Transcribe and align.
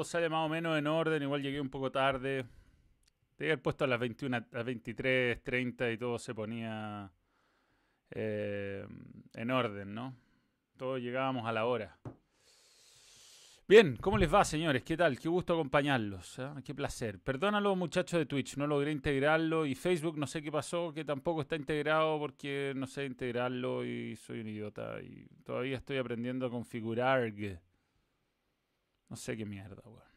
todo 0.00 0.04
sale 0.04 0.30
más 0.30 0.46
o 0.46 0.48
menos 0.48 0.78
en 0.78 0.86
orden. 0.86 1.22
Igual 1.22 1.42
llegué 1.42 1.60
un 1.60 1.68
poco 1.68 1.92
tarde. 1.92 2.46
Debí 3.36 3.50
haber 3.50 3.60
puesto 3.60 3.84
a 3.84 3.86
las 3.86 4.00
21, 4.00 4.34
a 4.34 4.46
las 4.50 4.66
23.30 4.66 5.92
y 5.92 5.98
todo 5.98 6.18
se 6.18 6.34
ponía 6.34 7.10
eh, 8.10 8.86
en 9.34 9.50
orden, 9.50 9.94
¿no? 9.94 10.16
Todos 10.78 11.02
llegábamos 11.02 11.46
a 11.46 11.52
la 11.52 11.66
hora. 11.66 11.98
Bien, 13.68 13.96
¿cómo 14.00 14.16
les 14.16 14.32
va, 14.32 14.42
señores? 14.42 14.82
¿Qué 14.84 14.96
tal? 14.96 15.18
Qué 15.18 15.28
gusto 15.28 15.52
acompañarlos. 15.52 16.38
¿eh? 16.38 16.48
Qué 16.64 16.74
placer. 16.74 17.20
Perdónalo, 17.20 17.76
muchachos 17.76 18.20
de 18.20 18.24
Twitch, 18.24 18.56
no 18.56 18.66
logré 18.66 18.92
integrarlo. 18.92 19.66
Y 19.66 19.74
Facebook, 19.74 20.16
no 20.16 20.26
sé 20.26 20.40
qué 20.40 20.50
pasó, 20.50 20.94
que 20.94 21.04
tampoco 21.04 21.42
está 21.42 21.56
integrado 21.56 22.18
porque 22.18 22.72
no 22.74 22.86
sé 22.86 23.04
integrarlo 23.04 23.84
y 23.84 24.16
soy 24.16 24.40
un 24.40 24.48
idiota. 24.48 24.98
Y 25.02 25.28
todavía 25.44 25.76
estoy 25.76 25.98
aprendiendo 25.98 26.46
a 26.46 26.50
configurar. 26.50 27.34
No 29.10 29.16
sé 29.16 29.36
qué 29.36 29.44
mierda, 29.44 29.82
weón. 29.84 30.10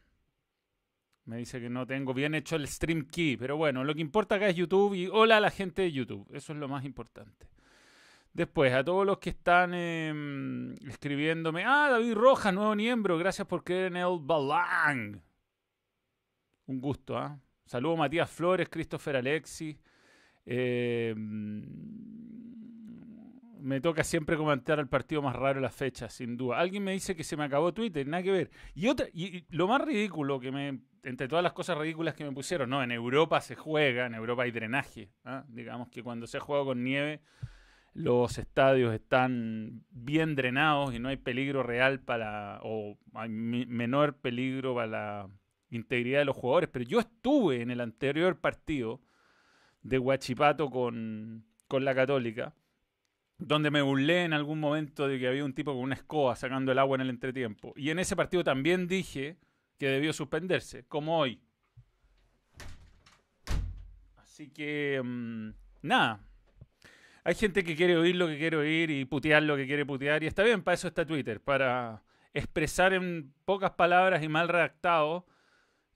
Me 1.26 1.38
dice 1.38 1.60
que 1.60 1.70
no 1.70 1.86
tengo 1.86 2.12
bien 2.14 2.34
hecho 2.34 2.56
el 2.56 2.68
stream 2.68 3.06
key, 3.06 3.36
pero 3.36 3.56
bueno, 3.56 3.82
lo 3.82 3.94
que 3.94 4.00
importa 4.00 4.34
acá 4.34 4.48
es 4.48 4.56
YouTube 4.56 4.94
y 4.94 5.06
hola 5.06 5.38
a 5.38 5.40
la 5.40 5.50
gente 5.50 5.82
de 5.82 5.92
YouTube. 5.92 6.28
Eso 6.32 6.52
es 6.52 6.58
lo 6.58 6.68
más 6.68 6.84
importante. 6.84 7.48
Después, 8.32 8.72
a 8.72 8.84
todos 8.84 9.06
los 9.06 9.18
que 9.18 9.30
están 9.30 9.72
em, 9.74 10.74
escribiéndome, 10.88 11.64
ah, 11.64 11.88
David 11.90 12.14
Rojas, 12.14 12.52
nuevo 12.52 12.74
miembro, 12.74 13.16
gracias 13.16 13.46
por 13.46 13.64
creer 13.64 13.86
en 13.86 13.96
el 13.96 14.18
Balang. 14.20 15.22
Un 16.66 16.80
gusto, 16.80 17.16
¿ah? 17.16 17.38
Saludos 17.64 17.98
Matías 17.98 18.30
Flores, 18.30 18.68
Christopher 18.68 19.16
Alexis. 19.16 19.76
Em, 20.44 21.64
me 23.64 23.80
toca 23.80 24.04
siempre 24.04 24.36
comentar 24.36 24.78
el 24.78 24.88
partido 24.88 25.22
más 25.22 25.34
raro 25.34 25.58
la 25.58 25.70
fecha, 25.70 26.10
sin 26.10 26.36
duda. 26.36 26.58
Alguien 26.58 26.84
me 26.84 26.92
dice 26.92 27.16
que 27.16 27.24
se 27.24 27.34
me 27.34 27.44
acabó 27.44 27.72
Twitter, 27.72 28.06
nada 28.06 28.22
que 28.22 28.30
ver. 28.30 28.50
Y, 28.74 28.88
otra, 28.88 29.06
y 29.10 29.46
lo 29.48 29.66
más 29.66 29.80
ridículo 29.80 30.38
que 30.38 30.52
me, 30.52 30.80
entre 31.02 31.28
todas 31.28 31.42
las 31.42 31.54
cosas 31.54 31.78
ridículas 31.78 32.14
que 32.14 32.24
me 32.24 32.32
pusieron, 32.32 32.68
no, 32.68 32.82
en 32.82 32.92
Europa 32.92 33.40
se 33.40 33.56
juega, 33.56 34.04
en 34.04 34.14
Europa 34.14 34.42
hay 34.42 34.50
drenaje. 34.50 35.08
¿ah? 35.24 35.44
Digamos 35.48 35.88
que 35.88 36.02
cuando 36.02 36.26
se 36.26 36.40
juega 36.40 36.62
con 36.62 36.84
nieve 36.84 37.22
los 37.94 38.36
estadios 38.36 38.92
están 38.92 39.84
bien 39.88 40.34
drenados 40.34 40.94
y 40.94 40.98
no 40.98 41.08
hay 41.08 41.16
peligro 41.16 41.62
real 41.62 42.00
para, 42.00 42.60
o 42.64 42.98
hay 43.14 43.30
menor 43.30 44.16
peligro 44.16 44.74
para 44.74 44.86
la 44.88 45.28
integridad 45.70 46.18
de 46.18 46.26
los 46.26 46.36
jugadores. 46.36 46.68
Pero 46.70 46.84
yo 46.84 47.00
estuve 47.00 47.62
en 47.62 47.70
el 47.70 47.80
anterior 47.80 48.40
partido 48.40 49.00
de 49.82 49.98
Huachipato 49.98 50.68
con, 50.68 51.46
con 51.66 51.84
la 51.86 51.94
Católica, 51.94 52.54
donde 53.38 53.70
me 53.70 53.82
burlé 53.82 54.24
en 54.24 54.32
algún 54.32 54.60
momento 54.60 55.08
de 55.08 55.18
que 55.18 55.28
había 55.28 55.44
un 55.44 55.54
tipo 55.54 55.72
con 55.72 55.82
una 55.82 55.94
escoba 55.94 56.36
sacando 56.36 56.72
el 56.72 56.78
agua 56.78 56.96
en 56.96 57.02
el 57.02 57.10
entretiempo. 57.10 57.72
Y 57.76 57.90
en 57.90 57.98
ese 57.98 58.16
partido 58.16 58.44
también 58.44 58.86
dije 58.86 59.36
que 59.78 59.88
debió 59.88 60.12
suspenderse, 60.12 60.84
como 60.86 61.18
hoy. 61.18 61.40
Así 64.16 64.50
que, 64.50 65.00
mm, 65.04 65.50
nada, 65.82 66.20
hay 67.24 67.34
gente 67.34 67.64
que 67.64 67.74
quiere 67.74 67.96
oír 67.96 68.16
lo 68.16 68.26
que 68.26 68.38
quiere 68.38 68.56
oír 68.56 68.90
y 68.90 69.04
putear 69.04 69.42
lo 69.42 69.56
que 69.56 69.66
quiere 69.66 69.86
putear. 69.86 70.22
Y 70.22 70.26
está 70.26 70.42
bien, 70.42 70.62
para 70.62 70.74
eso 70.74 70.88
está 70.88 71.06
Twitter, 71.06 71.40
para 71.40 72.02
expresar 72.32 72.92
en 72.92 73.32
pocas 73.44 73.70
palabras 73.72 74.22
y 74.22 74.28
mal 74.28 74.48
redactado 74.48 75.26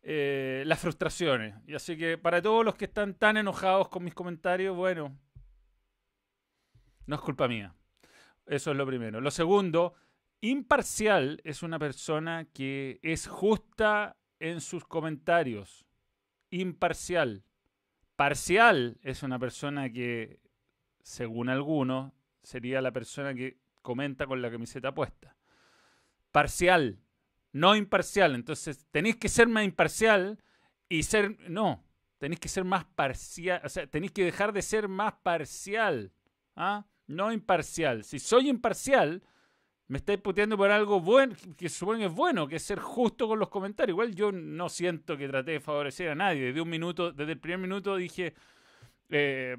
eh, 0.02 0.62
las 0.66 0.78
frustraciones. 0.78 1.54
Y 1.66 1.74
así 1.74 1.98
que 1.98 2.16
para 2.16 2.40
todos 2.40 2.64
los 2.64 2.76
que 2.76 2.86
están 2.86 3.14
tan 3.14 3.36
enojados 3.36 3.88
con 3.88 4.04
mis 4.04 4.14
comentarios, 4.14 4.74
bueno, 4.74 5.14
no 7.08 7.16
es 7.16 7.22
culpa 7.22 7.48
mía. 7.48 7.74
Eso 8.46 8.70
es 8.70 8.76
lo 8.76 8.86
primero. 8.86 9.20
Lo 9.20 9.30
segundo, 9.30 9.94
imparcial 10.40 11.40
es 11.42 11.62
una 11.62 11.78
persona 11.78 12.46
que 12.52 13.00
es 13.02 13.26
justa 13.26 14.16
en 14.38 14.60
sus 14.60 14.84
comentarios. 14.84 15.86
Imparcial. 16.50 17.44
Parcial 18.14 18.98
es 19.02 19.22
una 19.22 19.38
persona 19.38 19.90
que 19.90 20.40
según 21.08 21.48
algunos, 21.48 22.12
sería 22.42 22.82
la 22.82 22.92
persona 22.92 23.32
que 23.32 23.58
comenta 23.80 24.26
con 24.26 24.42
la 24.42 24.50
camiseta 24.50 24.92
puesta. 24.92 25.34
Parcial, 26.30 27.00
no 27.52 27.74
imparcial. 27.74 28.34
Entonces, 28.34 28.86
tenéis 28.90 29.16
que 29.16 29.30
ser 29.30 29.48
más 29.48 29.64
imparcial 29.64 30.38
y 30.86 31.04
ser. 31.04 31.38
No, 31.48 31.82
tenéis 32.18 32.40
que 32.40 32.48
ser 32.48 32.64
más 32.64 32.84
parcial. 32.84 33.62
O 33.64 33.70
sea, 33.70 33.86
tenéis 33.86 34.12
que 34.12 34.24
dejar 34.24 34.52
de 34.52 34.60
ser 34.60 34.88
más 34.88 35.14
parcial. 35.22 36.12
¿ah? 36.56 36.84
No 37.08 37.32
imparcial. 37.32 38.04
Si 38.04 38.18
soy 38.18 38.48
imparcial, 38.48 39.22
me 39.88 39.98
estáis 39.98 40.20
puteando 40.20 40.56
por 40.56 40.70
algo 40.70 41.00
bueno, 41.00 41.34
que 41.56 41.68
supongo 41.68 42.04
es 42.04 42.12
bueno, 42.12 42.46
que 42.46 42.56
es 42.56 42.62
ser 42.62 42.78
justo 42.78 43.26
con 43.26 43.38
los 43.38 43.48
comentarios. 43.48 43.94
Igual 43.94 44.14
yo 44.14 44.30
no 44.30 44.68
siento 44.68 45.16
que 45.16 45.26
traté 45.26 45.52
de 45.52 45.60
favorecer 45.60 46.10
a 46.10 46.14
nadie. 46.14 46.46
Desde 46.46 46.60
un 46.60 46.68
minuto, 46.68 47.12
desde 47.12 47.32
el 47.32 47.40
primer 47.40 47.58
minuto 47.58 47.96
dije. 47.96 48.34
Eh, 49.10 49.56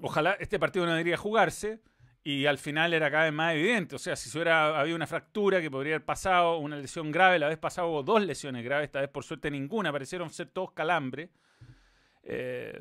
ojalá 0.00 0.32
este 0.38 0.58
partido 0.58 0.86
no 0.86 0.92
debería 0.92 1.16
jugarse 1.16 1.80
y 2.22 2.46
al 2.46 2.58
final 2.58 2.94
era 2.94 3.10
cada 3.10 3.24
vez 3.24 3.32
más 3.32 3.54
evidente. 3.54 3.96
O 3.96 3.98
sea, 3.98 4.16
si 4.16 4.30
hubiera 4.36 4.80
había 4.80 4.94
una 4.94 5.06
fractura 5.06 5.60
que 5.60 5.70
podría 5.70 5.96
haber 5.96 6.06
pasado, 6.06 6.58
una 6.58 6.76
lesión 6.76 7.12
grave, 7.12 7.38
la 7.38 7.48
vez 7.48 7.58
pasada 7.58 7.86
hubo 7.86 8.02
dos 8.02 8.24
lesiones 8.24 8.64
graves, 8.64 8.86
esta 8.86 9.00
vez 9.00 9.10
por 9.10 9.24
suerte 9.24 9.50
ninguna, 9.50 9.92
parecieron 9.92 10.30
ser 10.30 10.48
todos 10.48 10.72
calambres. 10.72 11.28
Eh, 12.22 12.80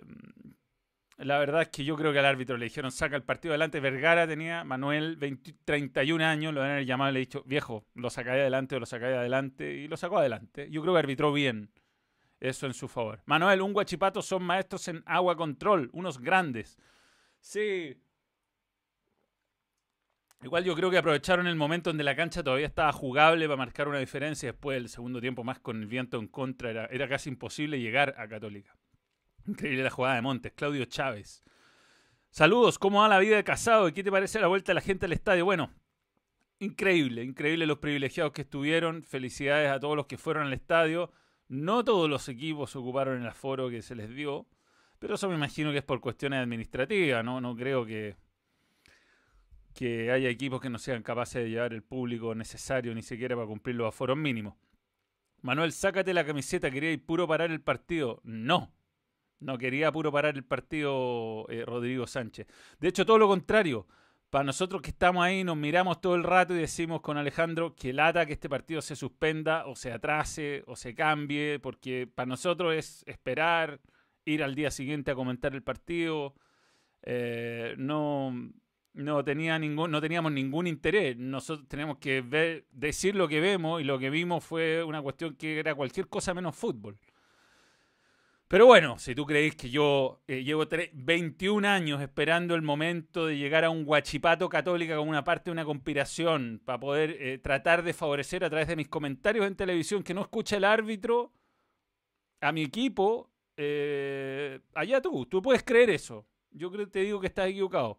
la 1.18 1.38
verdad 1.38 1.64
es 1.64 1.70
que 1.70 1.84
yo 1.86 1.96
creo 1.96 2.12
que 2.12 2.20
al 2.20 2.26
árbitro 2.26 2.58
le 2.58 2.66
dijeron 2.66 2.92
saca 2.92 3.16
el 3.16 3.24
partido 3.24 3.54
adelante. 3.54 3.80
Vergara 3.80 4.28
tenía, 4.28 4.64
Manuel, 4.64 5.18
31 5.66 6.24
años, 6.24 6.54
lo 6.54 6.64
habían 6.64 6.86
llamado 6.86 7.12
y 7.12 7.14
le 7.14 7.20
dicho, 7.20 7.44
viejo, 7.46 7.86
lo 7.94 8.10
sacáis 8.10 8.42
adelante 8.42 8.76
o 8.76 8.80
lo 8.80 8.86
sacáis 8.86 9.16
adelante, 9.16 9.74
y 9.74 9.88
lo 9.88 9.98
sacó 9.98 10.18
adelante. 10.18 10.70
Yo 10.72 10.82
creo 10.82 10.94
que 10.94 11.00
arbitró 11.00 11.32
bien 11.32 11.70
eso 12.40 12.66
en 12.66 12.74
su 12.74 12.88
favor. 12.88 13.22
Manuel, 13.26 13.62
un 13.62 13.74
guachipato 13.74 14.22
son 14.22 14.44
maestros 14.44 14.88
en 14.88 15.04
agua 15.06 15.36
control, 15.36 15.90
unos 15.94 16.20
grandes. 16.20 16.78
Sí. 17.40 17.98
Igual 20.42 20.66
yo 20.66 20.76
creo 20.76 20.92
que 20.92 20.98
aprovecharon 20.98 21.48
el 21.48 21.56
momento 21.56 21.90
donde 21.90 22.04
la 22.04 22.18
cancha 22.18 22.44
todavía 22.44 22.68
estaba 22.68 22.92
jugable 22.92 23.46
para 23.46 23.56
marcar 23.56 23.88
una 23.88 24.00
diferencia. 24.00 24.52
Después 24.52 24.76
del 24.76 24.90
segundo 24.90 25.22
tiempo, 25.22 25.44
más 25.44 25.60
con 25.60 25.80
el 25.80 25.88
viento 25.88 26.18
en 26.18 26.28
contra, 26.28 26.70
era, 26.70 26.86
era 26.88 27.08
casi 27.08 27.30
imposible 27.30 27.80
llegar 27.80 28.16
a 28.18 28.28
Católica. 28.28 28.76
Increíble 29.48 29.84
la 29.84 29.90
jugada 29.90 30.16
de 30.16 30.22
Montes. 30.22 30.54
Claudio 30.54 30.86
Chávez. 30.86 31.44
Saludos, 32.30 32.80
¿cómo 32.80 33.02
va 33.02 33.08
la 33.08 33.20
vida 33.20 33.36
de 33.36 33.44
casado? 33.44 33.88
¿Y 33.88 33.94
qué 33.94 34.04
te 34.04 34.12
parece 34.12 34.40
la 34.40 34.48
vuelta 34.48 34.72
de 34.72 34.76
la 34.76 34.82
gente 34.82 35.06
al 35.06 35.14
estadio? 35.14 35.46
Bueno, 35.46 35.72
increíble, 36.60 37.24
increíble 37.24 37.68
los 37.68 37.78
privilegiados 37.80 38.34
que 38.34 38.42
estuvieron. 38.42 39.04
Felicidades 39.04 39.70
a 39.70 39.80
todos 39.80 39.96
los 39.96 40.08
que 40.08 40.18
fueron 40.18 40.48
al 40.48 40.54
estadio. 40.54 41.12
No 41.50 41.84
todos 41.84 42.10
los 42.10 42.30
equipos 42.30 42.76
ocuparon 42.76 43.22
el 43.22 43.28
aforo 43.28 43.70
que 43.70 43.82
se 43.82 43.96
les 43.96 44.10
dio. 44.10 44.48
Pero 44.98 45.16
eso 45.16 45.28
me 45.28 45.36
imagino 45.36 45.72
que 45.72 45.80
es 45.80 45.84
por 45.84 46.00
cuestiones 46.00 46.40
administrativas, 46.40 47.24
¿no? 47.26 47.42
No 47.42 47.56
creo 47.56 47.86
que, 47.86 48.16
que 49.74 50.10
haya 50.12 50.30
equipos 50.30 50.62
que 50.62 50.70
no 50.70 50.80
sean 50.80 51.04
capaces 51.04 51.44
de 51.44 51.50
llevar 51.50 51.74
el 51.74 51.84
público 51.84 52.34
necesario 52.34 52.96
ni 52.96 53.04
siquiera 53.04 53.36
para 53.36 53.48
cumplir 53.48 53.76
los 53.76 53.90
aforos 53.90 54.16
mínimos. 54.16 54.56
Manuel, 55.42 55.74
sácate 55.74 56.14
la 56.14 56.26
camiseta, 56.26 56.72
quería 56.72 56.92
ir 56.92 57.06
puro 57.06 57.28
parar 57.28 57.52
el 57.52 57.60
partido. 57.60 58.22
No, 58.24 58.72
no 59.44 59.58
quería 59.58 59.92
puro 59.92 60.12
parar 60.12 60.36
el 60.36 60.44
partido 60.44 61.46
eh, 61.50 61.64
Rodrigo 61.66 62.08
Sánchez. 62.08 62.48
De 62.80 62.88
hecho, 62.88 63.06
todo 63.06 63.18
lo 63.18 63.28
contrario. 63.28 63.88
Para 64.30 64.46
nosotros 64.46 64.82
que 64.82 64.90
estamos 64.90 65.24
ahí, 65.24 65.44
nos 65.44 65.56
miramos 65.56 66.02
todo 66.02 66.16
el 66.16 66.24
rato 66.24 66.56
y 66.56 66.58
decimos 66.58 67.02
con 67.02 67.18
Alejandro 67.18 67.76
que 67.76 67.94
lata 67.94 68.26
que 68.26 68.34
este 68.34 68.50
partido 68.50 68.82
se 68.82 68.96
suspenda 68.96 69.68
o 69.68 69.76
se 69.76 69.92
atrase 69.92 70.64
o 70.66 70.76
se 70.76 70.96
cambie, 70.96 71.60
porque 71.60 72.08
para 72.08 72.26
nosotros 72.26 72.74
es 72.74 73.04
esperar, 73.06 73.80
ir 74.26 74.42
al 74.42 74.56
día 74.56 74.72
siguiente 74.72 75.12
a 75.12 75.16
comentar 75.16 75.54
el 75.54 75.62
partido. 75.62 76.34
Eh, 77.04 77.76
no, 77.78 78.34
no, 78.94 79.24
tenía 79.24 79.60
ningún, 79.60 79.92
no 79.92 80.02
teníamos 80.02 80.32
ningún 80.32 80.66
interés. 80.66 81.16
Nosotros 81.16 81.68
tenemos 81.68 81.98
que 82.00 82.22
ver, 82.22 82.66
decir 82.72 83.16
lo 83.16 83.28
que 83.28 83.40
vemos 83.40 83.82
y 83.82 83.84
lo 83.84 84.00
que 84.00 84.10
vimos 84.10 84.44
fue 84.44 84.84
una 84.84 85.02
cuestión 85.04 85.36
que 85.36 85.60
era 85.60 85.76
cualquier 85.76 86.08
cosa 86.08 86.34
menos 86.34 86.56
fútbol. 86.56 86.98
Pero 88.54 88.68
bueno, 88.68 89.00
si 89.00 89.16
tú 89.16 89.26
creéis 89.26 89.56
que 89.56 89.72
yo 89.72 90.22
eh, 90.28 90.44
llevo 90.44 90.68
21 90.94 91.68
años 91.68 92.00
esperando 92.02 92.54
el 92.54 92.62
momento 92.62 93.26
de 93.26 93.36
llegar 93.36 93.64
a 93.64 93.72
un 93.72 93.84
guachipato 93.84 94.48
católica 94.48 94.96
como 94.96 95.10
una 95.10 95.24
parte 95.24 95.46
de 95.46 95.54
una 95.54 95.66
conspiración 95.66 96.62
para 96.64 96.80
poder 96.80 97.18
eh, 97.20 97.40
tratar 97.40 97.82
de 97.82 97.94
favorecer 97.94 98.44
a 98.44 98.52
través 98.52 98.68
de 98.68 98.76
mis 98.76 98.90
comentarios 98.90 99.48
en 99.48 99.56
televisión 99.56 100.04
que 100.04 100.14
no 100.14 100.22
escucha 100.22 100.58
el 100.58 100.66
árbitro 100.66 101.34
a 102.42 102.52
mi 102.52 102.62
equipo, 102.62 103.32
eh, 103.58 104.60
allá 104.76 105.02
tú, 105.02 105.26
tú 105.26 105.42
puedes 105.42 105.64
creer 105.64 105.90
eso. 105.90 106.28
Yo 106.52 106.70
te 106.88 107.00
digo 107.00 107.20
que 107.20 107.26
estás 107.26 107.50
equivocado. 107.50 107.98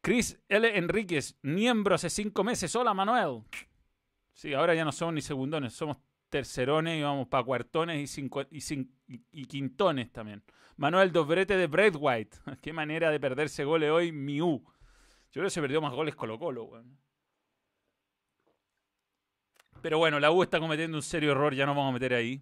Chris 0.00 0.40
L. 0.48 0.78
Enríquez, 0.78 1.36
miembro 1.42 1.96
hace 1.96 2.08
cinco 2.08 2.42
meses. 2.42 2.74
Hola, 2.74 2.94
Manuel. 2.94 3.42
Sí, 4.32 4.54
ahora 4.54 4.74
ya 4.74 4.86
no 4.86 4.92
somos 4.92 5.12
ni 5.12 5.20
segundones, 5.20 5.74
somos 5.74 5.98
tercerones 6.30 6.98
y 6.98 7.02
vamos 7.02 7.28
para 7.28 7.44
cuartones 7.44 8.00
y, 8.00 8.06
cinco, 8.06 8.44
y, 8.50 8.62
quintones 9.48 10.12
también. 10.12 10.42
Manuel 10.76 11.12
Dobrete 11.12 11.56
de 11.56 11.66
White. 11.66 12.36
Qué 12.62 12.72
manera 12.72 13.10
de 13.10 13.20
perderse 13.20 13.64
goles 13.64 13.90
hoy, 13.90 14.12
Miu. 14.12 14.62
Yo 15.34 15.40
creo 15.40 15.44
que 15.44 15.50
se 15.50 15.60
perdió 15.60 15.80
más 15.80 15.92
goles 15.92 16.14
Colo 16.14 16.38
Colo, 16.38 16.70
Pero 19.82 19.98
bueno, 19.98 20.20
la 20.20 20.30
U 20.30 20.42
está 20.42 20.60
cometiendo 20.60 20.96
un 20.96 21.02
serio 21.02 21.32
error, 21.32 21.54
ya 21.54 21.66
nos 21.66 21.76
vamos 21.76 21.90
a 21.90 21.94
meter 21.94 22.14
ahí. 22.14 22.40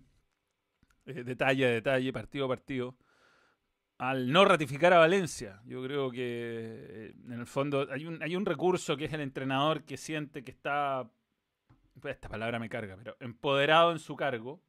Eh, 1.07 1.25
detalle 1.25 1.67
a 1.67 1.71
detalle, 1.71 2.13
partido 2.13 2.45
a 2.45 2.49
partido. 2.49 2.97
Al 3.99 4.31
no 4.31 4.45
ratificar 4.45 4.93
a 4.93 4.99
Valencia, 4.99 5.61
yo 5.65 5.83
creo 5.83 6.11
que 6.11 6.19
eh, 6.21 7.15
en 7.25 7.41
el 7.41 7.47
fondo 7.47 7.89
hay 7.91 8.07
un, 8.07 8.23
hay 8.23 8.37
un 8.37 8.45
recurso 8.45 8.97
que 8.97 9.07
es 9.07 9.13
el 9.13 9.21
entrenador 9.21 9.85
que 9.85 9.97
siente 9.97 10.43
que 10.43 10.51
está, 10.51 11.11
pues, 12.01 12.15
esta 12.15 12.29
palabra 12.29 12.59
me 12.59 12.69
carga, 12.69 12.97
pero 12.97 13.17
empoderado 13.21 13.93
en 13.93 13.99
su 13.99 14.17
cargo. 14.17 14.61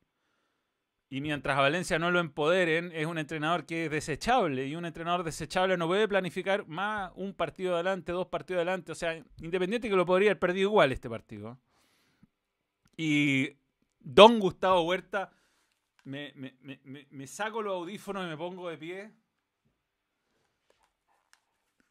Y 1.14 1.22
mientras 1.22 1.56
a 1.56 1.62
Valencia 1.62 2.00
no 2.00 2.10
lo 2.10 2.20
empoderen, 2.20 2.92
es 2.92 3.06
un 3.06 3.20
entrenador 3.20 3.68
que 3.68 3.86
es 3.86 3.92
desechable. 3.92 4.66
Y 4.66 4.76
un 4.76 4.84
entrenador 4.84 5.24
desechable 5.24 5.78
no 5.78 5.86
puede 5.86 6.08
planificar 6.08 6.66
más 6.66 7.12
un 7.14 7.36
partido 7.36 7.76
adelante, 7.76 8.12
dos 8.12 8.26
partidos 8.30 8.62
adelante. 8.62 8.92
O 8.92 8.96
sea, 8.96 9.24
independiente 9.40 9.90
que 9.90 9.96
lo 9.96 10.08
podría 10.08 10.32
haber 10.32 10.40
perdido 10.40 10.70
igual 10.70 10.92
este 10.92 11.12
partido. 11.12 11.60
Y 12.98 13.58
Don 14.00 14.40
Gustavo 14.40 14.82
Huerta, 14.82 15.32
me, 16.04 16.34
me, 16.34 17.28
saco 17.28 17.62
los 17.62 17.76
audífonos 17.76 18.26
y 18.26 18.30
me 18.30 18.38
pongo 18.38 18.68
de 18.70 18.78
pie. 18.80 19.12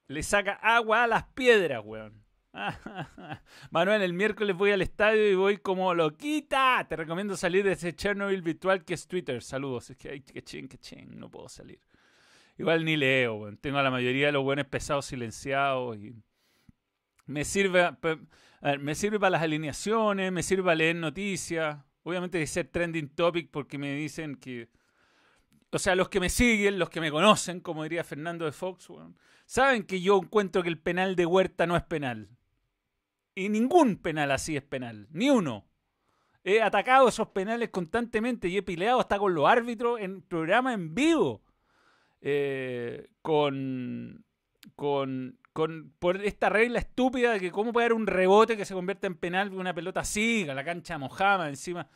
Le 0.09 0.25
saca 0.25 0.55
agua 0.55 1.05
a 1.05 1.07
las 1.07 1.23
piedras, 1.29 1.81
weón. 1.85 2.22
Manuel, 3.71 4.03
el 4.03 4.13
miércoles 4.13 4.57
voy 4.57 4.73
al 4.73 4.83
estadio 4.83 5.31
y 5.31 5.35
voy 5.35 5.57
como 5.59 5.95
loquita. 5.95 6.85
Te 6.89 6.97
recomiendo 6.97 7.37
salir 7.37 7.65
de 7.65 7.73
ese 7.73 7.95
Chernobyl 7.95 8.43
virtual 8.43 8.85
que 8.85 8.95
es 8.95 9.07
Twitter. 9.07 9.43
Saludos. 9.43 9.91
Es 9.91 9.97
que, 9.97 10.11
ay, 10.11 10.21
que 10.21 10.43
ching, 10.43 10.69
que 10.69 10.79
ching, 10.79 11.19
no 11.19 11.31
puedo 11.31 11.49
salir. 11.49 11.81
Igual 12.59 12.85
ni 12.85 12.97
leo. 12.97 13.57
Tengo 13.61 13.79
a 13.79 13.83
la 13.83 13.91
mayoría 13.91 14.27
de 14.27 14.33
los 14.33 14.45
buenos 14.45 14.67
pesados 14.67 15.07
silenciados 15.07 15.97
y 15.97 16.15
me 17.27 17.45
sirve, 17.45 17.91
me 18.81 18.95
sirve 18.95 19.19
para 19.19 19.31
las 19.31 19.43
alineaciones, 19.43 20.31
me 20.31 20.43
sirve 20.43 20.65
para 20.65 20.75
leer 20.77 20.97
noticias. 20.97 21.79
Obviamente 22.05 22.39
de 22.39 22.47
ser 22.47 22.69
trending 22.69 23.09
topic 23.09 23.51
porque 23.51 23.79
me 23.79 23.95
dicen 23.95 24.37
que... 24.37 24.69
O 25.75 25.79
sea, 25.79 25.95
los 25.95 26.11
que 26.11 26.21
me 26.21 26.29
siguen, 26.29 26.79
los 26.79 26.91
que 26.91 27.01
me 27.01 27.11
conocen, 27.11 27.61
como 27.61 27.85
diría 27.85 28.05
Fernando 28.05 28.45
de 28.45 28.53
Fox, 28.53 28.89
saben 29.47 29.85
que 29.85 30.03
yo 30.03 30.19
encuentro 30.19 30.63
que 30.63 30.69
el 30.69 30.79
penal 30.79 31.17
de 31.17 31.25
Huerta 31.25 31.67
no 31.67 31.77
es 31.79 31.83
penal. 31.83 32.29
Y 33.35 33.49
ningún 33.49 33.97
penal 33.97 34.31
así 34.31 34.57
es 34.57 34.63
penal, 34.63 35.09
ni 35.11 35.31
uno. 35.31 35.67
He 36.45 36.61
atacado 36.61 37.09
esos 37.09 37.29
penales 37.29 37.71
constantemente 37.71 38.49
y 38.49 38.57
he 38.57 38.63
peleado 38.63 39.01
hasta 39.01 39.19
con 39.19 39.35
los 39.35 39.49
árbitros 39.49 40.01
en 40.01 40.23
programa 40.23 40.75
en 40.75 40.95
vivo. 40.95 41.43
Eh, 42.21 43.09
con, 43.23 44.25
con 44.77 45.39
con, 45.53 45.93
por 45.99 46.25
esta 46.25 46.49
regla 46.49 46.79
estúpida 46.79 47.33
de 47.33 47.41
que 47.41 47.51
cómo 47.51 47.73
puede 47.73 47.87
haber 47.87 47.97
un 47.97 48.07
rebote 48.07 48.57
que 48.57 48.65
se 48.65 48.75
convierte 48.75 49.07
en 49.07 49.17
penal 49.17 49.53
una 49.53 49.75
pelota 49.75 50.01
así, 50.01 50.49
a 50.49 50.55
la 50.55 50.65
cancha 50.65 50.99
mojada 50.99 51.49
encima. 51.49 51.89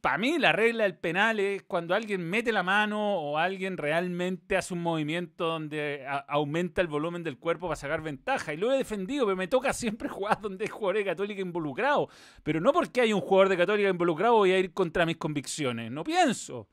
Para 0.00 0.18
mí 0.18 0.38
la 0.38 0.52
regla 0.52 0.84
del 0.84 0.96
penal 0.96 1.40
es 1.40 1.62
cuando 1.64 1.94
alguien 1.94 2.28
mete 2.28 2.52
la 2.52 2.62
mano 2.62 3.16
o 3.16 3.38
alguien 3.38 3.76
realmente 3.76 4.56
hace 4.56 4.72
un 4.72 4.82
movimiento 4.82 5.46
donde 5.46 6.06
aumenta 6.28 6.80
el 6.80 6.86
volumen 6.86 7.22
del 7.22 7.38
cuerpo 7.38 7.66
para 7.66 7.76
sacar 7.76 8.02
ventaja. 8.02 8.54
Y 8.54 8.56
lo 8.56 8.72
he 8.72 8.78
defendido, 8.78 9.26
pero 9.26 9.36
me 9.36 9.48
toca 9.48 9.72
siempre 9.72 10.08
jugar 10.08 10.40
donde 10.40 10.64
hay 10.64 10.70
jugadores 10.70 11.04
de 11.04 11.10
Católica 11.10 11.40
involucrado. 11.40 12.08
Pero 12.42 12.60
no 12.60 12.72
porque 12.72 13.00
hay 13.00 13.12
un 13.12 13.20
jugador 13.20 13.48
de 13.48 13.56
Católica 13.56 13.88
involucrado 13.88 14.34
voy 14.34 14.52
a 14.52 14.58
ir 14.58 14.72
contra 14.72 15.04
mis 15.04 15.16
convicciones. 15.16 15.90
No 15.90 16.04
pienso. 16.04 16.68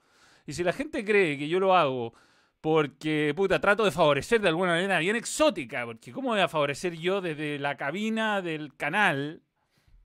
Y 0.45 0.53
si 0.53 0.63
la 0.63 0.73
gente 0.73 1.03
cree 1.03 1.37
que 1.37 1.49
yo 1.49 1.59
lo 1.59 1.75
hago 1.75 2.13
porque, 2.61 3.33
puta, 3.35 3.59
trato 3.59 3.85
de 3.85 3.91
favorecer 3.91 4.41
de 4.41 4.49
alguna 4.49 4.71
manera 4.71 4.99
bien 4.99 5.15
exótica, 5.15 5.85
porque 5.85 6.11
¿cómo 6.11 6.29
voy 6.29 6.41
a 6.41 6.47
favorecer 6.47 6.95
yo 6.97 7.21
desde 7.21 7.57
la 7.57 7.77
cabina 7.77 8.41
del 8.41 8.75
canal? 8.75 9.41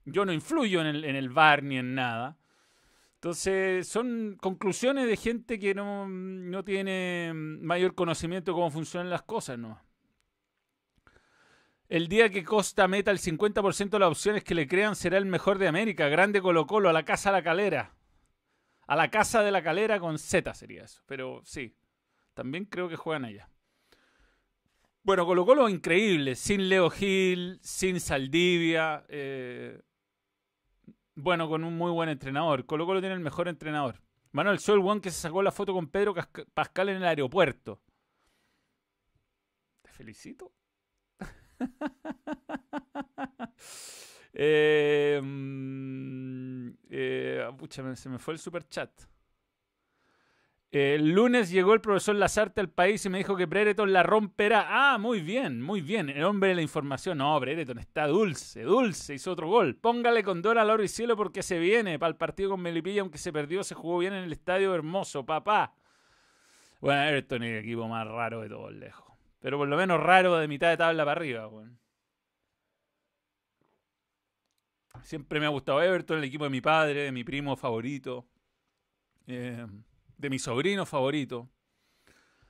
Yo 0.05 0.25
no 0.25 0.31
influyo 0.31 0.81
en 0.81 0.87
el, 0.87 1.03
en 1.05 1.15
el 1.15 1.29
bar 1.29 1.63
ni 1.63 1.77
en 1.77 1.95
nada. 1.95 2.37
Entonces, 3.25 3.87
son 3.87 4.37
conclusiones 4.39 5.07
de 5.07 5.17
gente 5.17 5.57
que 5.57 5.73
no, 5.73 6.07
no 6.07 6.63
tiene 6.63 7.31
mayor 7.33 7.95
conocimiento 7.95 8.51
de 8.51 8.55
cómo 8.55 8.69
funcionan 8.69 9.09
las 9.09 9.23
cosas, 9.23 9.57
¿no? 9.57 9.81
El 11.89 12.07
día 12.07 12.29
que 12.29 12.43
Costa 12.43 12.87
meta 12.87 13.09
el 13.09 13.17
50% 13.17 13.89
de 13.89 13.97
las 13.97 14.11
opciones 14.11 14.43
que 14.43 14.53
le 14.53 14.67
crean 14.67 14.95
será 14.95 15.17
el 15.17 15.25
mejor 15.25 15.57
de 15.57 15.67
América. 15.67 16.07
Grande 16.07 16.39
Colo 16.39 16.67
Colo, 16.67 16.87
a 16.87 16.93
la 16.93 17.03
casa 17.03 17.31
de 17.31 17.37
la 17.37 17.43
calera. 17.43 17.95
A 18.85 18.95
la 18.95 19.09
casa 19.09 19.41
de 19.41 19.49
la 19.49 19.63
calera 19.63 19.99
con 19.99 20.19
Z 20.19 20.53
sería 20.53 20.83
eso. 20.83 21.01
Pero 21.07 21.41
sí, 21.45 21.75
también 22.35 22.65
creo 22.65 22.89
que 22.89 22.95
juegan 22.95 23.25
allá. 23.25 23.49
Bueno, 25.01 25.25
Colo 25.25 25.47
Colo 25.47 25.67
increíble, 25.67 26.35
sin 26.35 26.69
Leo 26.69 26.91
Gil, 26.91 27.57
sin 27.63 27.99
Saldivia. 27.99 29.03
Eh, 29.09 29.81
bueno, 31.15 31.47
con 31.47 31.63
un 31.63 31.77
muy 31.77 31.91
buen 31.91 32.09
entrenador. 32.09 32.65
Colo 32.65 32.85
Colo 32.85 32.99
tiene 32.99 33.15
el 33.15 33.21
mejor 33.21 33.47
entrenador. 33.47 34.01
Manuel, 34.31 34.59
el 34.67 34.79
one 34.79 35.01
que 35.01 35.11
se 35.11 35.21
sacó 35.21 35.41
la 35.41 35.51
foto 35.51 35.73
con 35.73 35.87
Pedro 35.87 36.13
Pascal 36.53 36.89
en 36.89 36.97
el 36.97 37.05
aeropuerto. 37.05 37.81
Te 39.81 39.91
felicito. 39.91 40.51
eh, 44.33 45.21
mm, 45.23 46.69
eh, 46.89 47.47
se 47.95 48.09
me 48.09 48.19
fue 48.19 48.33
el 48.33 48.39
super 48.39 48.67
chat. 48.67 48.91
El 50.77 51.11
lunes 51.13 51.51
llegó 51.51 51.73
el 51.73 51.79
profesor 51.79 52.17
Lazarte 52.17 52.59
al 52.59 52.67
país 52.67 53.05
y 53.05 53.09
me 53.09 53.19
dijo 53.19 53.37
que 53.37 53.45
Brereton 53.45 53.93
la 53.93 54.03
romperá. 54.03 54.65
Ah, 54.67 54.97
muy 54.97 55.21
bien, 55.21 55.61
muy 55.61 55.79
bien. 55.79 56.09
El 56.09 56.25
hombre 56.25 56.49
de 56.49 56.55
la 56.55 56.61
información. 56.61 57.19
No, 57.19 57.39
Brereton 57.39 57.79
está 57.79 58.07
dulce, 58.07 58.63
dulce. 58.63 59.13
Hizo 59.13 59.31
otro 59.31 59.47
gol. 59.47 59.77
Póngale 59.77 60.21
con 60.21 60.41
Dora 60.41 60.63
al 60.63 60.69
oro 60.69 60.83
y 60.83 60.89
cielo 60.89 61.15
porque 61.15 61.43
se 61.43 61.59
viene. 61.59 61.97
Para 61.97 62.09
el 62.09 62.17
partido 62.17 62.49
con 62.49 62.59
Melipilla, 62.59 62.99
aunque 62.99 63.17
se 63.17 63.31
perdió, 63.31 63.63
se 63.63 63.73
jugó 63.73 63.99
bien 63.99 64.11
en 64.11 64.25
el 64.25 64.33
estadio 64.33 64.75
hermoso, 64.75 65.25
papá. 65.25 65.73
Bueno, 66.81 67.03
Everton 67.03 67.43
es 67.43 67.51
el 67.53 67.59
equipo 67.59 67.87
más 67.87 68.05
raro 68.05 68.41
de 68.41 68.49
todos 68.49 68.73
lejos. 68.73 69.15
Pero 69.39 69.57
por 69.57 69.69
lo 69.69 69.77
menos 69.77 70.03
raro 70.03 70.35
de 70.35 70.49
mitad 70.49 70.71
de 70.71 70.75
tabla 70.75 71.05
para 71.05 71.21
arriba, 71.21 71.49
Siempre 75.03 75.39
me 75.39 75.45
ha 75.45 75.49
gustado 75.49 75.81
Everton, 75.81 76.17
el 76.17 76.25
equipo 76.25 76.43
de 76.43 76.49
mi 76.49 76.59
padre, 76.59 77.03
de 77.03 77.13
mi 77.13 77.23
primo 77.23 77.55
favorito. 77.55 78.27
Eh, 79.25 79.65
de 80.17 80.29
mi 80.29 80.39
sobrino 80.39 80.85
favorito. 80.85 81.49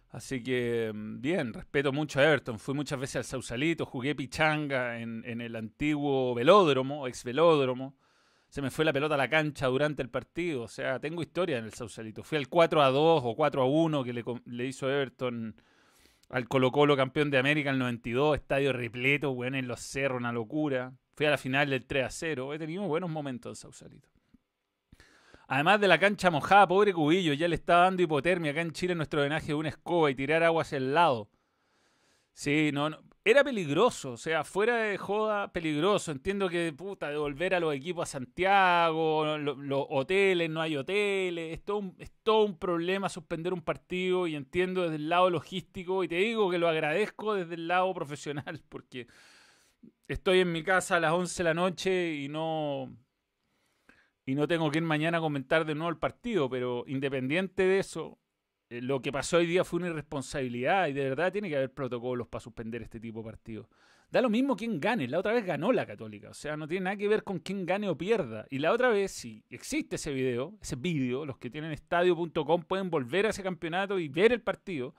Así 0.10 0.42
que, 0.42 0.92
mm, 0.94 1.22
bien, 1.22 1.54
respeto 1.54 1.92
mucho 1.92 2.20
a 2.20 2.24
Everton. 2.24 2.58
Fui 2.60 2.74
muchas 2.74 3.00
veces 3.00 3.18
al 3.18 3.24
Sausalito, 3.26 3.86
jugué 3.86 4.16
pichanga 4.16 5.00
en, 5.00 5.24
en 5.26 5.42
el 5.42 5.56
antiguo 5.56 6.34
velódromo, 6.34 7.08
ex 7.08 7.24
velódromo. 7.24 7.98
Se 8.50 8.62
me 8.62 8.72
fue 8.72 8.86
la 8.86 8.94
pelota 8.94 9.16
a 9.16 9.18
la 9.18 9.30
cancha 9.30 9.68
durante 9.68 10.02
el 10.02 10.10
partido. 10.10 10.64
O 10.64 10.68
sea, 10.70 11.00
tengo 11.00 11.22
historia 11.22 11.58
en 11.58 11.66
el 11.66 11.74
Sausalito. 11.74 12.24
Fui 12.24 12.38
al 12.38 12.48
4 12.48 12.82
a 12.82 12.90
2 12.90 13.22
o 13.26 13.36
4 13.36 13.62
a 13.62 13.66
1 13.66 14.04
que 14.04 14.14
le, 14.14 14.24
le 14.46 14.66
hizo 14.66 14.90
Everton 14.90 15.56
al 16.30 16.48
Colo 16.48 16.72
Colo 16.72 16.96
campeón 16.96 17.30
de 17.30 17.38
América 17.38 17.70
en 17.70 17.76
el 17.76 17.80
92, 17.80 18.38
estadio 18.38 18.74
repleto, 18.74 19.34
bueno, 19.34 19.58
en 19.58 19.68
los 19.68 19.82
cerros, 19.82 20.18
una 20.18 20.32
locura. 20.32 20.94
Fui 21.16 21.26
a 21.26 21.32
la 21.32 21.38
final 21.38 21.70
del 21.70 21.86
3 21.86 22.06
a 22.06 22.10
0. 22.10 22.54
He 22.54 22.60
tenido 22.60 22.84
buenos 22.84 23.10
momentos 23.10 23.52
en 23.52 23.56
Sausalito. 23.56 24.10
Además 25.48 25.80
de 25.82 25.88
la 25.88 26.00
cancha 26.00 26.32
mojada, 26.32 26.68
pobre 26.68 26.94
Cubillo, 26.94 27.34
ya 27.34 27.48
le 27.48 27.56
está 27.56 27.78
dando 27.78 28.04
hipotermia 28.04 28.52
acá 28.52 28.62
en 28.62 28.72
Chile 28.72 28.96
nuestro 28.96 29.22
drenaje 29.22 29.48
de 29.48 29.56
una 29.56 29.70
escoba 29.70 30.10
y 30.10 30.16
tirar 30.16 30.44
agua 30.44 30.64
hacia 30.64 30.78
el 30.78 30.94
lado. 30.94 31.30
Sí, 32.34 32.72
no, 32.74 32.90
no, 32.90 33.00
era 33.28 33.44
peligroso, 33.44 34.12
o 34.12 34.18
sea, 34.18 34.44
fuera 34.44 34.78
de 34.78 35.00
joda, 35.00 35.52
peligroso. 35.52 36.12
Entiendo 36.12 36.48
que, 36.48 36.72
puta, 36.74 37.10
devolver 37.10 37.56
a 37.56 37.60
los 37.60 37.74
equipos 37.74 38.08
a 38.08 38.12
Santiago, 38.12 39.38
los 39.38 39.86
hoteles, 39.90 40.48
no 40.50 40.62
hay 40.62 40.78
hoteles, 40.78 41.54
es 41.54 41.66
todo, 41.66 41.78
un, 41.78 41.96
es 41.98 42.12
todo 42.22 42.46
un 42.46 42.58
problema 42.60 43.10
suspender 43.10 43.52
un 43.52 43.62
partido 43.62 44.28
y 44.28 44.36
entiendo 44.36 44.84
desde 44.84 44.98
el 44.98 45.10
lado 45.10 45.32
logístico 45.32 46.04
y 46.04 46.08
te 46.08 46.16
digo 46.18 46.52
que 46.52 46.60
lo 46.60 46.70
agradezco 46.70 47.34
desde 47.34 47.56
el 47.56 47.68
lado 47.68 47.92
profesional 47.96 48.62
porque 48.70 49.08
estoy 50.08 50.42
en 50.42 50.52
mi 50.52 50.64
casa 50.64 50.98
a 50.98 51.00
las 51.00 51.14
11 51.14 51.38
de 51.38 51.44
la 51.46 51.54
noche 51.56 52.14
y 52.14 52.30
no, 52.30 52.96
y 54.26 54.36
no 54.36 54.48
tengo 54.48 54.72
que 54.72 54.80
ir 54.80 54.84
mañana 54.84 55.20
a 55.20 55.22
comentar 55.22 55.66
de 55.66 55.76
nuevo 55.76 55.90
el 55.90 55.98
partido, 55.98 56.50
pero 56.50 56.84
independiente 56.88 57.64
de 57.64 57.80
eso, 57.80 58.18
eh, 58.70 58.82
lo 58.82 59.02
que 59.02 59.12
pasó 59.12 59.38
hoy 59.38 59.46
día 59.46 59.64
fue 59.64 59.78
una 59.78 59.90
irresponsabilidad 59.90 60.88
y 60.88 60.94
de 60.94 61.10
verdad 61.10 61.32
tiene 61.32 61.50
que 61.50 61.58
haber 61.58 61.74
protocolos 61.74 62.28
para 62.28 62.42
suspender 62.42 62.82
este 62.82 63.00
tipo 63.00 63.20
de 63.20 63.26
partidos. 63.26 63.68
Da 64.12 64.22
lo 64.22 64.30
mismo 64.30 64.56
quién 64.56 64.80
gane, 64.80 65.08
la 65.08 65.20
otra 65.20 65.34
vez 65.34 65.46
ganó 65.46 65.72
la 65.72 65.86
Católica, 65.86 66.30
o 66.30 66.34
sea, 66.34 66.56
no 66.56 66.68
tiene 66.68 66.86
nada 66.86 66.96
que 66.96 67.08
ver 67.08 67.24
con 67.24 67.40
quién 67.40 67.66
gane 67.66 67.90
o 67.90 67.98
pierda. 67.98 68.46
Y 68.50 68.60
la 68.60 68.72
otra 68.72 68.90
vez, 68.90 69.12
si 69.12 69.44
existe 69.50 69.98
ese 69.98 70.14
video, 70.14 70.54
ese 70.62 70.76
vídeo, 70.76 71.26
los 71.26 71.38
que 71.38 71.50
tienen 71.50 71.72
estadio.com 71.72 72.64
pueden 72.64 72.90
volver 72.90 73.26
a 73.26 73.30
ese 73.30 73.44
campeonato 73.44 74.00
y 74.00 74.08
ver 74.08 74.32
el 74.32 74.42
partido. 74.42 74.96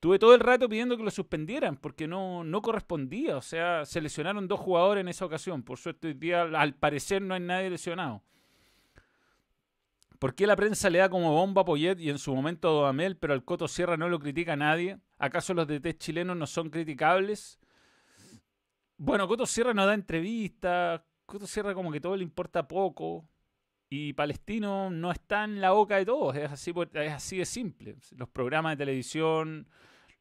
Tuve 0.00 0.18
todo 0.18 0.34
el 0.34 0.40
rato 0.40 0.68
pidiendo 0.68 0.96
que 0.96 1.02
lo 1.02 1.10
suspendieran 1.10 1.76
porque 1.76 2.06
no, 2.06 2.44
no 2.44 2.62
correspondía, 2.62 3.36
o 3.36 3.42
sea, 3.42 3.84
se 3.84 4.00
lesionaron 4.00 4.46
dos 4.46 4.60
jugadores 4.60 5.02
en 5.02 5.08
esa 5.08 5.24
ocasión. 5.24 5.62
Por 5.62 5.78
suerte 5.78 6.08
hoy 6.08 6.14
día, 6.14 6.42
al 6.42 6.74
parecer, 6.74 7.22
no 7.22 7.34
hay 7.34 7.40
nadie 7.40 7.70
lesionado. 7.70 8.22
¿Por 10.18 10.34
qué 10.34 10.46
la 10.46 10.56
prensa 10.56 10.90
le 10.90 10.98
da 10.98 11.08
como 11.08 11.32
bomba 11.32 11.62
a 11.62 11.64
Poyet 11.64 11.98
y 12.00 12.10
en 12.10 12.18
su 12.18 12.34
momento 12.34 12.68
a 12.68 12.72
Dodamel, 12.72 13.16
pero 13.16 13.32
al 13.32 13.44
Coto 13.44 13.68
Sierra 13.68 13.96
no 13.96 14.08
lo 14.08 14.18
critica 14.18 14.56
nadie? 14.56 14.98
¿Acaso 15.18 15.54
los 15.54 15.66
DT 15.66 15.98
chilenos 15.98 16.36
no 16.36 16.46
son 16.46 16.70
criticables? 16.70 17.58
Bueno, 18.96 19.28
Coto 19.28 19.46
Sierra 19.46 19.74
no 19.74 19.86
da 19.86 19.94
entrevistas, 19.94 21.02
Coto 21.26 21.46
Sierra 21.46 21.74
como 21.74 21.92
que 21.92 22.00
todo 22.00 22.16
le 22.16 22.22
importa 22.22 22.66
poco. 22.66 23.28
Y 23.88 24.14
Palestino 24.14 24.90
no 24.90 25.12
está 25.12 25.44
en 25.44 25.60
la 25.60 25.70
boca 25.70 25.96
de 25.96 26.06
todos, 26.06 26.34
es 26.34 26.50
así, 26.50 26.72
es 26.94 27.12
así 27.12 27.38
de 27.38 27.44
simple. 27.44 27.96
Los 28.16 28.28
programas 28.28 28.72
de 28.72 28.84
televisión, 28.84 29.68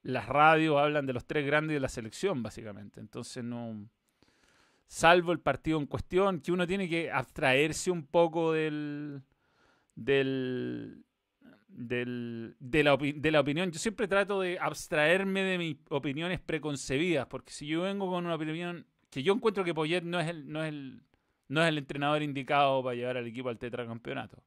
las 0.03 0.27
radios 0.27 0.77
hablan 0.77 1.07
de 1.07 1.13
los 1.13 1.25
tres 1.25 1.45
grandes 1.45 1.73
de 1.73 1.79
la 1.79 1.89
selección, 1.89 2.43
básicamente. 2.43 2.99
Entonces 2.99 3.43
no... 3.43 3.89
Salvo 4.87 5.31
el 5.31 5.39
partido 5.39 5.79
en 5.79 5.87
cuestión, 5.87 6.41
que 6.41 6.51
uno 6.51 6.67
tiene 6.67 6.87
que 6.87 7.11
abstraerse 7.11 7.89
un 7.89 8.05
poco 8.05 8.51
del... 8.51 9.23
del 9.95 11.05
del, 11.75 12.55
de, 12.59 12.83
la 12.83 12.97
de, 12.97 13.31
la 13.31 13.39
opinión. 13.41 13.71
Yo 13.71 13.79
siempre 13.79 14.07
trato 14.07 14.41
de 14.41 14.57
abstraerme 14.59 15.43
de 15.43 15.57
mis 15.57 15.77
opiniones 15.89 16.39
preconcebidas, 16.39 17.27
porque 17.27 17.51
si 17.51 17.67
yo 17.67 17.81
vengo 17.81 18.09
con 18.09 18.25
una 18.25 18.35
opinión 18.35 18.85
que 19.09 19.23
yo 19.23 19.33
encuentro 19.33 19.63
que 19.63 19.73
Poyet 19.73 20.01
no 20.01 20.19
es 20.19 20.27
el, 20.27 20.51
no 20.51 20.63
es 20.63 20.69
el, 20.69 21.01
no 21.47 21.61
es 21.61 21.69
el 21.69 21.77
entrenador 21.77 22.21
indicado 22.21 22.83
para 22.83 22.95
llevar 22.95 23.17
al 23.17 23.27
equipo 23.27 23.49
al 23.49 23.57
tetracampeonato. 23.57 24.43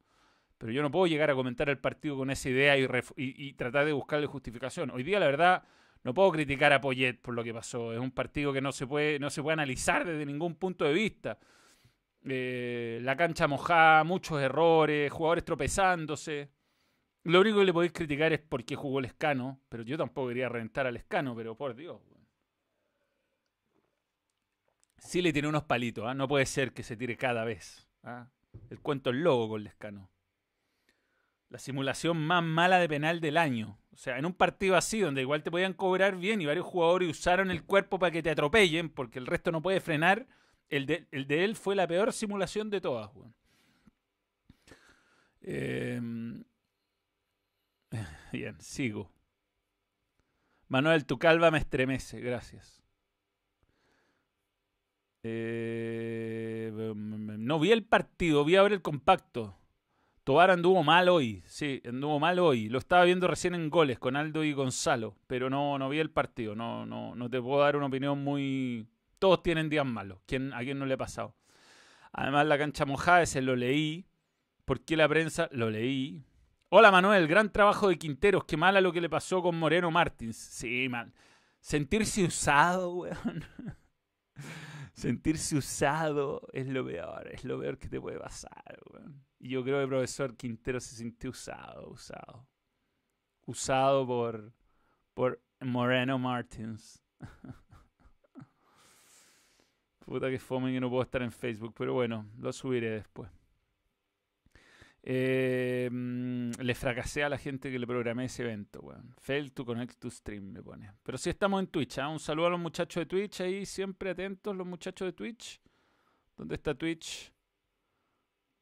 Pero 0.57 0.73
yo 0.73 0.83
no 0.83 0.91
puedo 0.91 1.07
llegar 1.07 1.31
a 1.31 1.35
comentar 1.35 1.69
el 1.69 1.79
partido 1.79 2.17
con 2.17 2.31
esa 2.31 2.49
idea 2.49 2.77
y, 2.77 2.87
y, 3.17 3.53
tratar 3.53 3.85
de 3.87 3.93
buscarle 3.93 4.27
justificación. 4.27 4.91
Hoy 4.91 5.05
día, 5.05 5.21
la 5.21 5.27
verdad, 5.27 5.63
no 6.03 6.15
puedo 6.15 6.33
criticar 6.33 6.73
a 6.73 6.81
Poyet 6.81 7.15
por 7.21 7.35
lo 7.35 7.45
que 7.45 7.55
pasó. 7.55 7.93
Es 7.93 8.01
un 8.01 8.11
partido 8.11 8.53
que 8.53 8.61
no 8.61 8.73
se 8.73 8.87
puede, 8.87 9.21
no 9.21 9.31
se 9.31 9.43
puede 9.43 9.53
analizar 9.53 10.05
desde 10.05 10.27
ningún 10.27 10.57
punto 10.57 10.85
de 10.85 10.93
vista. 10.93 11.39
Eh, 12.25 12.99
la 13.03 13.17
cancha 13.17 13.47
mojada, 13.47 14.05
muchos 14.05 14.41
errores, 14.41 15.11
jugadores 15.13 15.45
tropezándose. 15.45 16.51
Lo 17.25 17.41
único 17.41 17.59
que 17.59 17.65
le 17.65 17.73
podéis 17.73 17.93
criticar 17.93 18.33
es 18.33 18.41
porque 18.41 18.77
jugó 18.77 18.99
el 18.99 19.07
escano, 19.07 19.61
pero 19.69 19.83
yo 19.83 19.99
tampoco 19.99 20.29
quería 20.29 20.49
reventar 20.49 20.87
al 20.87 20.97
escano, 20.97 21.35
pero 21.37 21.57
por 21.57 21.75
Dios. 21.75 22.01
Sí 24.99 25.23
le 25.23 25.33
tiene 25.33 25.49
unos 25.49 25.65
palitos, 25.65 26.07
¿ah? 26.07 26.15
no 26.15 26.27
puede 26.27 26.47
ser 26.47 26.73
que 26.73 26.83
se 26.83 26.97
tire 26.97 27.17
cada 27.17 27.45
vez. 27.45 27.89
¿ah? 28.03 28.29
El 28.71 28.81
cuento 28.81 29.11
es 29.11 29.17
loco 29.17 29.51
con 29.51 29.65
Lescano. 29.65 30.11
La 31.49 31.59
simulación 31.59 32.19
más 32.19 32.43
mala 32.43 32.79
de 32.79 32.89
penal 32.89 33.21
del 33.21 33.37
año. 33.37 33.79
O 33.93 33.97
sea, 33.97 34.19
en 34.19 34.27
un 34.27 34.35
partido 34.35 34.77
así, 34.77 35.01
donde 35.01 35.23
igual 35.23 35.43
te 35.43 35.51
podían 35.51 35.73
cobrar 35.73 36.17
bien 36.17 36.41
y 36.41 36.47
varios 36.47 36.67
jugadores 36.67 37.09
usaron 37.09 37.51
el 37.51 37.65
cuerpo 37.65 37.99
para 37.99 38.13
que 38.13 38.23
te 38.23 38.31
atropellen, 38.31 38.91
porque 38.91 39.19
el 39.19 39.27
resto 39.27 39.51
no 39.51 39.63
puede 39.63 39.81
frenar, 39.81 40.27
el 40.69 40.87
de, 40.87 41.07
él 41.11 41.57
fue 41.57 41.75
la 41.75 41.87
peor 41.87 42.13
simulación 42.13 42.71
de 42.71 42.81
todas. 42.81 43.11
Eh, 45.43 46.01
Bien, 48.33 48.61
sigo. 48.61 49.11
Manuel, 50.69 51.07
tu 51.07 51.19
calva 51.19 51.51
me 51.51 51.59
estremece, 51.59 52.21
gracias. 52.21 52.83
Eh, 55.23 56.71
no 56.95 57.59
vi 57.59 57.73
el 57.73 57.85
partido, 57.85 58.45
vi 58.45 58.57
a 58.57 58.63
ver 58.63 58.73
el 58.73 58.83
compacto. 58.83 59.55
Tobar 60.25 60.51
anduvo 60.51 60.83
mal 60.85 61.09
hoy, 61.09 61.43
sí, 61.47 61.81
anduvo 61.87 62.21
mal 62.21 62.39
hoy. 62.39 62.69
Lo 62.69 62.79
estaba 62.79 63.05
viendo 63.05 63.27
recién 63.29 63.55
en 63.55 63.71
goles 63.71 63.99
con 63.99 64.15
Aldo 64.15 64.45
y 64.45 64.53
Gonzalo, 64.53 65.17
pero 65.27 65.49
no, 65.49 65.79
no 65.79 65.89
vi 65.89 66.01
el 66.01 66.11
partido. 66.11 66.55
No, 66.55 66.85
no, 66.85 67.15
no 67.15 67.31
te 67.31 67.41
puedo 67.41 67.63
dar 67.63 67.77
una 67.77 67.87
opinión 67.87 68.23
muy. 68.23 68.87
Todos 69.19 69.43
tienen 69.43 69.69
días 69.69 69.87
malos. 69.87 70.21
¿Quién, 70.27 70.53
¿A 70.53 70.61
quién 70.61 70.79
no 70.79 70.87
le 70.87 70.95
ha 70.95 70.99
pasado? 70.99 71.35
Además, 72.13 72.47
la 72.47 72.59
cancha 72.59 72.85
mojada, 72.85 73.23
ese 73.23 73.43
lo 73.43 73.57
leí. 73.57 74.07
¿Por 74.65 74.85
qué 74.85 74.97
la 74.97 75.09
prensa? 75.09 75.49
Lo 75.53 75.71
leí. 75.71 76.25
Hola 76.71 76.91
Manuel, 76.91 77.27
gran 77.27 77.51
trabajo 77.51 77.89
de 77.89 77.99
Quinteros. 77.99 78.45
Qué 78.45 78.59
mala 78.59 78.83
lo 78.83 78.93
que 78.93 79.01
le 79.01 79.09
pasó 79.09 79.41
con 79.41 79.59
Moreno 79.59 79.91
Martins. 79.91 80.37
Sí, 80.37 80.87
mal. 80.89 81.15
Sentirse 81.61 82.25
usado, 82.25 82.91
weón. 82.95 83.45
Sentirse 84.93 85.57
usado 85.57 86.47
es 86.53 86.67
lo 86.67 86.85
peor, 86.85 87.29
es 87.33 87.45
lo 87.45 87.59
peor 87.59 87.79
que 87.79 87.89
te 87.89 88.01
puede 88.01 88.19
pasar, 88.19 88.79
weón. 88.93 89.25
Y 89.39 89.51
yo 89.51 89.63
creo 89.63 89.79
que 89.79 89.85
el 89.85 89.89
profesor 89.89 90.37
Quintero 90.37 90.81
se 90.81 90.97
sintió 90.97 91.31
usado, 91.31 91.89
usado. 91.89 92.47
Usado 93.47 94.07
por, 94.07 94.53
por 95.15 95.43
Moreno 95.61 96.19
Martins. 96.19 97.03
Puta 100.09 100.31
que 100.31 100.39
fome 100.39 100.73
que 100.73 100.81
no 100.81 100.89
puedo 100.89 101.03
estar 101.03 101.21
en 101.21 101.31
Facebook, 101.31 101.75
pero 101.77 101.93
bueno, 101.93 102.25
lo 102.39 102.51
subiré 102.51 102.89
después. 102.93 103.31
Eh, 105.03 105.87
mm, 105.93 106.53
le 106.63 106.75
fracasé 106.75 107.25
a 107.25 107.29
la 107.29 107.37
gente 107.37 107.71
que 107.71 107.79
le 107.79 107.87
programé 107.87 108.25
ese 108.25 108.43
evento, 108.43 108.81
weón. 108.81 109.15
Fail 109.19 109.53
to 109.53 109.67
connect 109.67 109.99
to 109.99 110.11
stream, 110.11 110.51
me 110.51 110.63
pone. 110.63 110.91
Pero 111.03 111.19
sí 111.19 111.29
estamos 111.29 111.61
en 111.61 111.67
Twitch, 111.67 111.99
¿ah? 111.99 112.09
Un 112.09 112.21
saludo 112.21 112.47
a 112.47 112.51
los 112.51 112.59
muchachos 112.59 113.03
de 113.03 113.07
Twitch 113.07 113.43
ahí, 113.43 113.67
siempre 113.67 114.09
atentos 114.09 114.57
los 114.57 114.67
muchachos 114.67 115.09
de 115.09 115.13
Twitch. 115.13 115.61
¿Dónde 116.39 116.55
está 116.55 116.75
Twitch? 116.75 117.31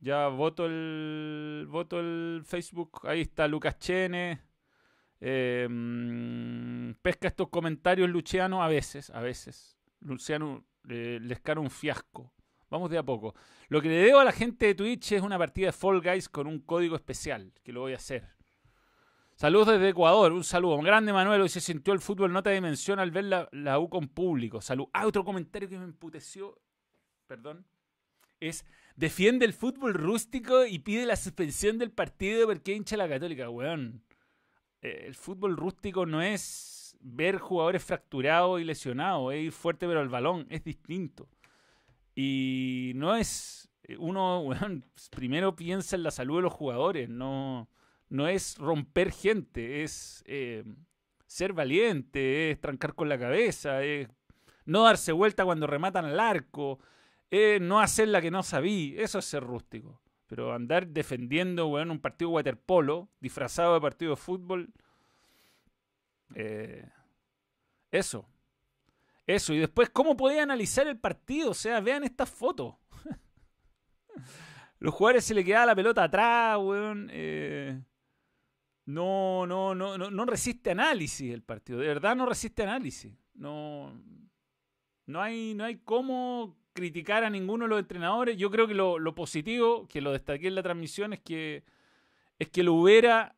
Ya 0.00 0.26
voto 0.26 0.67
el 0.67 1.67
voto 1.69 2.00
el 2.00 2.43
Facebook. 2.45 3.03
Ahí 3.05 3.21
está 3.21 3.47
Lucas 3.47 3.79
Chene. 3.79 4.41
Eh, 5.21 5.69
mm, 5.71 6.95
pesca 7.03 7.29
estos 7.29 7.50
comentarios 7.50 8.11
Luciano 8.11 8.65
a 8.65 8.69
veces, 8.69 9.11
a 9.11 9.21
veces. 9.21 9.79
Luciano 10.00 10.65
les 10.87 11.40
cara 11.40 11.61
un 11.61 11.71
fiasco. 11.71 12.33
Vamos 12.69 12.90
de 12.90 12.99
a 12.99 13.02
poco. 13.02 13.35
Lo 13.69 13.81
que 13.81 13.88
le 13.88 13.97
debo 13.97 14.19
a 14.19 14.25
la 14.25 14.33
gente 14.33 14.66
de 14.66 14.75
Twitch 14.75 15.12
es 15.12 15.23
una 15.23 15.38
partida 15.38 15.66
de 15.66 15.73
Fall 15.73 16.00
Guys 16.00 16.28
con 16.28 16.47
un 16.47 16.61
código 16.61 16.97
especial, 16.97 17.52
que 17.62 17.73
lo 17.73 17.81
voy 17.81 17.93
a 17.93 17.97
hacer. 17.97 18.37
Saludos 19.37 19.69
desde 19.69 19.90
Ecuador, 19.90 20.33
un 20.33 20.45
saludo. 20.45 20.76
Un 20.76 20.85
grande 20.85 21.12
Manuel, 21.12 21.43
hoy 21.43 21.49
se 21.49 21.61
sintió 21.61 21.93
el 21.93 22.00
fútbol 22.00 22.33
nota 22.33 22.50
dimensión 22.50 22.99
al 22.99 23.11
ver 23.11 23.25
la, 23.25 23.78
U 23.78 23.88
con 23.88 24.09
público. 24.09 24.61
Salud. 24.62 24.87
Ah, 24.93 25.07
otro 25.07 25.25
comentario 25.25 25.69
que 25.69 25.78
me 25.78 25.85
emputeció, 25.85 26.59
perdón, 27.26 27.66
es 28.40 28.64
defiende 28.97 29.45
el 29.45 29.52
fútbol 29.52 29.93
rústico 29.93 30.64
y 30.64 30.78
pide 30.78 31.05
la 31.05 31.16
suspensión 31.16 31.76
del 31.76 31.90
partido 31.90 32.47
porque 32.47 32.73
hincha 32.73 32.97
la 32.97 33.09
católica, 33.09 33.50
weón. 33.50 34.02
Eh, 34.81 35.05
el 35.07 35.14
fútbol 35.14 35.57
rústico 35.57 36.07
no 36.07 36.23
es 36.23 36.75
ver 37.07 37.39
jugadores 37.39 37.85
fracturados 37.85 38.61
y 38.61 38.65
lesionados, 38.65 39.33
es 39.33 39.45
ir 39.45 39.53
fuerte 39.53 39.87
pero 39.87 40.03
el 40.03 40.09
balón, 40.09 40.47
es 40.51 40.65
distinto. 40.65 41.29
Y 42.15 42.93
no 42.97 43.17
es. 43.17 43.71
Uno, 43.99 44.49
primero 45.11 45.55
piensa 45.55 45.95
en 45.97 46.03
la 46.03 46.11
salud 46.11 46.37
de 46.37 46.43
los 46.43 46.53
jugadores, 46.53 47.09
no, 47.09 47.69
no 48.09 48.27
es 48.27 48.59
romper 48.59 49.13
gente, 49.13 49.85
es 49.85 50.25
eh, 50.27 50.65
ser 51.27 51.53
valiente, 51.53 52.51
es 52.51 52.61
trancar 52.61 52.95
con 52.95 53.09
la 53.09 53.19
cabeza, 53.19 53.85
es 53.85 54.09
no 54.65 54.83
darse 54.83 55.13
vuelta 55.13 55.45
cuando 55.45 55.69
rematan 55.69 56.07
al 56.07 56.19
arco, 56.19 56.81
es 57.31 57.61
no 57.61 57.79
hacer 57.79 58.09
la 58.09 58.21
que 58.21 58.33
no 58.33 58.43
sabí, 58.43 58.97
eso 58.99 59.21
es 59.21 59.25
ser 59.25 59.45
rústico. 59.45 60.01
Pero 60.27 60.53
andar 60.53 60.89
defendiendo 60.89 61.69
bueno, 61.69 61.93
un 61.93 62.01
partido 62.01 62.31
de 62.31 62.35
waterpolo 62.35 63.09
disfrazado 63.21 63.75
de 63.75 63.81
partido 63.81 64.11
de 64.13 64.17
fútbol, 64.17 64.73
eh, 66.35 66.89
eso, 67.90 68.28
eso, 69.26 69.52
y 69.52 69.59
después, 69.59 69.90
¿cómo 69.90 70.16
podía 70.16 70.43
analizar 70.43 70.87
el 70.87 70.99
partido? 70.99 71.50
O 71.50 71.55
sea, 71.55 71.81
vean 71.81 72.05
estas 72.05 72.31
fotos. 72.31 72.76
Los 74.78 74.95
jugadores 74.95 75.25
se 75.25 75.35
le 75.35 75.45
quedaba 75.45 75.66
la 75.66 75.75
pelota 75.75 76.05
atrás, 76.05 76.59
weón. 76.61 77.09
Eh, 77.12 77.81
no, 78.85 79.47
no, 79.47 79.75
no, 79.75 79.99
no, 79.99 80.11
no 80.11 80.25
resiste 80.26 80.71
análisis 80.71 81.33
el 81.33 81.43
partido. 81.43 81.81
De 81.81 81.88
verdad 81.88 82.14
no 82.14 82.26
resiste 82.26 82.62
análisis. 82.62 83.12
No, 83.35 84.00
no 85.07 85.21
hay, 85.21 85.55
no 85.55 85.64
hay 85.64 85.78
cómo 85.78 86.57
criticar 86.73 87.25
a 87.25 87.31
ninguno 87.31 87.64
de 87.64 87.71
los 87.71 87.81
entrenadores. 87.81 88.37
Yo 88.37 88.50
creo 88.50 88.69
que 88.69 88.75
lo, 88.75 89.00
lo 89.00 89.14
positivo, 89.14 89.88
que 89.88 90.00
lo 90.00 90.12
destaqué 90.12 90.47
en 90.47 90.55
la 90.55 90.62
transmisión, 90.62 91.12
es 91.14 91.21
que 91.21 91.64
es 92.38 92.50
que 92.50 92.62
lo 92.62 92.75
hubiera 92.75 93.36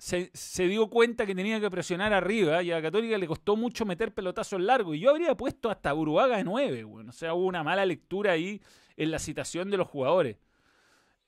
se, 0.00 0.66
dio 0.66 0.88
cuenta 0.88 1.26
que 1.26 1.34
tenía 1.34 1.60
que 1.60 1.70
presionar 1.70 2.14
arriba 2.14 2.62
y 2.62 2.72
a 2.72 2.80
Católica 2.80 3.18
le 3.18 3.26
costó 3.26 3.54
mucho 3.54 3.84
meter 3.84 4.14
pelotazos 4.14 4.60
largos. 4.60 4.96
Y 4.96 5.00
yo 5.00 5.10
habría 5.10 5.34
puesto 5.36 5.70
hasta 5.70 5.94
Uruguaga 5.94 6.38
de 6.38 6.44
9, 6.44 6.84
bueno. 6.84 7.10
O 7.10 7.12
sea, 7.12 7.34
hubo 7.34 7.44
una 7.44 7.62
mala 7.62 7.84
lectura 7.84 8.32
ahí 8.32 8.62
en 8.96 9.10
la 9.10 9.18
citación 9.18 9.70
de 9.70 9.76
los 9.76 9.86
jugadores. 9.88 10.38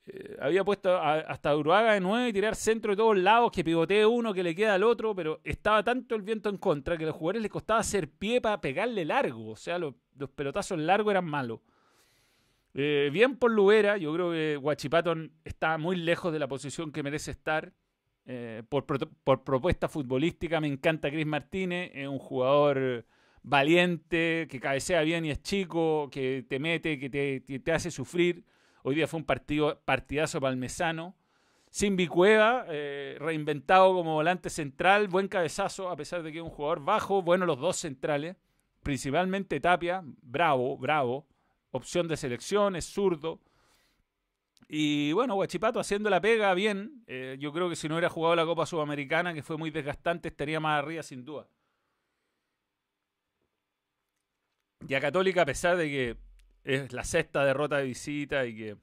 Eh, 0.07 0.37
había 0.41 0.65
puesto 0.65 0.97
hasta 0.97 1.55
Uruguaga 1.55 1.93
de 1.93 2.01
9 2.01 2.29
y 2.31 2.33
tirar 2.33 2.57
centro 2.57 2.93
de 2.93 2.97
todos 2.97 3.17
lados, 3.17 3.53
que 3.53 3.63
pivotee 3.63 4.07
uno, 4.07 4.33
que 4.33 4.43
le 4.43 4.55
queda 4.55 4.75
al 4.75 4.85
otro, 4.85 5.15
pero 5.15 5.41
estaba 5.45 5.83
tanto 5.85 6.15
el 6.15 6.23
viento 6.23 6.49
en 6.49 6.57
contra 6.57 6.97
que 6.97 7.05
a 7.05 7.09
los 7.09 7.17
jugadores 7.17 7.43
les 7.43 7.51
costaba 7.51 7.81
hacer 7.81 8.09
pie 8.09 8.41
para 8.41 8.61
pegarle 8.61 9.05
largo. 9.05 9.51
O 9.51 9.57
sea, 9.57 9.79
los, 9.79 9.95
pelotazos 10.35 10.79
largos 10.79 11.11
eran 11.11 11.27
malos. 11.27 11.61
Eh, 12.73 13.11
bien 13.13 13.37
por 13.37 13.51
Lubera, 13.51 13.99
yo 13.99 14.15
creo 14.15 14.33
que 14.33 14.57
Guachipato 14.57 15.15
está 15.45 15.77
muy 15.77 15.97
lejos 15.97 16.33
de 16.33 16.39
la 16.39 16.49
posición 16.49 16.91
que 16.91 17.03
merece 17.03 17.33
estar. 17.33 17.75
Eh, 18.25 18.63
por, 18.69 18.87
propuesta 18.87 19.89
futbolística 19.89 20.61
me 20.61 20.69
encanta 20.69 21.11
Chris 21.11 21.27
Martínez, 21.27 21.91
es 21.95 22.07
un 22.07 22.19
jugador 22.19 23.05
valiente, 23.43 24.47
que 24.49 24.61
cabecea 24.61 25.03
bien 25.03 25.25
y 25.25 25.31
es 25.31 25.43
chico, 25.43 26.09
que 26.11 26.45
te 26.49 26.59
mete, 26.59 26.99
que 26.99 27.11
te, 27.11 27.73
hace 27.73 27.91
sufrir. 27.91 28.45
Hoy 28.85 28.95
día 28.95 29.09
fue 29.09 29.21
un 29.21 29.27
partido, 29.27 29.81
partidazo 29.85 30.41
palmesano. 30.41 31.17
Sin 31.71 31.97
Cueva, 32.07 32.67
eh, 32.69 33.17
reinventado 33.19 33.95
como 33.95 34.15
volante 34.15 34.51
central, 34.51 35.09
buen 35.09 35.27
cabezazo, 35.27 35.89
a 35.89 35.97
pesar 35.97 36.23
de 36.23 36.31
que 36.31 36.39
es 36.39 36.45
un 36.45 36.51
jugador 36.51 36.85
bajo, 36.85 37.23
bueno 37.23 37.47
los 37.47 37.59
dos 37.59 37.77
centrales, 37.77 38.37
principalmente 38.83 39.59
Tapia, 39.59 40.03
bravo, 40.21 40.77
bravo, 40.77 41.27
opción 41.71 42.09
de 42.09 42.19
selección, 42.19 42.77
es 42.77 42.85
zurdo. 42.85 43.41
Y 44.75 45.13
bueno, 45.13 45.35
Guachipato 45.35 45.81
haciendo 45.81 46.09
la 46.09 46.23
pega 46.23 46.55
bien. 46.55 47.05
Eh, 47.07 47.37
yo 47.39 47.53
creo 47.53 47.69
que 47.69 47.77
si 47.77 47.91
no 47.91 47.97
hubiera 47.97 48.09
jugado 48.09 48.35
la 48.35 48.47
Copa 48.47 48.65
Sudamericana, 48.65 49.35
que 49.35 49.43
fue 49.43 49.59
muy 49.59 49.71
desgastante, 49.71 50.29
estaría 50.29 50.61
más 50.61 50.79
arriba 50.79 51.03
sin 51.03 51.27
duda. 51.27 51.47
Y 54.89 54.95
a 54.95 55.01
Católica, 55.03 55.43
a 55.43 55.45
pesar 55.45 55.77
de 55.77 55.91
que 55.91 56.17
es 56.65 56.91
la 56.95 57.05
sexta 57.05 57.45
derrota 57.45 57.77
de 57.77 57.85
visita 57.85 58.47
y 58.47 58.57
que 58.57 58.79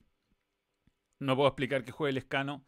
no 1.17 1.35
puedo 1.35 1.47
explicar 1.47 1.83
que 1.83 1.91
juegue 1.91 2.11
el 2.11 2.17
escano, 2.17 2.63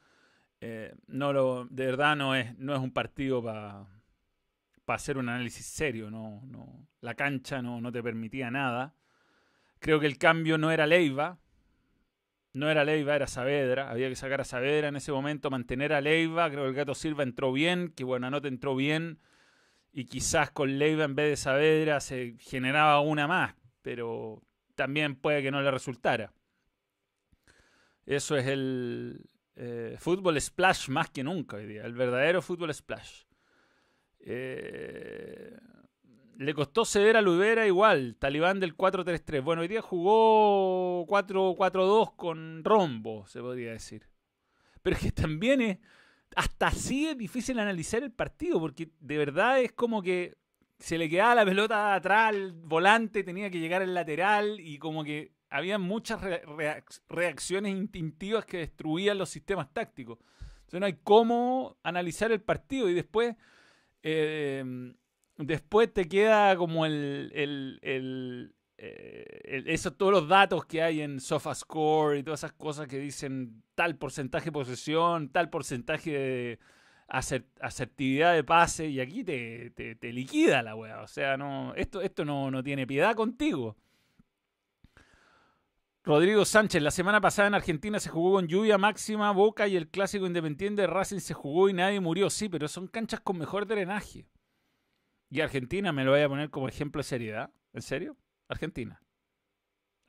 eh, 0.60 0.96
no 1.06 1.32
lo, 1.32 1.66
de 1.66 1.86
verdad 1.86 2.16
no 2.16 2.34
es, 2.34 2.58
no 2.58 2.74
es 2.74 2.80
un 2.82 2.92
partido 2.92 3.44
para 3.44 3.86
hacer 4.88 5.20
un 5.20 5.30
análisis 5.30 5.68
serio. 5.68 6.10
No, 6.10 6.42
no, 6.48 6.88
la 7.02 7.14
cancha 7.14 7.62
no, 7.62 7.82
no 7.82 7.92
te 7.92 8.02
permitía 8.02 8.50
nada. 8.50 8.96
Creo 9.78 10.00
que 10.00 10.08
el 10.08 10.18
cambio 10.18 10.58
no 10.58 10.72
era 10.72 10.88
Leiva. 10.88 11.38
No 12.54 12.70
era 12.70 12.84
Leiva, 12.84 13.16
era 13.16 13.28
Saavedra. 13.28 13.90
Había 13.90 14.10
que 14.10 14.16
sacar 14.16 14.42
a 14.42 14.44
Saavedra 14.44 14.90
en 14.90 14.96
ese 14.98 15.12
momento, 15.12 15.50
mantener 15.50 15.94
a 15.94 16.02
Leiva. 16.02 16.50
Creo 16.50 16.64
que 16.64 16.70
el 16.70 16.76
Gato 16.76 16.96
Silva 16.96 17.24
entró 17.24 17.54
bien, 17.54 17.94
que 17.96 18.04
Buenanote 18.04 18.48
entró 18.50 18.76
bien. 18.76 19.20
Y 19.94 20.06
quizás 20.06 20.52
con 20.52 20.78
Leiva 20.78 21.06
en 21.06 21.16
vez 21.16 21.30
de 21.30 21.38
Saavedra 21.38 22.00
se 22.02 22.36
generaba 22.40 23.00
una 23.02 23.28
más. 23.28 23.56
Pero 23.82 24.42
también 24.76 25.16
puede 25.16 25.42
que 25.42 25.52
no 25.52 25.62
le 25.62 25.72
resultara. 25.72 26.34
Eso 28.06 28.36
es 28.36 28.48
el 28.48 29.30
eh, 29.56 29.96
fútbol 30.00 30.40
splash 30.42 30.90
más 30.90 31.10
que 31.10 31.24
nunca 31.24 31.58
hoy 31.58 31.68
día. 31.68 31.86
El 31.86 31.94
verdadero 31.94 32.42
fútbol 32.42 32.74
splash. 32.74 33.24
Eh, 34.20 35.58
le 36.42 36.56
costó 36.56 36.86
ceder 36.86 37.18
a 37.18 37.22
Lubera 37.22 37.68
igual, 37.68 38.16
talibán 38.18 38.60
del 38.60 38.76
4-3-3. 38.76 39.44
Bueno, 39.44 39.62
hoy 39.62 39.68
día 39.68 39.82
jugó 39.82 41.06
4-4-2 41.06 42.16
con 42.16 42.64
rombo, 42.64 43.28
se 43.28 43.42
podría 43.42 43.74
decir. 43.74 44.08
Pero 44.82 44.96
es 44.96 45.04
que 45.04 45.12
también 45.12 45.62
es, 45.62 45.78
hasta 46.36 46.68
así 46.68 47.08
es 47.08 47.16
difícil 47.16 47.60
analizar 47.60 48.02
el 48.02 48.12
partido, 48.12 48.60
porque 48.60 48.90
de 49.00 49.18
verdad 49.20 49.62
es 49.62 49.72
como 49.74 50.02
que 50.02 50.36
se 50.80 50.98
le 50.98 51.08
quedaba 51.08 51.36
la 51.36 51.46
pelota 51.46 51.94
atrás 51.94 52.30
al 52.30 52.54
volante, 52.54 53.24
tenía 53.24 53.52
que 53.52 53.60
llegar 53.60 53.84
al 53.84 53.94
lateral 53.94 54.60
y 54.60 54.80
como 54.80 55.04
que 55.04 55.34
había 55.52 55.78
muchas 55.78 56.22
reacciones 57.08 57.72
instintivas 57.72 58.46
que 58.46 58.58
destruían 58.58 59.20
los 59.20 59.30
sistemas 59.30 59.72
tácticos. 59.72 60.18
Entonces 60.62 60.80
no 60.80 60.88
hay 60.88 60.98
cómo 61.04 61.78
analizar 61.84 62.32
el 62.32 62.42
partido 62.42 62.90
y 62.90 62.96
después 62.96 63.36
eh, 64.02 64.96
después 65.46 65.94
te 65.94 66.08
queda 66.08 66.56
como 66.56 66.86
el, 66.86 67.32
el, 67.34 68.56
eh, 68.78 69.78
todos 69.98 70.12
los 70.12 70.28
datos 70.28 70.66
que 70.66 70.82
hay 70.82 71.02
en 71.02 71.20
SofaScore 71.20 72.20
y 72.20 72.24
todas 72.24 72.42
esas 72.42 72.54
cosas 72.54 72.88
que 72.88 73.00
dicen 73.00 73.64
tal 73.76 73.98
porcentaje 73.98 74.46
de 74.46 74.52
posesión, 74.52 75.30
tal 75.30 75.50
porcentaje 75.50 76.12
de 76.12 76.60
asertividad 77.08 78.34
de 78.34 78.44
pase, 78.44 78.88
y 78.88 79.00
aquí 79.00 79.24
te, 79.24 79.72
te, 79.72 80.14
liquida 80.14 80.64
la 80.64 80.76
weá. 80.76 81.02
O 81.02 81.08
sea, 81.08 81.38
no, 81.38 81.74
esto, 81.76 82.02
esto 82.02 82.24
no, 82.26 82.50
no 82.50 82.64
tiene 82.64 82.88
piedad 82.88 83.16
contigo. 83.16 83.76
Rodrigo 86.04 86.46
Sánchez, 86.46 86.82
la 86.82 86.90
semana 86.90 87.22
pasada 87.22 87.50
en 87.50 87.54
Argentina 87.54 88.00
se 88.00 88.10
jugó 88.10 88.34
con 88.34 88.48
lluvia 88.48 88.80
máxima, 88.80 89.32
Boca 89.32 89.68
y 89.68 89.76
el 89.76 89.90
clásico 89.90 90.26
independiente 90.26 90.82
de 90.82 90.88
Racing 90.88 91.20
se 91.20 91.36
jugó 91.36 91.70
y 91.70 91.74
nadie 91.74 92.00
murió. 92.00 92.32
Sí, 92.32 92.50
pero 92.50 92.68
son 92.68 92.88
canchas 92.88 93.20
con 93.20 93.38
mejor 93.38 93.68
drenaje. 93.68 94.26
Y 95.32 95.40
Argentina 95.40 95.94
me 95.94 96.04
lo 96.04 96.12
voy 96.12 96.20
a 96.20 96.28
poner 96.28 96.50
como 96.50 96.68
ejemplo 96.68 97.00
de 97.00 97.06
seriedad. 97.06 97.50
¿En 97.72 97.82
serio? 97.82 98.18
Argentina. 98.50 99.02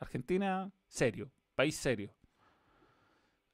Argentina, 0.00 0.68
serio. 0.88 1.30
País 1.54 1.76
serio. 1.76 2.12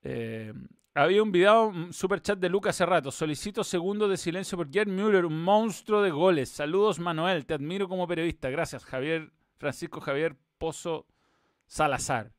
Eh, 0.03 0.55
había 0.95 1.23
un 1.23 1.31
video, 1.31 1.67
un 1.67 1.93
super 1.93 2.23
chat 2.23 2.39
de 2.39 2.49
Lucas 2.49 2.75
hace 2.75 2.87
rato. 2.87 3.11
Solicito 3.11 3.63
segundo 3.63 4.09
de 4.09 4.17
silencio 4.17 4.57
por 4.57 4.73
Gerd 4.73 4.89
Müller, 4.89 5.27
un 5.27 5.43
monstruo 5.43 6.01
de 6.01 6.11
goles. 6.11 6.49
Saludos, 6.49 6.99
Manuel. 6.99 7.45
Te 7.45 7.53
admiro 7.53 7.87
como 7.87 8.09
periodista. 8.09 8.49
Gracias, 8.49 8.87
Javier, 8.87 9.31
Francisco 9.59 10.01
Javier 10.01 10.37
Pozo 10.57 11.07
Salazar. 11.67 12.33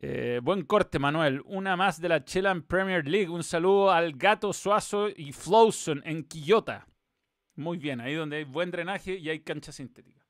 Eh, 0.00 0.40
buen 0.42 0.62
corte, 0.64 0.98
Manuel. 0.98 1.42
Una 1.44 1.76
más 1.76 2.00
de 2.00 2.08
la 2.08 2.24
Chelan 2.24 2.62
Premier 2.62 3.06
League. 3.06 3.28
Un 3.28 3.42
saludo 3.42 3.90
al 3.90 4.14
Gato 4.14 4.54
Suazo 4.54 5.10
y 5.10 5.32
Flowson 5.32 6.00
en 6.06 6.24
Quillota. 6.24 6.86
Muy 7.58 7.76
bien, 7.76 8.00
ahí 8.00 8.14
donde 8.14 8.36
hay 8.36 8.44
buen 8.44 8.70
drenaje 8.70 9.16
y 9.16 9.28
hay 9.28 9.40
cancha 9.40 9.72
sintética. 9.72 10.24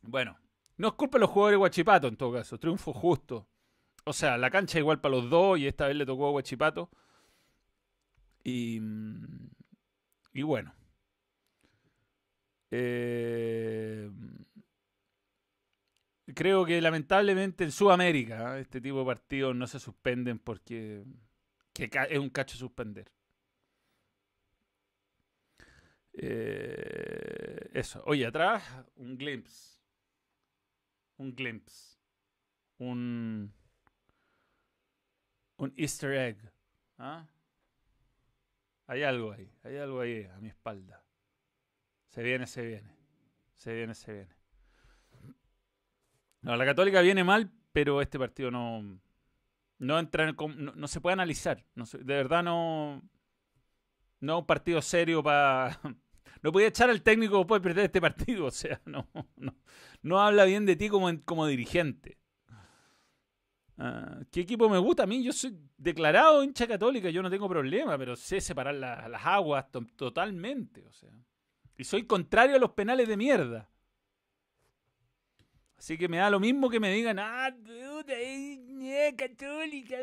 Bueno, 0.00 0.38
no 0.78 0.88
es 0.88 0.94
culpa 0.94 1.18
de 1.18 1.20
los 1.20 1.30
jugadores 1.30 1.54
de 1.54 1.58
Guachipato 1.58 2.08
en 2.08 2.16
todo 2.16 2.32
caso. 2.32 2.58
Triunfo 2.58 2.94
justo. 2.94 3.46
O 4.04 4.14
sea, 4.14 4.38
la 4.38 4.50
cancha 4.50 4.78
igual 4.78 4.98
para 5.02 5.16
los 5.16 5.28
dos 5.28 5.58
y 5.58 5.66
esta 5.66 5.88
vez 5.88 5.96
le 5.96 6.06
tocó 6.06 6.28
a 6.28 6.30
Guachipato. 6.30 6.88
Y, 8.42 8.80
y 10.32 10.42
bueno. 10.42 10.74
Eh, 12.70 14.10
creo 16.34 16.64
que 16.64 16.80
lamentablemente 16.80 17.62
en 17.64 17.72
Sudamérica 17.72 18.56
¿eh? 18.56 18.62
este 18.62 18.80
tipo 18.80 19.00
de 19.00 19.04
partidos 19.04 19.54
no 19.54 19.66
se 19.66 19.78
suspenden 19.78 20.38
porque 20.38 21.04
es 21.74 22.18
un 22.18 22.30
cacho 22.30 22.56
suspender. 22.56 23.13
Eh, 26.16 27.70
eso. 27.74 28.02
Oye, 28.06 28.26
atrás, 28.26 28.62
un 28.96 29.16
glimpse. 29.16 29.80
Un 31.18 31.34
glimpse. 31.34 31.98
Un. 32.78 33.52
Un 35.56 35.72
easter 35.76 36.12
egg. 36.12 36.52
¿Ah? 36.98 37.26
Hay 38.86 39.02
algo 39.02 39.32
ahí. 39.32 39.50
Hay 39.62 39.76
algo 39.76 40.00
ahí 40.00 40.24
a 40.24 40.38
mi 40.38 40.48
espalda. 40.48 41.04
Se 42.08 42.22
viene, 42.22 42.46
se 42.46 42.62
viene. 42.62 42.94
Se 43.54 43.74
viene, 43.74 43.94
se 43.94 44.12
viene. 44.12 44.34
No, 46.42 46.56
la 46.56 46.64
Católica 46.66 47.00
viene 47.00 47.24
mal, 47.24 47.50
pero 47.72 48.02
este 48.02 48.18
partido 48.18 48.50
no. 48.50 49.00
No 49.78 49.98
entra 49.98 50.32
no, 50.32 50.88
se 50.88 51.00
puede 51.00 51.14
analizar. 51.14 51.64
de 51.74 52.14
verdad 52.14 52.42
no. 52.42 53.02
No 54.20 54.38
un 54.40 54.46
partido 54.46 54.80
serio 54.82 55.22
para. 55.22 55.80
No 56.44 56.52
podía 56.52 56.68
echar 56.68 56.90
al 56.90 57.00
técnico 57.00 57.38
después 57.38 57.62
de 57.62 57.68
perder 57.68 57.84
este 57.86 58.02
partido. 58.02 58.44
O 58.48 58.50
sea, 58.50 58.78
no, 58.84 59.08
no, 59.36 59.56
no 60.02 60.20
habla 60.20 60.44
bien 60.44 60.66
de 60.66 60.76
ti 60.76 60.90
como, 60.90 61.10
como 61.24 61.46
dirigente. 61.46 62.18
Ah, 63.78 64.20
¿Qué 64.30 64.42
equipo 64.42 64.68
me 64.68 64.76
gusta? 64.76 65.04
A 65.04 65.06
mí 65.06 65.24
yo 65.24 65.32
soy 65.32 65.58
declarado 65.78 66.44
hincha 66.44 66.68
católica, 66.68 67.08
yo 67.08 67.22
no 67.22 67.30
tengo 67.30 67.48
problema, 67.48 67.96
pero 67.96 68.14
sé 68.14 68.42
separar 68.42 68.74
las 68.74 69.24
aguas 69.26 69.64
totalmente. 69.96 70.84
O 70.86 70.92
sea. 70.92 71.08
Y 71.78 71.84
soy 71.84 72.06
contrario 72.06 72.56
a 72.56 72.58
los 72.58 72.72
penales 72.72 73.08
de 73.08 73.16
mierda. 73.16 73.70
Así 75.78 75.96
que 75.96 76.08
me 76.08 76.18
da 76.18 76.28
lo 76.28 76.40
mismo 76.40 76.68
que 76.68 76.78
me 76.78 76.92
digan, 76.92 77.18
ah, 77.18 77.54
puta, 77.56 78.12
católica, 79.16 79.96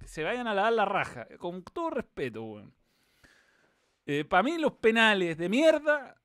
que 0.00 0.08
se 0.08 0.24
vayan 0.24 0.48
a 0.48 0.54
lavar 0.54 0.72
la 0.72 0.84
raja, 0.84 1.28
con 1.38 1.62
todo 1.62 1.90
respeto, 1.90 2.42
weón. 2.42 2.74
Eh, 4.06 4.24
Para 4.24 4.42
mí 4.42 4.56
los 4.58 4.72
penales 4.74 5.36
de 5.36 5.48
mierda 5.48 6.16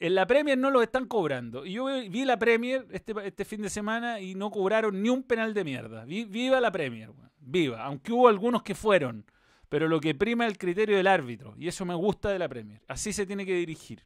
en 0.00 0.14
la 0.14 0.26
Premier 0.26 0.58
no 0.58 0.70
los 0.70 0.82
están 0.82 1.06
cobrando. 1.06 1.64
Y 1.64 1.72
yo 1.74 1.86
vi 1.86 2.24
la 2.24 2.38
Premier 2.38 2.86
este, 2.90 3.14
este 3.24 3.44
fin 3.44 3.62
de 3.62 3.70
semana 3.70 4.20
y 4.20 4.34
no 4.34 4.50
cobraron 4.50 5.02
ni 5.02 5.08
un 5.08 5.22
penal 5.22 5.54
de 5.54 5.64
mierda. 5.64 6.04
viva 6.04 6.60
la 6.60 6.70
Premier, 6.70 7.10
viva. 7.38 7.84
Aunque 7.84 8.12
hubo 8.12 8.28
algunos 8.28 8.62
que 8.62 8.74
fueron. 8.74 9.24
Pero 9.68 9.86
lo 9.86 10.00
que 10.00 10.14
prima 10.14 10.46
es 10.46 10.52
el 10.52 10.58
criterio 10.58 10.96
del 10.96 11.06
árbitro. 11.06 11.54
Y 11.58 11.68
eso 11.68 11.84
me 11.84 11.94
gusta 11.94 12.30
de 12.30 12.38
la 12.38 12.48
Premier. 12.48 12.82
Así 12.88 13.12
se 13.12 13.26
tiene 13.26 13.44
que 13.44 13.54
dirigir. 13.54 14.02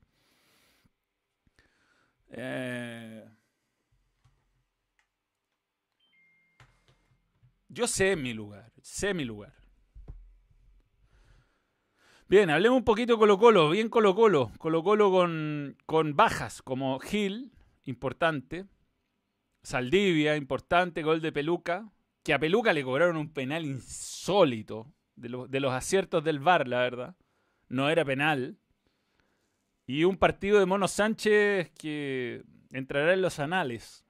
Eh, 2.30 3.28
yo 7.68 7.86
sé 7.86 8.16
mi 8.16 8.32
lugar, 8.32 8.72
sé 8.80 9.14
mi 9.14 9.24
lugar. 9.24 9.61
Bien, 12.28 12.48
hablemos 12.50 12.78
un 12.78 12.84
poquito 12.84 13.14
de 13.14 13.18
Colo 13.18 13.38
Colo, 13.38 13.70
bien 13.70 13.88
Colo 13.88 14.14
Colo. 14.14 14.52
Colo 14.58 14.82
Colo 14.82 15.10
con, 15.10 15.76
con 15.86 16.16
bajas 16.16 16.62
como 16.62 16.98
Gil, 16.98 17.52
importante. 17.84 18.66
Saldivia, 19.62 20.36
importante, 20.36 21.02
gol 21.02 21.20
de 21.20 21.32
Peluca. 21.32 21.92
Que 22.22 22.34
a 22.34 22.38
Peluca 22.38 22.72
le 22.72 22.84
cobraron 22.84 23.16
un 23.16 23.32
penal 23.32 23.64
insólito 23.64 24.92
de, 25.16 25.46
de 25.48 25.60
los 25.60 25.72
aciertos 25.72 26.24
del 26.24 26.40
VAR, 26.40 26.68
la 26.68 26.78
verdad. 26.78 27.16
No 27.68 27.90
era 27.90 28.04
penal. 28.04 28.58
Y 29.86 30.04
un 30.04 30.16
partido 30.16 30.58
de 30.58 30.66
Mono 30.66 30.88
Sánchez 30.88 31.70
que 31.72 32.44
entrará 32.70 33.12
en 33.12 33.22
los 33.22 33.38
anales. 33.38 34.04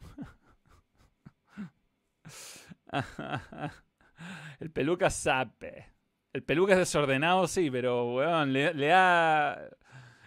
El 4.60 4.70
peluca 4.70 5.10
sape. 5.10 5.92
El 6.32 6.42
peluca 6.42 6.72
es 6.72 6.78
desordenado, 6.78 7.46
sí, 7.46 7.70
pero, 7.70 8.14
weón, 8.14 8.52
le, 8.52 8.72
da... 8.72 9.68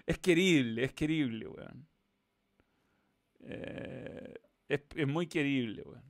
Es 0.06 0.20
querible, 0.20 0.84
es 0.84 0.94
querible, 0.94 1.48
weón. 1.48 1.88
Eh, 3.42 4.34
es, 4.68 4.82
es 4.96 5.08
muy 5.08 5.28
querible, 5.28 5.82
weón. 5.84 6.06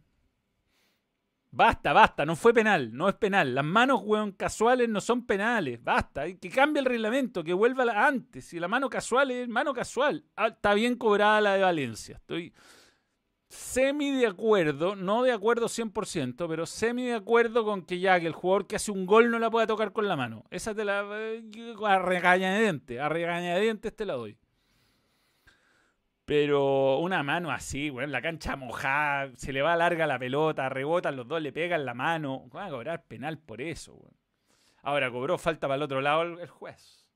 Basta, 1.57 1.93
basta, 1.93 2.25
no 2.25 2.35
fue 2.35 2.53
penal, 2.53 2.93
no 2.93 3.07
es 3.07 3.15
penal. 3.15 3.55
Las 3.55 3.63
manos, 3.63 4.01
weón, 4.03 4.33
casuales 4.33 4.89
no 4.89 4.99
son 4.99 5.25
penales. 5.25 5.81
Basta, 5.81 6.25
que 6.33 6.49
cambie 6.49 6.81
el 6.81 6.85
reglamento, 6.85 7.45
que 7.45 7.53
vuelva 7.53 8.05
antes. 8.05 8.43
Si 8.43 8.59
la 8.59 8.67
mano 8.67 8.89
casual 8.89 9.31
es 9.31 9.47
mano 9.47 9.73
casual. 9.73 10.25
Ah, 10.35 10.47
está 10.47 10.73
bien 10.73 10.97
cobrada 10.97 11.39
la 11.39 11.53
de 11.55 11.61
Valencia. 11.61 12.17
Estoy 12.17 12.53
semi 13.55 14.11
de 14.11 14.27
acuerdo, 14.27 14.95
no 14.95 15.23
de 15.23 15.31
acuerdo 15.31 15.67
100%, 15.67 16.47
pero 16.47 16.65
semi 16.65 17.05
de 17.05 17.15
acuerdo 17.15 17.65
con 17.65 17.83
que 17.83 17.99
ya 17.99 18.19
que 18.19 18.27
el 18.27 18.33
jugador 18.33 18.67
que 18.67 18.75
hace 18.75 18.91
un 18.91 19.05
gol 19.05 19.31
no 19.31 19.39
la 19.39 19.49
pueda 19.49 19.67
tocar 19.67 19.91
con 19.91 20.07
la 20.07 20.15
mano. 20.15 20.43
Esa 20.51 20.75
te 20.75 20.85
la... 20.85 21.05
Eh, 21.11 21.43
a 21.85 21.99
regañadientes, 21.99 22.99
a 22.99 23.09
regañadientes 23.09 23.95
te 23.95 24.05
la 24.05 24.13
doy. 24.13 24.37
Pero 26.25 26.97
una 26.97 27.21
mano 27.21 27.51
así, 27.51 27.91
weón, 27.91 28.11
la 28.11 28.21
cancha 28.21 28.55
mojada, 28.55 29.31
se 29.37 29.53
le 29.53 29.61
va 29.61 29.75
larga 29.75 30.07
la 30.07 30.17
pelota, 30.17 30.69
rebotan 30.69 31.15
los 31.15 31.27
dos, 31.27 31.39
le 31.41 31.53
pegan 31.53 31.85
la 31.85 31.93
mano. 31.93 32.47
Van 32.51 32.67
a 32.67 32.71
cobrar 32.71 33.03
penal 33.05 33.37
por 33.37 33.61
eso, 33.61 33.93
weón. 33.93 34.15
Ahora 34.81 35.11
cobró 35.11 35.37
falta 35.37 35.67
para 35.67 35.77
el 35.77 35.83
otro 35.83 36.01
lado 36.01 36.21
el, 36.21 36.47
juez. 36.47 37.07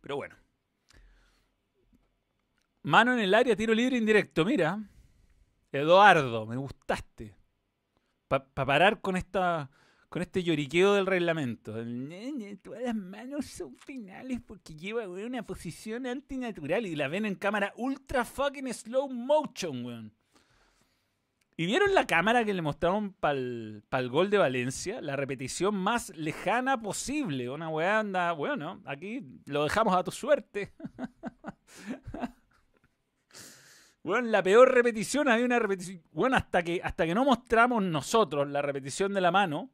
Pero 0.00 0.16
bueno. 0.16 0.36
Mano 2.86 3.14
en 3.14 3.18
el 3.18 3.34
área, 3.34 3.56
tiro 3.56 3.74
libre 3.74 3.96
indirecto. 3.96 4.44
Mira, 4.44 4.78
Eduardo, 5.72 6.46
me 6.46 6.54
gustaste. 6.56 7.34
Para 8.28 8.44
parar 8.44 9.00
con 9.00 9.16
esta 9.16 9.68
con 10.08 10.22
este 10.22 10.44
lloriqueo 10.44 10.94
del 10.94 11.04
reglamento. 11.04 11.74
Todas 12.62 12.82
las 12.84 12.94
manos 12.94 13.46
son 13.46 13.74
finales 13.74 14.40
porque 14.46 14.76
lleva 14.76 15.08
una 15.08 15.42
posición 15.44 16.06
antinatural 16.06 16.86
y 16.86 16.94
la 16.94 17.08
ven 17.08 17.26
en 17.26 17.34
cámara 17.34 17.72
ultra 17.76 18.24
fucking 18.24 18.72
slow 18.72 19.08
motion, 19.08 19.84
weón. 19.84 20.12
¿Y 21.56 21.66
vieron 21.66 21.92
la 21.92 22.06
cámara 22.06 22.44
que 22.44 22.54
le 22.54 22.62
mostraron 22.62 23.14
para 23.14 23.36
el 23.36 24.08
gol 24.08 24.30
de 24.30 24.38
Valencia? 24.38 25.00
La 25.00 25.16
repetición 25.16 25.74
más 25.74 26.10
lejana 26.10 26.80
posible. 26.80 27.50
Una 27.50 27.68
weá 27.68 27.98
anda, 27.98 28.30
bueno, 28.30 28.80
aquí 28.84 29.26
lo 29.46 29.64
dejamos 29.64 29.92
a 29.96 30.04
tu 30.04 30.12
suerte. 30.12 30.72
Bueno, 34.06 34.28
la 34.28 34.40
peor 34.40 34.72
repetición 34.72 35.28
había 35.28 35.44
una 35.44 35.58
repetición. 35.58 36.00
Bueno, 36.12 36.36
hasta 36.36 36.62
que, 36.62 36.80
hasta 36.80 37.06
que 37.06 37.12
no 37.12 37.24
mostramos 37.24 37.82
nosotros 37.82 38.48
la 38.48 38.62
repetición 38.62 39.12
de 39.12 39.20
la 39.20 39.32
mano, 39.32 39.68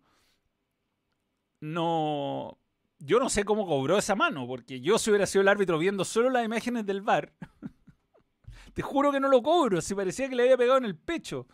no. 1.61 2.57
Yo 2.99 3.18
no 3.18 3.29
sé 3.29 3.45
cómo 3.45 3.66
cobró 3.66 3.99
esa 3.99 4.14
mano, 4.14 4.47
porque 4.47 4.81
yo 4.81 4.97
si 4.97 5.11
hubiera 5.11 5.27
sido 5.27 5.42
el 5.42 5.49
árbitro 5.49 5.77
viendo 5.77 6.03
solo 6.03 6.31
las 6.31 6.47
imágenes 6.47 6.87
del 6.87 7.03
bar, 7.03 7.35
te 8.73 8.81
juro 8.81 9.12
que 9.12 9.21
no 9.21 9.29
lo 9.29 9.42
cobro, 9.42 9.83
si 9.83 9.95
parecía 9.95 10.31
que 10.31 10.35
le 10.35 10.45
había 10.45 10.57
pegado 10.57 10.79
en 10.79 10.87
el 10.87 10.97
pecho. 10.97 11.47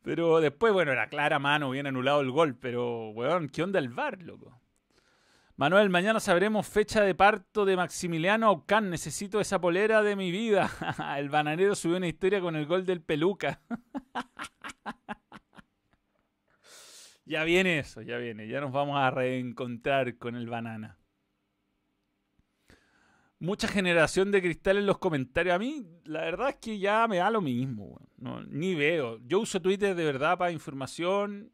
Pero 0.00 0.40
después, 0.40 0.72
bueno, 0.72 0.92
era 0.92 1.10
clara 1.10 1.38
mano, 1.38 1.68
bien 1.68 1.86
anulado 1.86 2.22
el 2.22 2.30
gol, 2.30 2.56
pero, 2.56 3.10
weón, 3.10 3.50
¿qué 3.50 3.62
onda 3.62 3.78
el 3.78 3.90
bar, 3.90 4.22
loco? 4.22 4.58
Manuel, 5.60 5.90
mañana 5.90 6.20
sabremos 6.20 6.66
fecha 6.66 7.02
de 7.02 7.14
parto 7.14 7.66
de 7.66 7.76
Maximiliano 7.76 8.46
Aucán. 8.46 8.88
Necesito 8.88 9.42
esa 9.42 9.60
polera 9.60 10.02
de 10.02 10.16
mi 10.16 10.30
vida. 10.30 10.70
el 11.18 11.28
bananero 11.28 11.74
subió 11.74 11.98
una 11.98 12.08
historia 12.08 12.40
con 12.40 12.56
el 12.56 12.64
gol 12.64 12.86
del 12.86 13.02
peluca. 13.02 13.60
Ya 17.26 17.44
viene 17.44 17.78
eso, 17.78 18.02
ya 18.02 18.16
viene. 18.16 18.48
Ya 18.48 18.60
nos 18.60 18.72
vamos 18.72 18.96
a 18.96 19.10
reencontrar 19.10 20.16
con 20.16 20.34
el 20.34 20.48
banana. 20.48 20.98
Mucha 23.38 23.68
generación 23.68 24.32
de 24.32 24.42
cristal 24.42 24.78
en 24.78 24.86
los 24.86 24.98
comentarios. 24.98 25.54
A 25.54 25.58
mí, 25.60 25.86
la 26.06 26.22
verdad 26.22 26.48
es 26.48 26.56
que 26.56 26.78
ya 26.80 27.06
me 27.06 27.18
da 27.18 27.30
lo 27.30 27.40
mismo. 27.40 28.00
No, 28.16 28.42
ni 28.42 28.74
veo. 28.74 29.20
Yo 29.26 29.38
uso 29.38 29.62
Twitter 29.62 29.94
de 29.94 30.04
verdad 30.04 30.38
para 30.38 30.50
información 30.50 31.52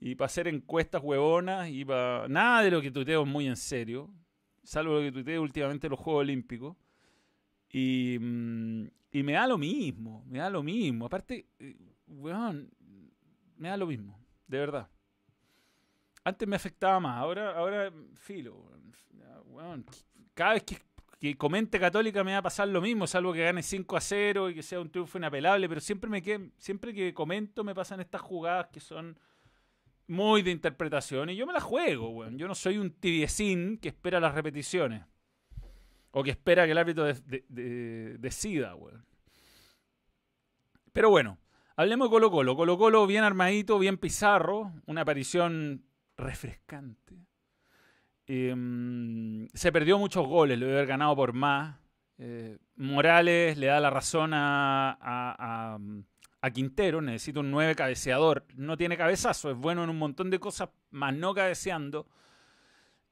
y 0.00 0.14
para 0.14 0.26
hacer 0.26 0.48
encuestas 0.48 1.02
huevonas 1.02 1.68
y 1.68 1.84
para. 1.84 2.28
Nada 2.28 2.62
de 2.62 2.70
lo 2.70 2.80
que 2.80 2.90
tuiteo 2.90 3.22
es 3.22 3.28
muy 3.28 3.46
en 3.46 3.56
serio. 3.56 4.10
Salvo 4.62 4.94
lo 4.94 5.00
que 5.00 5.12
tuiteo 5.12 5.42
últimamente 5.42 5.86
en 5.86 5.92
los 5.92 6.00
Juegos 6.00 6.20
Olímpicos. 6.20 6.76
Y, 7.70 8.18
mm, 8.20 8.86
y 9.12 9.22
me 9.22 9.32
da 9.32 9.46
lo 9.46 9.58
mismo. 9.58 10.24
Me 10.26 10.38
da 10.38 10.50
lo 10.50 10.62
mismo. 10.62 11.06
Aparte, 11.06 11.46
eh, 11.58 11.76
weón, 12.06 12.70
me 13.56 13.68
da 13.68 13.76
lo 13.76 13.86
mismo. 13.86 14.18
De 14.46 14.58
verdad. 14.58 14.88
Antes 16.24 16.46
me 16.46 16.56
afectaba 16.56 17.00
más, 17.00 17.16
ahora, 17.16 17.56
ahora 17.56 17.92
filo. 18.14 18.70
cada 20.34 20.54
vez 20.54 20.64
que, 20.64 21.36
comente 21.36 21.80
Católica 21.80 22.22
me 22.22 22.32
va 22.32 22.38
a 22.38 22.42
pasar 22.42 22.68
lo 22.68 22.80
mismo, 22.80 23.06
salvo 23.06 23.32
que 23.32 23.44
gane 23.44 23.62
5 23.62 23.96
a 23.96 24.00
0 24.00 24.50
y 24.50 24.54
que 24.54 24.62
sea 24.62 24.78
un 24.78 24.90
triunfo 24.90 25.16
inapelable, 25.16 25.68
pero 25.68 25.80
siempre, 25.80 26.10
me 26.10 26.22
siempre 26.58 26.92
que 26.92 27.14
comento 27.14 27.64
me 27.64 27.74
pasan 27.74 28.00
estas 28.00 28.20
jugadas 28.20 28.68
que 28.68 28.78
son 28.78 29.18
muy 30.08 30.42
de 30.42 30.50
interpretación 30.50 31.30
y 31.30 31.36
yo 31.36 31.46
me 31.46 31.52
las 31.52 31.62
juego, 31.62 32.10
weón. 32.10 32.38
Yo 32.38 32.48
no 32.48 32.54
soy 32.54 32.78
un 32.78 32.90
tibiecín 32.90 33.78
que 33.78 33.88
espera 33.88 34.20
las 34.20 34.34
repeticiones. 34.34 35.04
O 36.10 36.22
que 36.22 36.30
espera 36.30 36.64
que 36.64 36.72
el 36.72 36.78
árbitro 36.78 37.04
decida, 37.04 38.74
weón. 38.74 39.04
Pero 40.92 41.10
bueno, 41.10 41.38
Hablemos 41.78 42.08
de 42.08 42.10
Colo 42.10 42.30
Colo. 42.32 42.56
Colo 42.56 42.76
Colo 42.76 43.06
bien 43.06 43.22
armadito, 43.22 43.78
bien 43.78 43.98
pizarro. 43.98 44.72
Una 44.86 45.02
aparición 45.02 45.84
refrescante. 46.16 47.14
Em, 48.26 49.46
se 49.54 49.70
perdió 49.70 49.96
muchos 49.96 50.26
goles, 50.26 50.58
lo 50.58 50.66
debe 50.66 50.78
haber 50.78 50.88
ganado 50.88 51.14
por 51.14 51.34
más. 51.34 51.76
Eh, 52.18 52.58
Morales 52.74 53.58
le 53.58 53.68
da 53.68 53.78
la 53.78 53.90
razón 53.90 54.32
a, 54.34 55.78
Quintero, 56.52 57.00
necesita 57.00 57.40
un 57.40 57.50
9 57.50 57.74
cabeceador. 57.74 58.46
No 58.54 58.76
tiene 58.76 58.96
cabezazo, 58.96 59.50
es 59.50 59.56
bueno 59.56 59.84
en 59.84 59.90
un 59.90 59.98
montón 59.98 60.30
de 60.30 60.38
cosas, 60.38 60.70
más 60.90 61.14
no 61.14 61.34
cabeceando. 61.34 62.06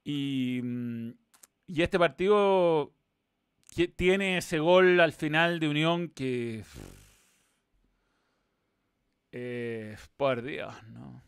Y, 0.05 0.61
mm, 0.63 1.11
y 1.67 1.83
este 1.83 1.99
partido 1.99 2.93
tiene 3.97 4.39
ese 4.39 4.59
gol 4.59 5.01
al 5.01 5.13
final 5.13 5.61
de 5.61 5.69
Unión 5.69 6.09
que 6.09 6.65
eh, 9.33 9.97
por 10.17 10.41
Dios, 10.43 10.75
no. 10.85 11.23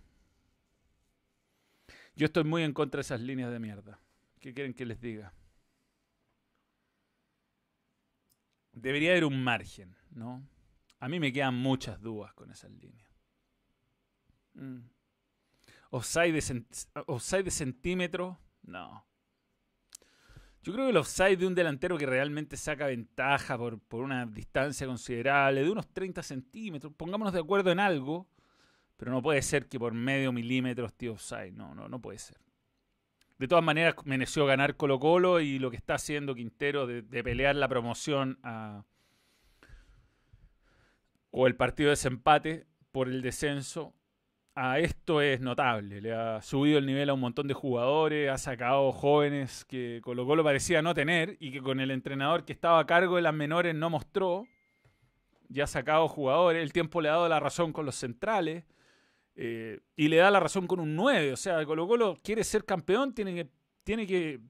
Yo 2.16 2.26
estoy 2.26 2.44
muy 2.44 2.62
en 2.62 2.72
contra 2.72 2.98
de 2.98 3.02
esas 3.02 3.20
líneas 3.20 3.52
de 3.52 3.58
mierda. 3.58 4.00
¿Qué 4.40 4.54
quieren 4.54 4.72
que 4.72 4.86
les 4.86 5.00
diga? 5.00 5.32
Debería 8.72 9.10
haber 9.10 9.24
un 9.24 9.44
margen, 9.44 9.94
¿no? 10.10 10.42
A 11.00 11.08
mí 11.08 11.20
me 11.20 11.32
quedan 11.32 11.54
muchas 11.54 12.00
dudas 12.00 12.32
con 12.34 12.50
esas 12.50 12.70
líneas. 12.72 13.08
Mm. 14.54 14.80
Offside 15.90 16.32
de, 16.32 17.42
de 17.42 17.50
centímetro, 17.50 18.38
no. 18.62 19.06
Yo 20.62 20.72
creo 20.72 20.86
que 20.86 20.90
el 20.90 20.96
offside 20.96 21.38
de 21.38 21.46
un 21.46 21.54
delantero 21.54 21.96
que 21.96 22.04
realmente 22.04 22.56
saca 22.56 22.86
ventaja 22.86 23.56
por, 23.56 23.80
una 24.02 24.26
distancia 24.26 24.86
considerable, 24.86 25.62
de 25.62 25.70
unos 25.70 25.88
30 25.88 26.22
centímetros, 26.22 26.92
pongámonos 26.94 27.32
de 27.32 27.40
acuerdo 27.40 27.70
en 27.70 27.80
algo, 27.80 28.28
pero 28.96 29.12
no 29.12 29.22
puede 29.22 29.40
ser 29.40 29.68
que 29.68 29.78
por 29.78 29.94
medio 29.94 30.32
milímetro 30.32 30.86
esté 30.86 31.08
offside, 31.08 31.52
no, 31.52 31.74
no, 31.74 31.88
no 31.88 32.02
puede 32.02 32.18
ser. 32.18 32.38
De 33.38 33.46
todas 33.46 33.64
maneras, 33.64 33.94
mereció 34.04 34.44
ganar 34.46 34.76
Colo 34.76 34.98
Colo 34.98 35.38
y 35.38 35.60
lo 35.60 35.70
que 35.70 35.76
está 35.76 35.94
haciendo 35.94 36.34
Quintero 36.34 36.88
de, 36.88 37.02
de 37.02 37.22
pelear 37.22 37.54
la 37.54 37.68
promoción 37.68 38.38
a, 38.42 38.84
o 41.30 41.46
el 41.46 41.56
partido 41.56 41.88
de 41.88 41.92
desempate 41.92 42.66
por 42.90 43.08
el 43.08 43.22
descenso 43.22 43.94
a 44.60 44.80
esto 44.80 45.20
es 45.20 45.40
notable. 45.40 46.00
Le 46.00 46.12
ha 46.12 46.42
subido 46.42 46.78
el 46.78 46.86
nivel 46.86 47.10
a 47.10 47.14
un 47.14 47.20
montón 47.20 47.46
de 47.46 47.54
jugadores, 47.54 48.28
ha 48.28 48.38
sacado 48.38 48.90
jóvenes 48.90 49.64
que 49.64 50.00
Colo 50.02 50.26
Colo 50.26 50.42
parecía 50.42 50.82
no 50.82 50.94
tener 50.94 51.36
y 51.38 51.52
que 51.52 51.62
con 51.62 51.78
el 51.78 51.92
entrenador 51.92 52.44
que 52.44 52.52
estaba 52.52 52.80
a 52.80 52.86
cargo 52.86 53.16
de 53.16 53.22
las 53.22 53.34
menores 53.34 53.74
no 53.74 53.88
mostró. 53.88 54.46
Ya 55.48 55.64
ha 55.64 55.68
sacado 55.68 56.08
jugadores, 56.08 56.62
el 56.62 56.72
tiempo 56.72 57.00
le 57.00 57.08
ha 57.08 57.12
dado 57.12 57.28
la 57.28 57.40
razón 57.40 57.72
con 57.72 57.86
los 57.86 57.94
centrales 57.94 58.64
eh, 59.36 59.78
y 59.94 60.08
le 60.08 60.16
da 60.16 60.30
la 60.32 60.40
razón 60.40 60.66
con 60.66 60.80
un 60.80 60.96
9. 60.96 61.32
O 61.32 61.36
sea, 61.36 61.64
Colo 61.64 61.86
Colo 61.86 62.18
quiere 62.22 62.42
ser 62.42 62.64
campeón, 62.64 63.14
tiene 63.14 63.34
que, 63.34 63.48
tiene 63.84 64.08
que 64.08 64.40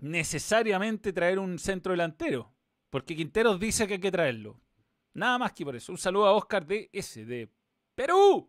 necesariamente 0.00 1.12
traer 1.12 1.38
un 1.38 1.60
centro 1.60 1.92
delantero. 1.92 2.52
Porque 2.90 3.14
Quinteros 3.14 3.60
dice 3.60 3.86
que 3.86 3.94
hay 3.94 4.00
que 4.00 4.10
traerlo. 4.10 4.60
Nada 5.18 5.38
más 5.38 5.52
que 5.52 5.64
por 5.64 5.74
eso. 5.74 5.92
Un 5.92 5.98
saludo 5.98 6.26
a 6.26 6.32
Oscar 6.32 6.64
de 6.64 6.88
S, 6.92 7.24
de 7.24 7.48
Perú. 7.94 8.48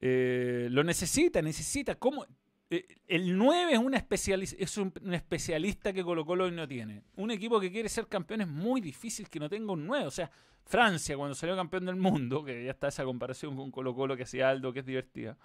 Eh, 0.00 0.68
lo 0.70 0.82
necesita, 0.82 1.42
necesita. 1.42 1.96
¿Cómo? 1.96 2.26
Eh, 2.70 2.86
el 3.06 3.36
9 3.36 3.72
es, 3.72 3.78
una 3.78 3.98
es 3.98 4.78
un, 4.78 4.92
especialista 5.12 5.92
que 5.92 6.02
Colo 6.02 6.24
Colo 6.24 6.50
no 6.50 6.66
tiene. 6.66 7.02
Un 7.16 7.30
equipo 7.30 7.60
que 7.60 7.70
quiere 7.70 7.88
ser 7.88 8.08
campeón 8.08 8.40
es 8.40 8.48
muy 8.48 8.80
difícil 8.80 9.28
que 9.28 9.38
no 9.38 9.48
tenga 9.48 9.72
un 9.72 9.86
9. 9.86 10.06
O 10.06 10.10
sea, 10.10 10.30
Francia, 10.64 11.16
cuando 11.16 11.34
salió 11.34 11.54
campeón 11.54 11.86
del 11.86 11.96
mundo, 11.96 12.42
que 12.42 12.64
ya 12.64 12.70
está 12.70 12.88
esa 12.88 13.04
comparación 13.04 13.54
con 13.56 13.70
Colo 13.70 13.94
Colo 13.94 14.16
que 14.16 14.24
hacía 14.24 14.48
Aldo, 14.48 14.72
que 14.72 14.80
es 14.80 14.86
divertida. 14.86 15.36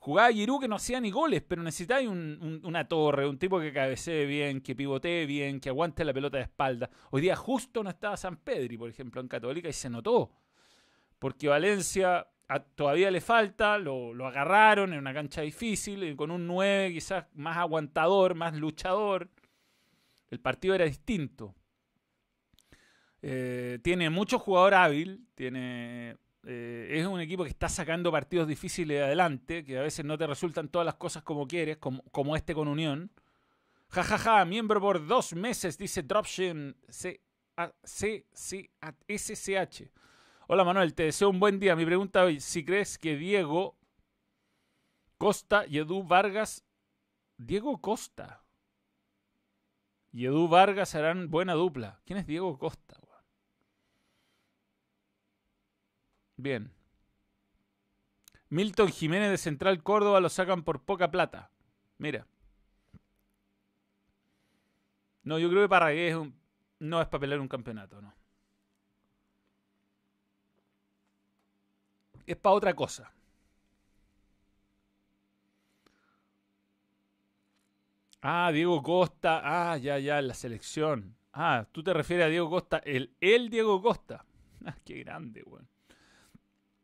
Jugaba 0.00 0.32
Giroud 0.32 0.60
que 0.60 0.68
no 0.68 0.76
hacía 0.76 0.98
ni 0.98 1.10
goles, 1.10 1.42
pero 1.46 1.62
necesitáis 1.62 2.08
una 2.08 2.88
torre, 2.88 3.28
un 3.28 3.38
tipo 3.38 3.60
que 3.60 3.70
cabecee 3.70 4.24
bien, 4.24 4.62
que 4.62 4.74
pivotee 4.74 5.26
bien, 5.26 5.60
que 5.60 5.68
aguante 5.68 6.06
la 6.06 6.14
pelota 6.14 6.38
de 6.38 6.44
espalda. 6.44 6.88
Hoy 7.10 7.20
día 7.20 7.36
justo 7.36 7.84
no 7.84 7.90
estaba 7.90 8.16
San 8.16 8.38
Pedri, 8.38 8.78
por 8.78 8.88
ejemplo, 8.88 9.20
en 9.20 9.28
Católica, 9.28 9.68
y 9.68 9.74
se 9.74 9.90
notó. 9.90 10.32
Porque 11.18 11.48
Valencia 11.48 12.26
todavía 12.74 13.10
le 13.10 13.20
falta, 13.20 13.76
lo, 13.76 14.26
agarraron 14.26 14.94
en 14.94 15.00
una 15.00 15.12
cancha 15.12 15.42
difícil, 15.42 16.16
con 16.16 16.30
un 16.30 16.46
9 16.46 16.94
quizás 16.94 17.26
más 17.34 17.58
aguantador, 17.58 18.34
más 18.34 18.56
luchador. 18.56 19.28
El 20.30 20.40
partido 20.40 20.74
era 20.74 20.86
distinto. 20.86 21.54
Eh, 23.20 23.80
tiene 23.82 24.08
mucho 24.08 24.38
jugador 24.38 24.72
hábil, 24.72 25.26
tiene 25.34 26.16
eh, 26.44 26.88
es 26.92 27.06
un 27.06 27.20
equipo 27.20 27.44
que 27.44 27.50
está 27.50 27.68
sacando 27.68 28.10
partidos 28.10 28.48
difíciles 28.48 28.98
de 28.98 29.04
adelante, 29.04 29.64
que 29.64 29.78
a 29.78 29.82
veces 29.82 30.04
no 30.04 30.16
te 30.16 30.26
resultan 30.26 30.68
todas 30.68 30.86
las 30.86 30.94
cosas 30.94 31.22
como 31.22 31.46
quieres, 31.46 31.78
como, 31.78 32.36
este 32.36 32.54
con 32.54 32.68
Unión. 32.68 33.10
Ja, 33.88 34.02
ja, 34.02 34.18
ja, 34.18 34.44
miembro 34.44 34.80
por 34.80 35.06
dos 35.06 35.34
meses, 35.34 35.76
dice 35.76 36.02
Dropshin 36.02 36.76
SCH. 39.08 39.90
Hola 40.46 40.64
Manuel, 40.64 40.94
te 40.94 41.04
deseo 41.04 41.30
un 41.30 41.40
buen 41.40 41.60
día. 41.60 41.76
Mi 41.76 41.84
pregunta 41.84 42.24
hoy, 42.24 42.40
si 42.40 42.64
crees 42.64 42.98
que 42.98 43.16
Diego 43.16 43.76
Costa 45.18 45.64
y 45.66 45.78
Edu 45.78 46.02
Vargas... 46.04 46.64
Diego 47.36 47.80
Costa 47.80 48.44
y 50.12 50.26
Edu 50.26 50.48
Vargas 50.48 50.94
harán 50.94 51.30
buena 51.30 51.54
dupla. 51.54 52.00
¿Quién 52.04 52.18
es 52.18 52.26
Diego 52.26 52.58
Costa? 52.58 52.99
Bien. 56.40 56.70
Milton 58.48 58.88
Jiménez 58.88 59.30
de 59.30 59.36
Central 59.36 59.82
Córdoba 59.82 60.20
lo 60.20 60.28
sacan 60.30 60.64
por 60.64 60.82
poca 60.82 61.10
plata. 61.10 61.50
Mira. 61.98 62.26
No, 65.22 65.38
yo 65.38 65.50
creo 65.50 65.62
que 65.62 65.68
para 65.68 65.92
es 65.92 66.16
no 66.78 67.00
es 67.00 67.08
para 67.08 67.20
pelear 67.20 67.40
un 67.40 67.48
campeonato, 67.48 68.00
no. 68.00 68.14
Es 72.26 72.36
para 72.36 72.54
otra 72.54 72.74
cosa. 72.74 73.12
Ah, 78.22 78.50
Diego 78.52 78.82
Costa. 78.82 79.40
Ah, 79.44 79.76
ya, 79.76 79.98
ya, 79.98 80.22
la 80.22 80.34
selección. 80.34 81.16
Ah, 81.32 81.66
tú 81.70 81.82
te 81.82 81.92
refieres 81.92 82.26
a 82.26 82.28
Diego 82.28 82.48
Costa, 82.50 82.78
el, 82.78 83.14
el 83.20 83.50
Diego 83.50 83.80
Costa. 83.82 84.24
Ah, 84.62 84.76
qué 84.84 84.98
grande, 84.98 85.42
weón. 85.42 85.66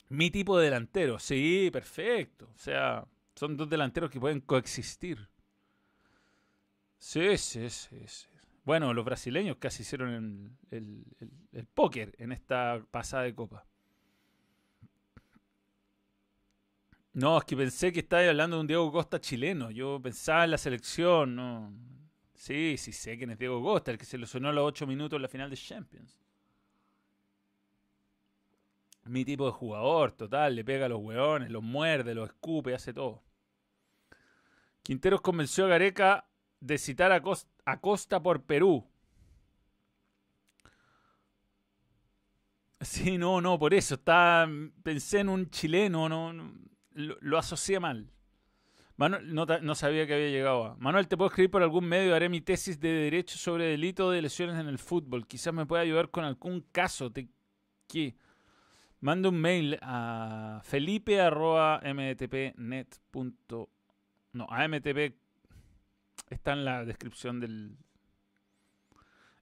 Mi 0.08 0.30
tipo 0.30 0.58
de 0.58 0.66
delantero, 0.66 1.18
sí, 1.18 1.70
perfecto. 1.72 2.48
O 2.54 2.58
sea, 2.58 3.04
son 3.34 3.56
dos 3.56 3.68
delanteros 3.68 4.10
que 4.10 4.20
pueden 4.20 4.40
coexistir. 4.40 5.28
Sí, 6.98 7.36
sí, 7.38 7.68
sí, 7.70 7.96
sí. 8.06 8.26
Bueno, 8.64 8.92
los 8.94 9.04
brasileños 9.04 9.56
casi 9.58 9.82
hicieron 9.82 10.56
el, 10.70 11.04
el, 11.52 11.66
póker 11.66 12.14
en 12.18 12.32
esta 12.32 12.84
pasada 12.90 13.24
de 13.24 13.34
copa. 13.34 13.64
No, 17.12 17.38
es 17.38 17.44
que 17.44 17.56
pensé 17.56 17.92
que 17.92 18.00
estaba 18.00 18.28
hablando 18.28 18.56
de 18.56 18.60
un 18.60 18.66
Diego 18.66 18.92
Costa 18.92 19.20
chileno. 19.20 19.70
Yo 19.70 20.00
pensaba 20.02 20.44
en 20.44 20.50
la 20.50 20.58
selección, 20.58 21.36
no. 21.36 21.72
Sí, 22.34 22.76
sí 22.76 22.92
sé 22.92 23.16
quién 23.16 23.30
es 23.30 23.38
Diego 23.38 23.62
Costa, 23.62 23.90
el 23.90 23.98
que 23.98 24.04
se 24.04 24.18
lo 24.18 24.26
sonó 24.26 24.48
a 24.50 24.52
los 24.52 24.64
ocho 24.66 24.86
minutos 24.86 25.16
en 25.16 25.22
la 25.22 25.28
final 25.28 25.50
de 25.50 25.56
Champions 25.56 26.25
mi 29.08 29.24
tipo 29.24 29.46
de 29.46 29.52
jugador, 29.52 30.12
total, 30.12 30.56
le 30.56 30.64
pega 30.64 30.86
a 30.86 30.88
los 30.88 31.00
hueones, 31.00 31.50
los 31.50 31.62
muerde, 31.62 32.14
los 32.14 32.28
escupe, 32.28 32.74
hace 32.74 32.92
todo. 32.92 33.22
Quinteros 34.82 35.20
convenció 35.20 35.64
a 35.64 35.68
Gareca 35.68 36.28
de 36.60 36.78
citar 36.78 37.12
a 37.12 37.80
Costa, 37.80 38.22
por 38.22 38.44
Perú. 38.44 38.88
Sí, 42.80 43.18
no, 43.18 43.40
no, 43.40 43.58
por 43.58 43.74
eso. 43.74 43.96
Está, 43.96 44.48
pensé 44.82 45.20
en 45.20 45.28
un 45.28 45.50
chileno, 45.50 46.08
no, 46.08 46.52
lo, 46.92 47.38
asocié 47.38 47.80
mal. 47.80 48.12
Manuel, 48.96 49.34
no, 49.34 49.44
no, 49.44 49.74
sabía 49.74 50.06
que 50.06 50.14
había 50.14 50.28
llegado 50.28 50.64
a. 50.64 50.76
Manuel, 50.76 51.08
¿te 51.08 51.16
puedo 51.16 51.28
escribir 51.28 51.50
por 51.50 51.62
algún 51.62 51.84
medio? 51.86 52.14
Haré 52.14 52.28
mi 52.28 52.40
tesis 52.40 52.78
de 52.78 52.88
derecho 52.88 53.36
sobre 53.38 53.66
delito 53.66 54.10
de 54.10 54.22
lesiones 54.22 54.56
en 54.58 54.68
el 54.68 54.78
fútbol. 54.78 55.26
Quizás 55.26 55.52
me 55.52 55.66
pueda 55.66 55.82
ayudar 55.82 56.10
con 56.10 56.24
algún 56.24 56.60
caso. 56.72 57.10
Te, 57.10 57.28
¿Qué? 57.88 58.16
Manda 59.00 59.28
un 59.28 59.40
mail 59.40 59.78
a 59.82 60.60
felipe.mtpnet. 60.64 63.00
No, 64.32 64.46
a 64.50 64.68
mtp 64.68 65.14
está 66.30 66.52
en 66.52 66.64
la 66.64 66.84
descripción 66.84 67.40
del... 67.40 67.76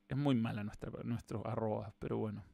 Es 0.09 0.17
muy 0.17 0.35
mala 0.35 0.65
nuestra, 0.65 0.91
nuestro 1.05 1.47
arroba, 1.47 1.95
pero 1.99 2.17
bueno. 2.19 2.45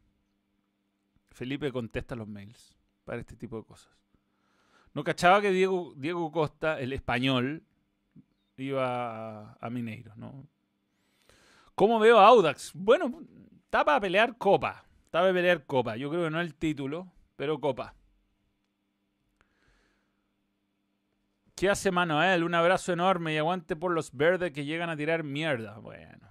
Felipe 1.30 1.72
contesta 1.72 2.16
los 2.16 2.28
mails 2.28 2.76
para 3.04 3.20
este 3.20 3.36
tipo 3.36 3.58
de 3.58 3.64
cosas. 3.64 3.92
No 4.92 5.04
cachaba 5.04 5.40
que 5.40 5.50
Diego, 5.50 5.94
Diego 5.96 6.30
Costa, 6.32 6.80
el 6.80 6.92
español, 6.92 7.62
iba 8.56 9.52
a, 9.52 9.70
Mineiro, 9.70 10.14
¿no? 10.16 10.46
¿Cómo 11.74 11.98
veo 11.98 12.18
a 12.18 12.26
Audax? 12.26 12.72
Bueno, 12.74 13.22
está 13.64 13.84
para 13.84 14.00
pelear 14.00 14.36
copa. 14.36 14.84
Estaba 15.10 15.28
a 15.28 15.32
pelear 15.32 15.66
Copa. 15.66 15.96
Yo 15.96 16.08
creo 16.08 16.22
que 16.22 16.30
no 16.30 16.40
el 16.40 16.54
título, 16.54 17.10
pero 17.34 17.60
Copa. 17.60 17.96
¿Qué 21.56 21.68
hace 21.68 21.90
Manuel? 21.90 22.44
Un 22.44 22.54
abrazo 22.54 22.92
enorme 22.92 23.34
y 23.34 23.38
aguante 23.38 23.74
por 23.74 23.90
los 23.90 24.12
verdes 24.16 24.52
que 24.52 24.64
llegan 24.64 24.88
a 24.88 24.96
tirar 24.96 25.24
mierda. 25.24 25.78
Bueno. 25.78 26.28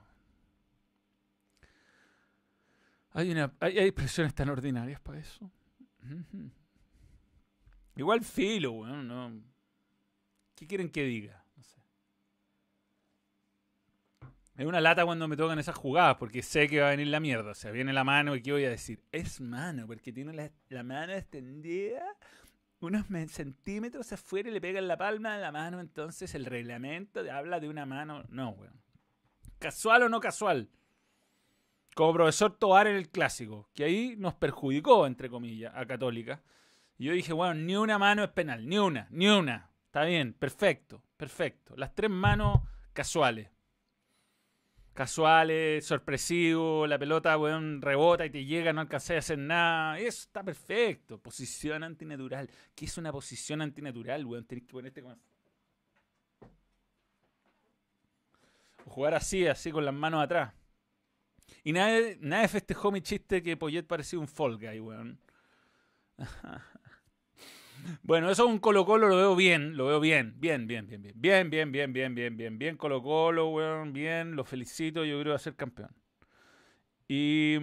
Hay, 3.11 3.29
una, 3.31 3.51
hay, 3.59 3.79
expresiones 3.79 4.33
tan 4.33 4.47
ordinarias 4.47 5.01
para 5.01 5.19
eso. 5.19 5.51
Igual 7.97 8.23
filo, 8.23 8.71
weón. 8.71 9.09
no. 9.09 9.43
¿Qué 10.55 10.65
quieren 10.65 10.89
que 10.89 11.03
diga? 11.03 11.38
Es 14.59 14.65
una 14.65 14.81
lata 14.81 15.05
cuando 15.05 15.25
me 15.29 15.37
tocan 15.37 15.57
esas 15.57 15.77
jugadas, 15.77 16.17
porque 16.17 16.41
sé 16.41 16.67
que 16.67 16.81
va 16.81 16.87
a 16.87 16.89
venir 16.89 17.07
la 17.07 17.21
mierda. 17.21 17.51
O 17.51 17.55
sea, 17.55 17.71
viene 17.71 17.93
la 17.93 18.03
mano 18.03 18.35
y 18.35 18.41
¿qué 18.41 18.51
voy 18.51 18.65
a 18.65 18.69
decir? 18.69 19.01
Es 19.13 19.39
mano, 19.39 19.87
porque 19.87 20.11
tiene 20.11 20.51
la, 20.67 20.83
mano 20.83 21.13
extendida 21.13 22.03
unos 22.81 23.05
centímetros 23.31 24.11
afuera 24.11 24.49
y 24.49 24.51
le 24.51 24.59
pega 24.59 24.79
en 24.79 24.89
la 24.89 24.97
palma 24.97 25.35
de 25.35 25.41
la 25.41 25.53
mano. 25.53 25.79
Entonces 25.79 26.35
el 26.35 26.43
reglamento 26.43 27.21
habla 27.31 27.61
de 27.61 27.69
una 27.69 27.85
mano. 27.85 28.25
No, 28.27 28.49
weón. 28.49 28.73
Casual 29.59 30.03
o 30.03 30.09
no 30.09 30.19
casual. 30.19 30.67
Como 31.95 32.11
profesor 32.11 32.57
Toar 32.57 32.87
en 32.87 32.97
el 32.97 33.07
clásico, 33.07 33.69
que 33.73 33.85
ahí 33.85 34.15
nos 34.17 34.33
perjudicó, 34.33 35.07
entre 35.07 35.29
comillas, 35.29 35.71
a 35.73 35.85
Católica. 35.85 36.43
Y 36.97 37.05
yo 37.05 37.13
dije, 37.13 37.31
bueno, 37.31 37.53
ni 37.53 37.77
una 37.77 37.97
mano 37.97 38.25
es 38.25 38.29
penal, 38.31 38.67
ni 38.67 38.77
una, 38.77 39.07
ni 39.09 39.29
una. 39.29 39.71
Está 39.85 40.03
bien, 40.03 40.33
perfecto, 40.33 41.01
perfecto. 41.15 41.77
Las 41.77 41.95
tres 41.95 42.09
manos 42.09 42.59
casuales 42.91 43.47
casuales, 44.99 45.85
sorpresivos, 45.85 46.89
la 46.89 46.99
pelota, 46.99 47.38
weón, 47.38 47.81
rebota 47.81 48.25
y 48.25 48.29
te 48.31 48.43
llega, 48.43 48.73
no 48.73 48.81
alcanzas 48.81 49.12
a 49.12 49.19
hacer 49.19 49.38
nada. 49.38 49.97
Eso 49.97 50.23
está 50.23 50.43
perfecto. 50.43 51.17
Posición 51.17 51.85
antinatural. 51.85 52.49
¿Qué 52.75 52.83
es 52.83 52.97
una 52.97 53.09
posición 53.09 53.62
antinatural, 53.62 54.25
weón? 54.25 54.43
Tenés 54.43 54.65
que 54.65 54.73
ponerte 54.73 55.01
como... 55.01 55.15
O 58.83 58.89
jugar 58.89 59.13
así, 59.13 59.47
así 59.47 59.71
con 59.71 59.85
las 59.85 59.93
manos 59.93 60.21
atrás. 60.21 60.53
Y 61.63 61.71
nadie, 61.71 62.17
nadie 62.19 62.49
festejó 62.49 62.91
mi 62.91 62.99
chiste 62.99 63.41
que 63.41 63.55
Poyet 63.55 63.83
parecía 63.83 64.19
un 64.19 64.27
Fall 64.27 64.57
Guy, 64.57 64.81
weón. 64.81 65.17
Bueno, 68.03 68.29
eso 68.29 68.45
es 68.45 68.49
un 68.49 68.59
Colo 68.59 68.85
Colo, 68.85 69.07
lo 69.07 69.17
veo 69.17 69.35
bien, 69.35 69.77
lo 69.77 69.87
veo 69.87 69.99
bien, 69.99 70.33
bien, 70.37 70.67
bien, 70.67 70.87
bien, 70.87 71.01
bien, 71.01 71.13
bien, 71.15 71.49
bien, 71.49 71.71
bien, 71.71 71.93
bien, 71.93 72.15
bien, 72.15 72.37
bien, 72.37 72.57
bien, 72.57 72.77
Colo 72.77 73.01
Colo, 73.03 73.49
weón, 73.49 73.93
bien, 73.93 74.35
lo 74.35 74.43
felicito, 74.43 75.05
yo 75.05 75.15
creo 75.15 75.23
que 75.23 75.29
va 75.29 75.35
a 75.35 75.39
ser 75.39 75.55
campeón. 75.55 75.95
Y 77.07 77.57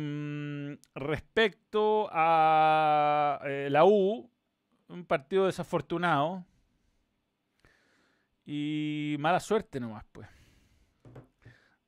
respecto 0.94 2.08
a 2.12 3.40
la 3.70 3.84
U, 3.84 4.30
un 4.88 5.04
partido 5.04 5.46
desafortunado 5.46 6.44
y 8.44 9.16
mala 9.18 9.40
suerte 9.40 9.80
nomás, 9.80 10.04
pues. 10.12 10.28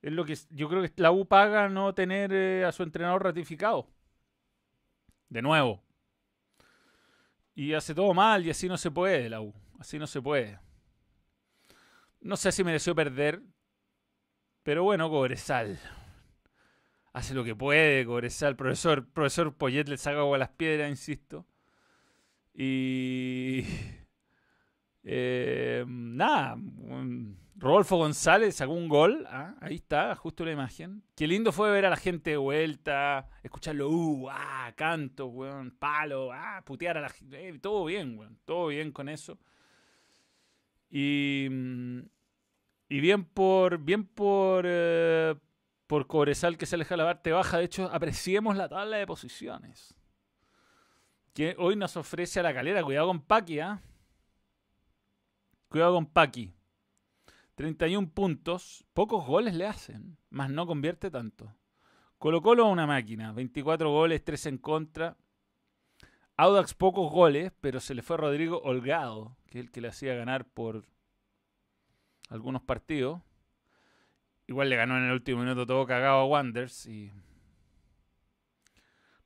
Es 0.01 0.13
lo 0.13 0.23
que 0.23 0.37
yo 0.51 0.69
creo 0.69 0.81
que 0.81 0.91
la 0.95 1.11
U 1.11 1.25
paga 1.25 1.67
no 1.67 1.93
tener 1.93 2.63
a 2.63 2.71
su 2.71 2.83
entrenador 2.83 3.23
ratificado. 3.23 3.87
De 5.27 5.41
nuevo, 5.41 5.83
y 7.59 7.73
hace 7.73 7.93
todo 7.93 8.13
mal 8.13 8.45
y 8.45 8.49
así 8.51 8.69
no 8.69 8.77
se 8.77 8.89
puede 8.89 9.29
la 9.29 9.41
U. 9.41 9.53
Así 9.79 9.99
no 9.99 10.07
se 10.07 10.21
puede. 10.21 10.57
No 12.21 12.37
sé 12.37 12.53
si 12.53 12.63
mereció 12.63 12.95
perder. 12.95 13.41
Pero 14.63 14.83
bueno, 14.83 15.09
Cobresal. 15.09 15.77
Hace 17.11 17.33
lo 17.33 17.43
que 17.43 17.57
puede, 17.57 18.05
Cobresal. 18.05 18.55
Profesor, 18.55 19.05
profesor 19.11 19.53
Poyet 19.53 19.89
le 19.89 19.97
saca 19.97 20.19
agua 20.19 20.37
a 20.37 20.39
las 20.39 20.51
piedras, 20.51 20.89
insisto. 20.89 21.45
Y. 22.53 23.65
Eh, 25.11 25.85
nada, 25.87 26.55
Rodolfo 27.59 27.97
González 27.97 28.55
sacó 28.55 28.71
un 28.71 28.87
gol. 28.87 29.27
¿ah? 29.29 29.53
ahí 29.59 29.75
está, 29.75 30.15
justo 30.15 30.45
la 30.45 30.53
imagen. 30.53 31.03
Qué 31.15 31.27
lindo 31.27 31.51
fue 31.51 31.69
ver 31.69 31.85
a 31.85 31.89
la 31.89 31.97
gente 31.97 32.31
de 32.31 32.37
vuelta, 32.37 33.27
escucharlo, 33.43 33.89
uh, 33.89 34.29
ah, 34.31 34.71
canto, 34.75 35.27
weón, 35.27 35.71
palo, 35.71 36.31
ah, 36.31 36.63
putear 36.65 36.97
a 36.97 37.01
la 37.01 37.09
gente. 37.09 37.49
Eh, 37.49 37.59
todo 37.59 37.83
bien, 37.85 38.17
weón, 38.17 38.39
todo 38.45 38.67
bien 38.67 38.93
con 38.93 39.09
eso. 39.09 39.37
Y, 40.89 41.47
mm, 41.51 41.99
y 42.87 42.99
bien 43.01 43.25
por, 43.25 43.77
bien 43.79 44.05
por, 44.05 44.63
eh, 44.65 45.35
por 45.85 46.07
Cobresal 46.07 46.57
que 46.57 46.65
se 46.65 46.75
aleja 46.75 46.95
la 46.95 47.03
parte 47.03 47.33
baja. 47.33 47.57
De 47.57 47.65
hecho, 47.65 47.89
apreciemos 47.91 48.55
la 48.55 48.69
tabla 48.69 48.97
de 48.97 49.05
posiciones. 49.05 49.93
Que 51.33 51.55
hoy 51.59 51.75
nos 51.75 51.97
ofrece 51.97 52.39
a 52.39 52.43
la 52.43 52.53
calera. 52.53 52.83
Cuidado 52.83 53.07
con 53.07 53.21
Paqui, 53.21 53.59
¿ah? 53.59 53.81
Cuidado 55.67 55.95
con 55.95 56.05
Paqui. 56.05 56.53
31 57.59 58.11
puntos. 58.11 58.85
Pocos 58.93 59.27
goles 59.27 59.53
le 59.53 59.67
hacen. 59.67 60.17
Más 60.29 60.49
no 60.49 60.65
convierte 60.65 61.11
tanto. 61.11 61.53
Colo 62.17 62.41
Colo 62.41 62.63
a 62.63 62.69
una 62.69 62.87
máquina. 62.87 63.33
24 63.33 63.91
goles, 63.91 64.23
3 64.23 64.45
en 64.45 64.57
contra. 64.59 65.17
Audax 66.37 66.73
pocos 66.73 67.11
goles, 67.11 67.51
pero 67.59 67.81
se 67.81 67.93
le 67.95 68.01
fue 68.01 68.15
Rodrigo 68.15 68.61
Holgado, 68.63 69.35
que 69.47 69.59
es 69.59 69.65
el 69.65 69.71
que 69.71 69.81
le 69.81 69.89
hacía 69.89 70.15
ganar 70.15 70.45
por 70.45 70.85
algunos 72.29 72.61
partidos. 72.61 73.19
Igual 74.47 74.69
le 74.69 74.77
ganó 74.77 74.97
en 74.97 75.07
el 75.07 75.11
último 75.11 75.41
minuto 75.41 75.65
todo 75.65 75.85
cagado 75.85 76.19
a 76.19 76.25
Wanders 76.27 76.85
y 76.85 77.11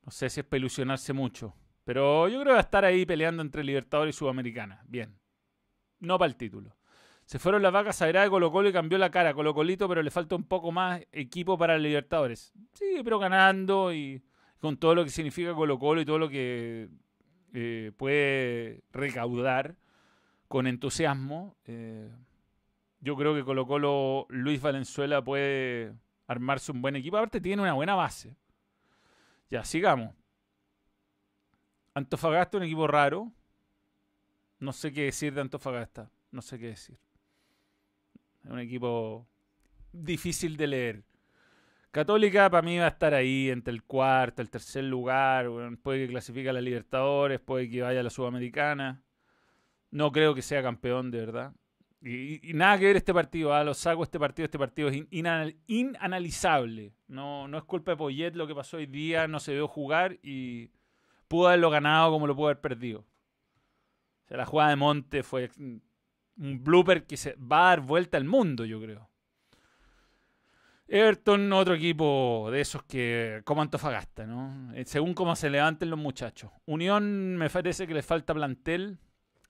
no 0.02 0.10
sé 0.10 0.28
si 0.28 0.40
es 0.40 0.46
para 0.46 0.58
ilusionarse 0.58 1.12
mucho. 1.12 1.54
Pero 1.84 2.26
yo 2.26 2.40
creo 2.40 2.46
que 2.46 2.54
va 2.54 2.58
a 2.58 2.62
estar 2.62 2.84
ahí 2.84 3.06
peleando 3.06 3.42
entre 3.42 3.62
Libertadores 3.62 4.16
y 4.16 4.18
Sudamericana. 4.18 4.82
Bien. 4.88 5.16
No 6.00 6.18
para 6.18 6.30
el 6.30 6.34
título. 6.34 6.74
Se 7.26 7.38
fueron 7.38 7.62
las 7.62 7.72
vacas 7.72 8.00
a 8.02 8.06
de 8.06 8.28
Colo 8.28 8.52
Colo 8.52 8.68
y 8.68 8.72
cambió 8.72 8.98
la 8.98 9.10
cara 9.10 9.32
Colo 9.32 9.54
Colito, 9.54 9.88
pero 9.88 10.02
le 10.02 10.10
falta 10.10 10.36
un 10.36 10.44
poco 10.44 10.72
más 10.72 11.00
equipo 11.10 11.56
para 11.56 11.78
Libertadores. 11.78 12.52
Sí, 12.74 13.00
pero 13.02 13.18
ganando 13.18 13.92
y 13.92 14.22
con 14.60 14.76
todo 14.76 14.94
lo 14.94 15.04
que 15.04 15.10
significa 15.10 15.54
Colo 15.54 15.78
Colo 15.78 16.02
y 16.02 16.04
todo 16.04 16.18
lo 16.18 16.28
que 16.28 16.88
eh, 17.54 17.92
puede 17.96 18.82
recaudar 18.92 19.76
con 20.48 20.66
entusiasmo. 20.66 21.56
Eh, 21.64 22.10
yo 23.00 23.16
creo 23.16 23.34
que 23.34 23.42
Colo 23.42 23.66
Colo 23.66 24.26
Luis 24.28 24.60
Valenzuela 24.60 25.22
puede 25.24 25.94
armarse 26.26 26.72
un 26.72 26.82
buen 26.82 26.96
equipo. 26.96 27.16
Aparte 27.16 27.40
tiene 27.40 27.62
una 27.62 27.72
buena 27.72 27.94
base. 27.94 28.36
Ya, 29.50 29.64
sigamos. 29.64 30.14
Antofagasta, 31.94 32.58
un 32.58 32.64
equipo 32.64 32.86
raro. 32.86 33.32
No 34.58 34.72
sé 34.72 34.92
qué 34.92 35.04
decir 35.04 35.32
de 35.34 35.40
Antofagasta. 35.40 36.10
No 36.30 36.42
sé 36.42 36.58
qué 36.58 36.66
decir. 36.66 36.98
Un 38.44 38.58
equipo 38.58 39.26
difícil 39.92 40.56
de 40.56 40.66
leer. 40.66 41.04
Católica 41.90 42.50
para 42.50 42.62
mí 42.62 42.76
va 42.78 42.86
a 42.86 42.88
estar 42.88 43.14
ahí 43.14 43.50
entre 43.50 43.72
el 43.72 43.84
cuarto, 43.84 44.42
el 44.42 44.50
tercer 44.50 44.84
lugar. 44.84 45.46
puede 45.82 46.06
que 46.06 46.12
clasifique 46.12 46.48
a 46.48 46.52
la 46.52 46.60
Libertadores, 46.60 47.40
puede 47.40 47.70
que 47.70 47.82
vaya 47.82 48.00
a 48.00 48.02
la 48.02 48.10
Sudamericana. 48.10 49.02
No 49.90 50.10
creo 50.10 50.34
que 50.34 50.42
sea 50.42 50.62
campeón, 50.62 51.12
de 51.12 51.18
verdad. 51.20 51.52
Y, 52.02 52.52
nada 52.52 52.78
que 52.78 52.86
ver 52.86 52.96
este 52.96 53.14
partido, 53.14 53.54
¿ah? 53.54 53.64
lo 53.64 53.72
saco 53.72 54.02
este 54.02 54.18
partido, 54.18 54.44
este 54.44 54.58
partido 54.58 54.88
es 54.88 55.04
inanalizable. 55.10 56.92
No, 57.06 57.48
no 57.48 57.56
es 57.56 57.64
culpa 57.64 57.92
de 57.92 57.96
Poyet 57.96 58.34
lo 58.34 58.46
que 58.46 58.54
pasó 58.54 58.76
hoy 58.76 58.86
día, 58.86 59.26
no 59.26 59.40
se 59.40 59.54
vio 59.54 59.68
jugar 59.68 60.18
y 60.22 60.70
pudo 61.28 61.46
haberlo 61.46 61.70
ganado 61.70 62.10
como 62.10 62.26
lo 62.26 62.34
pudo 62.34 62.46
haber 62.48 62.60
perdido. 62.60 63.06
O 64.24 64.28
sea, 64.28 64.36
la 64.36 64.46
jugada 64.46 64.70
de 64.70 64.76
Monte 64.76 65.22
fue 65.22 65.48
un 66.36 66.62
blooper 66.62 67.06
que 67.06 67.16
se 67.16 67.34
va 67.34 67.66
a 67.66 67.68
dar 67.70 67.80
vuelta 67.80 68.16
al 68.16 68.24
mundo, 68.24 68.64
yo 68.64 68.80
creo. 68.80 69.10
Everton, 70.86 71.50
otro 71.52 71.74
equipo 71.74 72.48
de 72.52 72.60
esos 72.60 72.82
que, 72.82 73.40
como 73.44 73.62
Antofagasta, 73.62 74.26
¿no? 74.26 74.72
Eh, 74.74 74.84
según 74.86 75.14
cómo 75.14 75.34
se 75.34 75.48
levanten 75.48 75.88
los 75.88 75.98
muchachos. 75.98 76.50
Unión 76.66 77.36
me 77.36 77.48
parece 77.48 77.86
que 77.86 77.94
le 77.94 78.02
falta 78.02 78.34
plantel. 78.34 78.98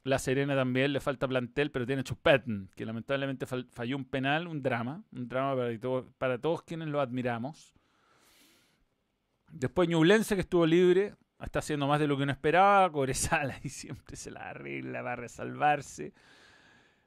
La 0.05 0.19
Serena 0.19 0.55
también 0.55 0.93
le 0.93 1.01
falta 1.01 1.27
plantel, 1.27 1.71
pero 1.71 1.87
tiene 1.87 2.05
Chupetn, 2.05 2.71
que 2.77 2.85
lamentablemente 2.85 3.47
falló 3.47 3.97
un 3.97 4.05
penal, 4.05 4.47
un 4.47 4.63
drama. 4.63 5.03
Un 5.13 5.29
drama 5.29 5.57
para, 6.19 6.39
todos 6.39 6.63
quienes 6.63 6.89
lo 6.89 7.01
admiramos. 7.01 7.75
Después 9.51 9.89
Ñublense, 9.89 10.35
que 10.35 10.43
estuvo 10.43 10.67
libre, 10.67 11.15
está 11.41 11.61
haciendo 11.61 11.87
más 11.87 11.99
de 11.99 12.07
lo 12.07 12.17
que 12.17 12.25
uno 12.25 12.33
esperaba. 12.33 12.93
Cobresala 12.93 13.59
y 13.65 13.71
siempre 13.71 14.15
se 14.17 14.31
la 14.31 14.51
arregla 14.51 15.03
para 15.03 15.17
resalvarse. 15.17 16.13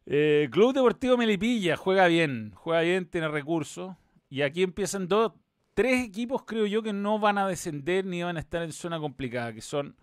Eh, 0.10 0.48
Club 0.52 0.74
Deportivo 0.74 1.18
Melipilla 1.18 1.76
juega 1.76 2.08
bien, 2.08 2.54
juega 2.56 2.82
bien, 2.82 3.06
tiene 3.10 3.28
recursos. 3.28 3.94
Y 4.30 4.42
aquí 4.42 4.64
empiezan 4.64 5.10
dos, 5.10 5.34
tres 5.74 6.06
equipos, 6.06 6.44
creo 6.46 6.66
yo, 6.66 6.82
que 6.82 6.94
no 6.94 7.20
van 7.20 7.38
a 7.38 7.48
descender 7.48 8.06
ni 8.06 8.24
van 8.24 8.38
a 8.38 8.40
estar 8.40 8.64
en 8.64 8.72
zona 8.72 9.00
complicada, 9.00 9.54
que 9.54 9.62
son 9.62 9.98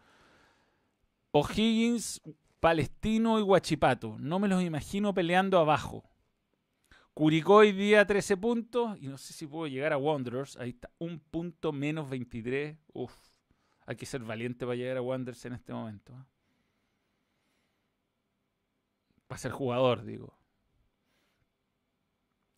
O'Higgins, 1.30 2.20
Palestino 2.60 3.38
y 3.38 3.42
Huachipato. 3.42 4.16
No 4.18 4.38
me 4.38 4.48
los 4.48 4.62
imagino 4.62 5.14
peleando 5.14 5.58
abajo. 5.58 6.04
Curicó 7.14 7.56
hoy 7.56 7.72
día 7.72 8.06
13 8.06 8.36
puntos 8.36 8.98
y 9.00 9.08
no 9.08 9.16
sé 9.16 9.32
si 9.32 9.46
puedo 9.46 9.68
llegar 9.68 9.94
a 9.94 9.98
Wanderers. 9.98 10.58
Ahí 10.58 10.70
está, 10.70 10.90
un 10.98 11.18
punto 11.18 11.72
menos 11.72 12.10
23. 12.10 12.76
Uf, 12.92 13.12
hay 13.86 13.96
que 13.96 14.04
ser 14.04 14.20
valiente 14.22 14.66
para 14.66 14.76
llegar 14.76 14.98
a 14.98 15.02
Wanderers 15.02 15.46
en 15.46 15.54
este 15.54 15.72
momento. 15.72 16.14
Para 19.26 19.38
ser 19.38 19.52
jugador, 19.52 20.04
digo 20.04 20.36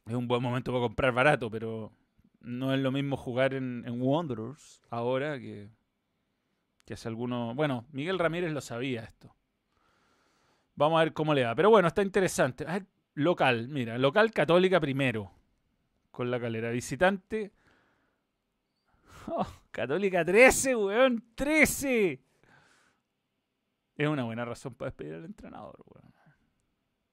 es 0.07 0.15
un 0.15 0.29
buen 0.29 0.43
momento 0.43 0.73
para 0.73 0.83
comprar 0.83 1.13
barato, 1.13 1.51
pero 1.51 1.93
no 2.41 2.73
es 2.73 2.81
lo 2.81 2.93
mismo 2.93 3.17
jugar 3.17 3.55
en, 3.55 3.85
Wanderers 4.01 4.83
ahora 4.89 5.39
que, 5.39 5.69
que 6.85 6.95
hace 6.95 7.09
algunos... 7.09 7.57
Bueno, 7.57 7.87
Miguel 7.91 8.19
Ramírez 8.19 8.53
lo 8.53 8.61
sabía 8.61 9.03
esto. 9.03 9.35
Vamos 10.77 11.01
a 11.01 11.05
ver 11.05 11.13
cómo 11.13 11.35
le 11.35 11.45
va. 11.45 11.55
Pero 11.55 11.71
bueno, 11.71 11.89
está 11.89 12.03
interesante. 12.03 12.67
local, 13.15 13.69
mira, 13.69 13.99
local 13.99 14.31
católica 14.31 14.79
primero. 14.79 15.33
Con 16.13 16.31
la 16.31 16.39
calera. 16.39 16.71
Visitante. 16.71 17.53
Oh, 19.29 19.47
católica 19.73 20.25
13, 20.25 20.77
weón. 20.77 21.25
13. 21.35 22.23
Es 23.97 24.07
una 24.07 24.23
buena 24.23 24.45
razón 24.45 24.75
para 24.75 24.91
despedir 24.91 25.15
al 25.15 25.25
entrenador, 25.25 25.83
weón. 25.87 26.16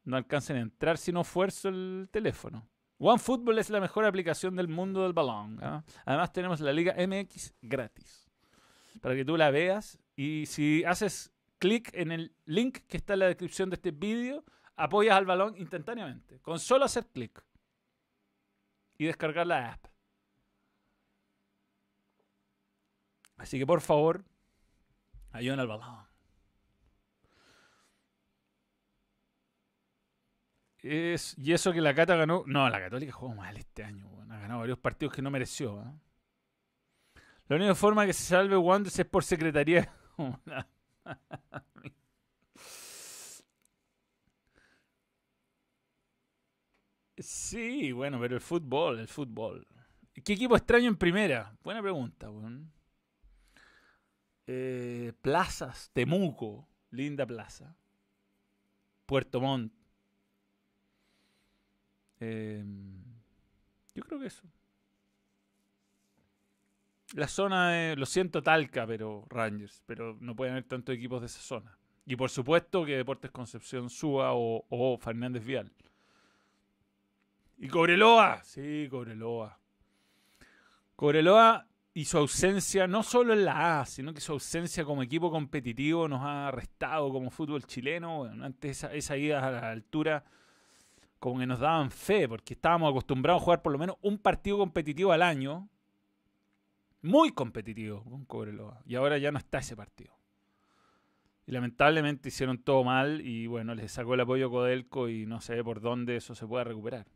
No 0.03 0.17
alcancen 0.17 0.57
a 0.57 0.61
entrar 0.61 0.97
si 0.97 1.11
no 1.11 1.21
esfuerzo 1.21 1.69
el 1.69 2.09
teléfono. 2.11 2.69
OneFootball 2.97 3.59
es 3.59 3.69
la 3.69 3.79
mejor 3.79 4.05
aplicación 4.05 4.55
del 4.55 4.67
mundo 4.67 5.03
del 5.03 5.13
balón. 5.13 5.59
¿ah? 5.61 5.83
Además 6.05 6.31
tenemos 6.31 6.59
la 6.59 6.71
Liga 6.71 6.95
MX 6.95 7.53
gratis. 7.61 8.29
Para 9.01 9.15
que 9.15 9.25
tú 9.25 9.35
la 9.37 9.51
veas. 9.51 9.99
Y 10.15 10.45
si 10.45 10.83
haces 10.85 11.33
clic 11.57 11.89
en 11.93 12.11
el 12.11 12.35
link 12.45 12.79
que 12.87 12.97
está 12.97 13.13
en 13.13 13.19
la 13.19 13.27
descripción 13.27 13.69
de 13.69 13.75
este 13.75 13.91
vídeo, 13.91 14.43
apoyas 14.75 15.15
al 15.15 15.25
balón 15.25 15.55
instantáneamente. 15.57 16.39
Con 16.39 16.59
solo 16.59 16.85
hacer 16.85 17.07
clic. 17.07 17.43
Y 18.97 19.05
descargar 19.05 19.47
la 19.47 19.73
app. 19.73 19.85
Así 23.37 23.59
que 23.59 23.65
por 23.65 23.81
favor, 23.81 24.23
ayuden 25.31 25.59
al 25.59 25.67
balón. 25.67 26.02
Y 30.83 31.53
eso 31.53 31.71
que 31.71 31.79
la 31.79 31.95
Cata 31.95 32.15
ganó. 32.17 32.43
No, 32.45 32.69
la 32.69 32.79
Católica 32.79 33.13
jugó 33.13 33.33
mal 33.33 33.55
este 33.55 33.83
año. 33.85 34.05
Ha 34.29 34.37
ganado 34.39 34.59
varios 34.59 34.77
partidos 34.79 35.15
que 35.15 35.21
no 35.21 35.31
mereció. 35.31 35.79
¿ah? 35.79 35.93
La 37.47 37.55
única 37.55 37.73
forma 37.73 38.05
que 38.05 38.11
se 38.11 38.23
salve 38.23 38.57
Wanderers 38.57 38.99
es 38.99 39.05
por 39.05 39.23
secretaría. 39.23 39.89
sí, 47.17 47.93
bueno, 47.93 48.19
pero 48.19 48.35
el 48.35 48.41
fútbol, 48.41 48.99
el 48.99 49.07
fútbol. 49.07 49.65
¿Qué 50.13 50.33
equipo 50.33 50.57
extraño 50.57 50.89
en 50.89 50.97
primera? 50.97 51.55
Buena 51.63 51.81
pregunta, 51.81 52.29
eh, 54.45 55.13
plazas, 55.21 55.89
Temuco, 55.93 56.67
linda 56.91 57.25
plaza. 57.25 57.77
Puerto 59.05 59.39
Montt, 59.39 59.73
Em, 62.23 63.03
yo 63.93 64.03
creo 64.03 64.19
que 64.19 64.27
eso. 64.27 64.43
La 67.13 67.27
zona 67.27 67.71
de, 67.71 67.95
lo 67.95 68.05
siento 68.05 68.41
Talca, 68.41 68.87
pero 68.87 69.25
Rangers, 69.29 69.83
pero 69.85 70.17
no 70.19 70.35
pueden 70.35 70.53
haber 70.53 70.63
tantos 70.63 70.95
equipos 70.95 71.21
de 71.21 71.27
esa 71.27 71.41
zona. 71.41 71.77
Y 72.05 72.15
por 72.15 72.29
supuesto 72.29 72.85
que 72.85 72.97
Deportes 72.97 73.31
Concepción 73.31 73.89
suba 73.89 74.31
o, 74.33 74.97
Fernández 74.99 75.43
Vial. 75.43 75.71
Y 77.57 77.67
Cobreloa, 77.67 78.43
sí, 78.43 78.87
Cobreloa. 78.89 79.59
Cobreloa 80.95 81.67
y 81.93 82.05
su 82.05 82.17
ausencia, 82.17 82.87
no 82.87 83.03
solo 83.03 83.33
en 83.33 83.45
la 83.45 83.81
A, 83.81 83.85
sino 83.85 84.13
que 84.13 84.19
su 84.19 84.31
ausencia 84.31 84.83
como 84.83 85.03
equipo 85.03 85.29
competitivo 85.29 86.07
nos 86.07 86.21
ha 86.21 86.47
arrestado 86.47 87.11
como 87.11 87.29
fútbol 87.29 87.63
chileno. 87.65 88.19
Bueno, 88.19 88.43
antes 88.43 88.71
esa, 88.71 88.93
esa 88.93 89.17
ida 89.17 89.47
a 89.47 89.51
la 89.51 89.69
altura 89.69 90.25
como 91.23 91.39
que 91.39 91.47
nos 91.47 91.61
daban 91.61 91.89
fe, 91.89 92.27
porque 92.27 92.53
estábamos 92.53 92.89
acostumbrados 92.89 93.41
a 93.41 93.45
jugar 93.45 93.61
por 93.61 93.71
lo 93.71 93.79
menos 93.79 93.95
un 94.01 94.17
partido 94.17 94.57
competitivo 94.57 95.13
al 95.13 95.21
año. 95.21 95.69
Muy 97.01 97.31
competitivo 97.31 98.03
con 98.03 98.25
Cobreloa. 98.25 98.81
Y 98.85 98.95
ahora 98.95 99.17
ya 99.17 99.31
no 99.31 99.37
está 99.37 99.59
ese 99.59 99.73
partido. 99.73 100.13
Y 101.45 101.53
lamentablemente 101.53 102.27
hicieron 102.27 102.57
todo 102.57 102.83
mal 102.83 103.21
y 103.21 103.47
bueno, 103.47 103.73
les 103.73 103.93
sacó 103.93 104.15
el 104.15 104.19
apoyo 104.19 104.49
Codelco 104.49 105.07
y 105.07 105.25
no 105.25 105.39
sé 105.39 105.63
por 105.63 105.79
dónde 105.79 106.17
eso 106.17 106.35
se 106.35 106.45
pueda 106.45 106.65
recuperar. 106.65 107.07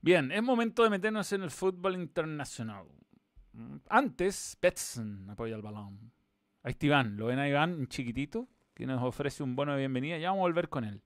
Bien, 0.00 0.32
es 0.32 0.42
momento 0.42 0.82
de 0.82 0.88
meternos 0.88 1.30
en 1.34 1.42
el 1.42 1.50
fútbol 1.50 1.96
internacional. 1.96 2.86
Antes, 3.90 4.56
Betson 4.62 5.28
apoya 5.28 5.56
el 5.56 5.62
balón. 5.62 6.10
Ahí 6.62 6.70
está 6.70 6.86
Iván, 6.86 7.18
lo 7.18 7.26
ven 7.26 7.38
a 7.38 7.46
Iván, 7.46 7.74
un 7.74 7.86
chiquitito, 7.86 8.48
que 8.72 8.86
nos 8.86 9.02
ofrece 9.02 9.42
un 9.42 9.54
bono 9.54 9.72
de 9.72 9.80
bienvenida. 9.80 10.16
Ya 10.16 10.30
vamos 10.30 10.44
a 10.44 10.48
volver 10.48 10.70
con 10.70 10.84
él. 10.84 11.02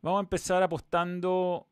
Vamos 0.00 0.18
a 0.18 0.22
empezar 0.22 0.62
apostando 0.62 1.68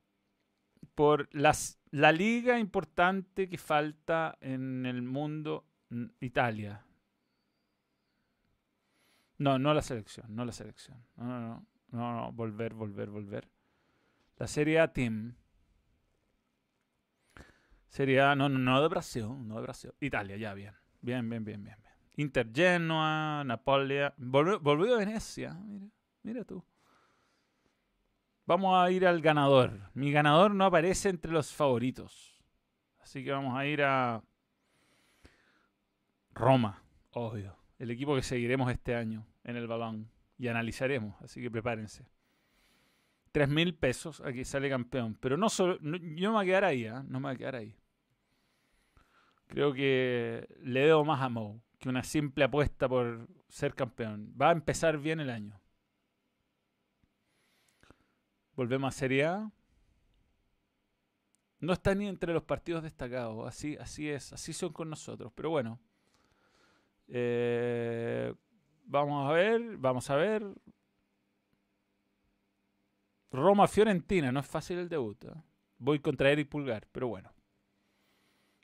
por 0.94 1.28
las, 1.32 1.78
la 1.90 2.12
liga 2.12 2.58
importante 2.58 3.48
que 3.48 3.58
falta 3.58 4.36
en 4.40 4.86
el 4.86 5.02
mundo, 5.02 5.64
Italia. 6.20 6.84
No, 9.38 9.58
no 9.58 9.74
la 9.74 9.82
selección, 9.82 10.34
no 10.34 10.44
la 10.44 10.52
selección. 10.52 11.04
No, 11.16 11.24
no, 11.26 11.40
no, 11.40 11.66
no, 11.90 12.14
no, 12.14 12.32
volver, 12.32 12.74
volver, 12.74 13.10
volver. 13.10 13.48
La 14.38 14.46
Serie 14.46 14.80
A 14.80 14.92
Team. 14.92 15.36
Sería, 17.88 18.34
no, 18.34 18.48
no, 18.48 18.58
no 18.58 18.82
de 18.82 18.88
Brasil, 18.88 19.26
no 19.46 19.56
de 19.56 19.62
Brasil. 19.62 19.92
Italia, 20.00 20.36
ya, 20.36 20.54
bien. 20.54 20.74
Bien, 21.00 21.28
bien, 21.28 21.44
bien, 21.44 21.62
bien. 21.62 21.76
Inter 22.16 22.50
Genoa, 22.52 23.44
Napolia. 23.44 24.14
Volvió, 24.16 24.94
a 24.94 24.98
Venecia, 24.98 25.54
mira, 25.54 25.86
mira 26.22 26.44
tú. 26.44 26.64
Vamos 28.46 28.78
a 28.78 28.90
ir 28.92 29.04
al 29.06 29.20
ganador. 29.20 29.90
Mi 29.92 30.12
ganador 30.12 30.54
no 30.54 30.64
aparece 30.64 31.08
entre 31.08 31.32
los 31.32 31.52
favoritos. 31.52 32.40
Así 33.00 33.24
que 33.24 33.32
vamos 33.32 33.56
a 33.56 33.66
ir 33.66 33.82
a 33.82 34.22
Roma, 36.32 36.82
obvio. 37.10 37.56
El 37.78 37.90
equipo 37.90 38.14
que 38.14 38.22
seguiremos 38.22 38.70
este 38.70 38.94
año 38.94 39.26
en 39.42 39.56
el 39.56 39.66
balón. 39.66 40.10
Y 40.38 40.48
analizaremos, 40.48 41.20
así 41.22 41.40
que 41.40 41.50
prepárense. 41.50 42.06
Tres 43.32 43.48
mil 43.48 43.74
pesos, 43.74 44.20
aquí 44.20 44.44
sale 44.44 44.68
campeón. 44.68 45.16
Pero 45.20 45.36
no 45.36 45.48
solo, 45.48 45.78
yo 45.80 46.28
no 46.28 46.32
me 46.32 46.36
voy 46.36 46.44
a 46.44 46.46
quedar 46.46 46.64
ahí, 46.64 46.84
¿eh? 46.84 47.02
no 47.08 47.20
me 47.20 47.28
voy 47.28 47.34
a 47.34 47.38
quedar 47.38 47.56
ahí. 47.56 47.74
Creo 49.46 49.72
que 49.72 50.46
le 50.60 50.80
debo 50.80 51.04
más 51.04 51.22
a 51.22 51.28
Mo 51.28 51.62
que 51.78 51.88
una 51.88 52.02
simple 52.02 52.44
apuesta 52.44 52.88
por 52.88 53.28
ser 53.48 53.74
campeón. 53.74 54.34
Va 54.40 54.50
a 54.50 54.52
empezar 54.52 54.98
bien 54.98 55.20
el 55.20 55.30
año. 55.30 55.58
Volvemos 58.56 58.88
a 58.88 58.98
Serie 58.98 59.26
A. 59.26 59.52
No 61.60 61.74
está 61.74 61.94
ni 61.94 62.08
entre 62.08 62.32
los 62.32 62.42
partidos 62.42 62.82
destacados. 62.82 63.46
Así, 63.46 63.76
así 63.76 64.08
es. 64.08 64.32
Así 64.32 64.54
son 64.54 64.72
con 64.72 64.88
nosotros. 64.88 65.30
Pero 65.34 65.50
bueno. 65.50 65.78
Eh, 67.08 68.34
vamos 68.84 69.28
a 69.28 69.32
ver. 69.32 69.76
Vamos 69.76 70.08
a 70.08 70.16
ver. 70.16 70.42
Roma-Fiorentina. 73.30 74.32
No 74.32 74.40
es 74.40 74.46
fácil 74.46 74.78
el 74.78 74.88
debut. 74.88 75.22
¿eh? 75.24 75.34
Voy 75.78 76.00
contra 76.00 76.30
Eric 76.30 76.48
Pulgar. 76.48 76.86
Pero 76.92 77.08
bueno. 77.08 77.30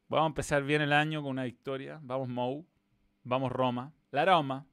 Vamos 0.09 0.25
a 0.25 0.29
empezar 0.29 0.63
bien 0.63 0.81
el 0.81 0.95
año 0.95 1.23
con 1.23 1.33
una 1.33 1.45
victoria. 1.45 2.01
Vamos 2.03 2.29
Mou. 2.29 2.67
Vamos 3.25 3.53
Roma. 3.53 3.93
La 4.11 4.25
Roma. 4.25 4.67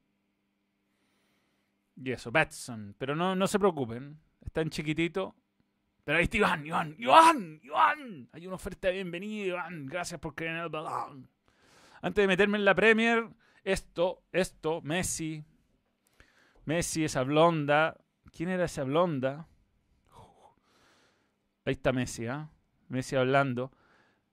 Y 1.98 2.12
eso, 2.12 2.32
Betson. 2.32 2.96
Pero 2.98 3.18
no, 3.18 3.36
no 3.36 3.48
se 3.48 3.60
preocupen. 3.60 4.18
En 4.56 4.70
chiquitito. 4.70 5.36
Pero 6.04 6.18
ahí 6.18 6.24
está 6.24 6.38
Iván, 6.38 6.66
Iván, 6.66 6.96
Iván, 6.98 7.60
Iván. 7.64 8.30
Hay 8.32 8.48
una 8.48 8.56
oferta 8.56 8.88
de 8.88 8.96
bienvenida, 8.96 9.46
Iván. 9.46 9.86
Gracias 9.86 10.20
por 10.20 10.34
creer 10.34 10.56
en 10.56 10.62
el 10.64 10.70
balón. 10.70 11.30
Antes 12.02 12.24
de 12.24 12.28
meterme 12.28 12.58
en 12.58 12.66
la 12.66 12.74
Premier, 12.74 13.30
esto, 13.64 14.24
esto, 14.32 14.82
Messi. 14.82 15.44
Messi, 16.66 17.04
esa 17.04 17.24
blonda. 17.24 17.96
¿Quién 18.32 18.50
era 18.50 18.66
esa 18.66 18.84
blonda? 18.84 19.48
Ahí 21.66 21.74
está 21.74 21.94
Messi, 21.94 22.26
¿ah? 22.26 22.50
Messi 22.88 23.16
hablando. 23.16 23.72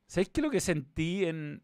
¿Sabéis 0.07 0.31
qué 0.31 0.41
es 0.41 0.45
lo 0.45 0.51
que 0.51 0.61
sentí 0.61 1.25
en, 1.25 1.63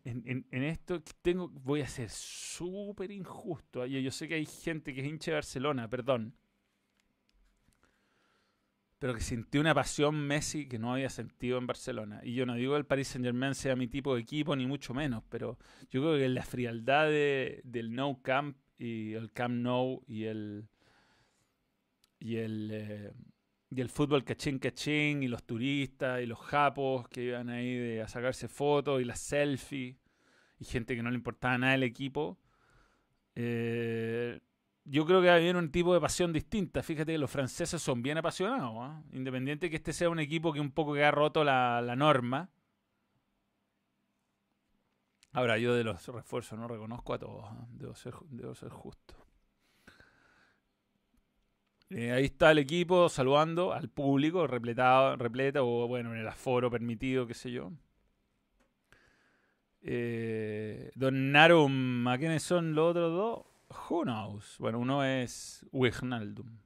esto? 0.50 1.00
tengo, 1.22 1.48
voy 1.48 1.80
a 1.80 1.86
ser 1.86 2.11
súper 2.11 3.11
injusto. 3.12 3.86
Yo 3.86 4.11
sé 4.11 4.28
que 4.28 4.34
hay 4.34 4.46
gente 4.46 4.92
que 4.92 5.00
es 5.00 5.07
hincha 5.07 5.30
de 5.30 5.36
Barcelona, 5.36 5.88
perdón. 5.88 6.34
Pero 9.03 9.14
que 9.14 9.20
sentí 9.20 9.59
una 9.59 9.74
pasión 9.74 10.14
Messi 10.14 10.68
que 10.68 10.78
no 10.78 10.92
había 10.92 11.11
sentido 11.11 11.59
en 11.59 11.66
Barcelona. 11.66 12.20
Y 12.22 12.34
yo 12.34 12.46
no 12.46 12.55
digo 12.55 12.74
que 12.74 12.78
el 12.78 12.86
Paris 12.86 13.09
Saint 13.09 13.24
Germain 13.24 13.53
sea 13.53 13.74
mi 13.74 13.88
tipo 13.88 14.14
de 14.14 14.20
equipo, 14.20 14.55
ni 14.55 14.64
mucho 14.64 14.94
menos, 14.94 15.24
pero 15.28 15.59
yo 15.90 16.03
creo 16.03 16.16
que 16.16 16.28
la 16.28 16.44
frialdad 16.44 17.09
del 17.09 17.92
No 17.92 18.22
Camp 18.22 18.57
y 18.78 19.14
el 19.14 19.32
Camp 19.32 19.57
No 19.57 20.03
y 20.07 20.26
el. 20.26 20.68
y 22.20 22.36
el. 22.36 22.70
Eh, 22.72 23.12
y 23.70 23.80
el 23.80 23.88
fútbol 23.88 24.22
cachín 24.22 24.61
cachín, 24.61 25.24
y 25.24 25.26
los 25.26 25.42
turistas, 25.42 26.22
y 26.22 26.26
los 26.26 26.38
japos 26.38 27.09
que 27.09 27.24
iban 27.24 27.48
ahí 27.50 27.98
a 27.98 28.07
sacarse 28.07 28.46
fotos, 28.46 29.03
y 29.03 29.05
las 29.05 29.18
selfies, 29.18 29.96
y 30.61 30.64
gente 30.64 30.94
que 30.94 31.03
no 31.03 31.11
le 31.11 31.16
importaba 31.16 31.59
nada 31.59 31.74
el 31.74 31.82
equipo. 31.82 32.38
Eh, 33.34 34.38
yo 34.85 35.07
creo 35.07 35.22
que 35.22 35.28
va 35.28 35.37
a 35.37 35.59
un 35.59 35.70
tipo 35.70 35.95
de 35.95 36.01
pasión 36.01 36.33
distinta. 36.33 36.83
Fíjate 36.83 37.12
que 37.12 37.18
los 37.18 37.30
franceses 37.30 37.80
son 37.80 38.03
bien 38.03 38.18
apasionados, 38.18 38.74
¿ah? 38.78 39.03
independiente 39.12 39.70
que 39.70 39.76
este 39.76 39.93
sea 39.93 40.11
un 40.11 40.18
equipo 40.18 40.53
que 40.53 40.61
un 40.61 40.72
poco 40.72 40.95
que 40.95 41.05
ha 41.05 41.11
roto 41.11 41.45
la, 41.45 41.95
norma. 41.97 42.51
Ahora, 45.33 45.57
yo 45.57 45.74
de 45.74 45.85
los 45.85 46.07
refuerzos 46.09 46.59
no 46.59 46.68
reconozco 46.68 47.14
a 47.14 47.18
todos, 47.18 47.45
¿ah? 47.47 47.66
debo, 47.70 47.95
ser, 47.95 48.14
debo 48.30 48.55
ser 48.55 48.70
justo. 48.70 49.14
Eh, 51.89 52.11
ahí 52.11 52.24
está 52.24 52.51
el 52.51 52.59
equipo 52.59 53.09
saludando 53.09 53.72
al 53.72 53.89
público, 53.89 54.47
repletado, 54.47 55.14
repleta, 55.16 55.62
o 55.62 55.87
bueno, 55.87 56.12
en 56.14 56.20
el 56.20 56.28
aforo 56.28 56.70
permitido, 56.70 57.26
qué 57.26 57.35
sé 57.35 57.51
yo. 57.51 57.70
Eh, 59.83 60.91
Don 60.95 61.33
Narum, 61.33 62.07
¿a 62.09 62.16
quiénes 62.18 62.43
son 62.43 62.74
los 62.74 62.91
otros 62.91 63.12
dos? 63.12 63.51
Who 63.73 64.03
knows? 64.05 64.57
Bueno, 64.59 64.79
uno 64.79 65.05
es 65.05 65.66
Wijnaldum. 65.73 66.59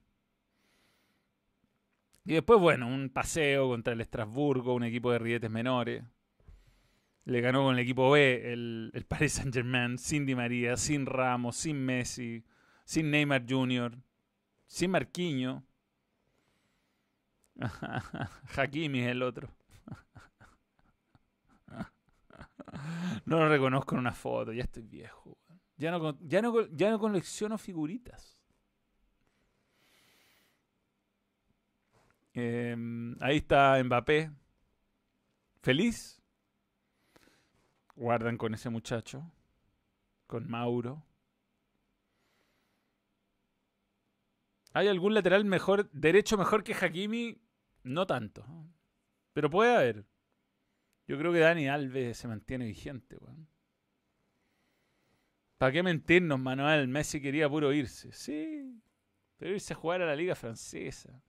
Y 2.24 2.34
después, 2.34 2.58
bueno, 2.60 2.88
un 2.88 3.08
paseo 3.08 3.68
contra 3.68 3.92
el 3.92 4.00
Estrasburgo, 4.00 4.74
un 4.74 4.82
equipo 4.82 5.12
de 5.12 5.18
rietes 5.18 5.50
menores. 5.50 6.02
Le 7.24 7.40
ganó 7.40 7.62
con 7.64 7.74
el 7.74 7.80
equipo 7.80 8.10
B 8.10 8.52
el, 8.52 8.90
el 8.94 9.04
Paris 9.04 9.34
Saint 9.34 9.54
Germain, 9.54 9.98
sin 9.98 10.26
Di 10.26 10.34
María, 10.34 10.76
sin 10.76 11.06
Ramos, 11.06 11.56
sin 11.56 11.84
Messi, 11.84 12.44
sin 12.84 13.10
Neymar 13.10 13.44
Jr., 13.48 13.96
sin 14.66 14.90
Marquinho. 14.90 15.64
Hakimi 18.56 19.00
es 19.00 19.08
el 19.08 19.22
otro. 19.22 19.48
no 23.24 23.38
lo 23.38 23.48
reconozco 23.48 23.94
en 23.94 24.00
una 24.00 24.12
foto, 24.12 24.52
ya 24.52 24.64
estoy 24.64 24.82
viejo. 24.82 25.38
Ya 25.76 25.90
no, 25.90 26.18
ya 26.20 26.40
no, 26.42 26.66
ya 26.68 26.90
no 26.90 26.98
colecciono 26.98 27.58
figuritas. 27.58 28.36
Em, 32.32 33.16
ahí 33.22 33.38
está 33.38 33.82
Mbappé. 33.82 34.30
Feliz. 35.62 36.22
Guardan 37.94 38.36
con 38.36 38.54
ese 38.54 38.68
muchacho. 38.68 39.30
Con 40.26 40.48
Mauro. 40.48 41.02
¿Hay 44.74 44.88
algún 44.88 45.14
lateral 45.14 45.46
mejor, 45.46 45.90
derecho 45.92 46.36
mejor 46.36 46.62
que 46.62 46.74
Hakimi? 46.74 47.40
No 47.82 48.06
tanto. 48.06 48.44
Pero 49.32 49.48
puede 49.48 49.74
haber. 49.74 50.04
Yo 51.08 51.16
creo 51.16 51.32
que 51.32 51.38
Dani 51.38 51.68
Alves 51.68 52.18
se 52.18 52.28
mantiene 52.28 52.66
vigente. 52.66 53.16
¿Para 55.58 55.72
qué 55.72 55.82
mentirnos, 55.82 56.38
Manuel? 56.38 56.88
Messi 56.88 57.20
quería 57.20 57.48
puro 57.48 57.72
irse. 57.72 58.12
Sí, 58.12 58.80
pero 59.38 59.54
irse 59.54 59.72
a 59.72 59.76
jugar 59.76 60.02
a 60.02 60.06
la 60.06 60.16
liga 60.16 60.34
francesa. 60.34 61.22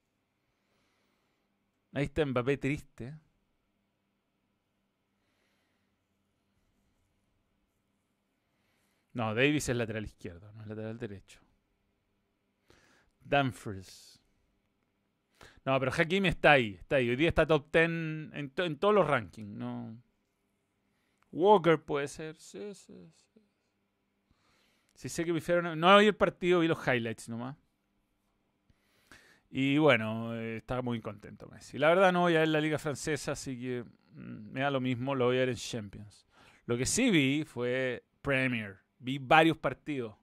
Ahí 1.94 2.06
está 2.06 2.26
Mbappé 2.26 2.58
triste. 2.58 3.14
No, 9.14 9.34
Davis 9.34 9.68
es 9.70 9.76
lateral 9.76 10.06
izquierdo, 10.06 10.52
no 10.54 10.62
es 10.62 10.68
lateral 10.68 10.98
derecho. 10.98 11.40
Dumfries. 13.22 14.22
No, 15.66 15.80
pero 15.80 15.92
Hakimi 15.92 16.30
está 16.30 16.52
ahí, 16.52 16.76
está 16.76 16.98
ahí. 16.98 17.10
Hoy 17.10 17.16
día 17.16 17.30
está 17.30 17.46
top 17.46 17.72
10 17.72 17.86
en, 17.86 18.54
en 18.56 18.78
todos 18.80 18.94
los 18.94 19.08
rankings. 19.08 19.50
No. 19.50 19.98
Walker 21.32 21.82
puede 21.84 22.08
ser. 22.08 22.36
Sí, 22.38 22.74
sí, 22.74 23.10
sí. 23.12 23.27
Sí 24.98 25.10
sé 25.10 25.24
que 25.24 25.32
pifiaron. 25.32 25.80
No 25.80 25.96
vi 26.00 26.08
el 26.08 26.16
partido, 26.16 26.62
vi 26.62 26.68
los 26.68 26.86
highlights 26.86 27.30
nomás. 27.30 27.56
Y 29.52 29.78
bueno, 29.78 30.36
eh, 30.36 30.58
estaba 30.58 30.82
muy 30.82 31.00
contento 31.02 31.48
Messi. 31.48 31.78
La 31.78 31.90
verdad 31.90 32.12
no 32.12 32.22
voy 32.22 32.36
a 32.36 32.40
ver 32.40 32.48
la 32.48 32.60
liga 32.60 32.80
francesa, 32.80 33.34
así 33.34 33.60
que 33.60 33.84
mm, 33.84 34.52
me 34.52 34.62
da 34.62 34.72
lo 34.72 34.82
mismo, 34.82 35.14
lo 35.14 35.26
voy 35.26 35.38
a 35.38 35.42
ver 35.42 35.50
en 35.50 35.56
Champions. 35.56 36.26
Lo 36.66 36.76
que 36.78 36.88
sí 36.88 37.12
vi 37.12 37.44
fue 37.46 38.06
Premier. 38.24 38.80
Vi 38.98 39.20
varios 39.20 39.56
partidos. 39.58 40.16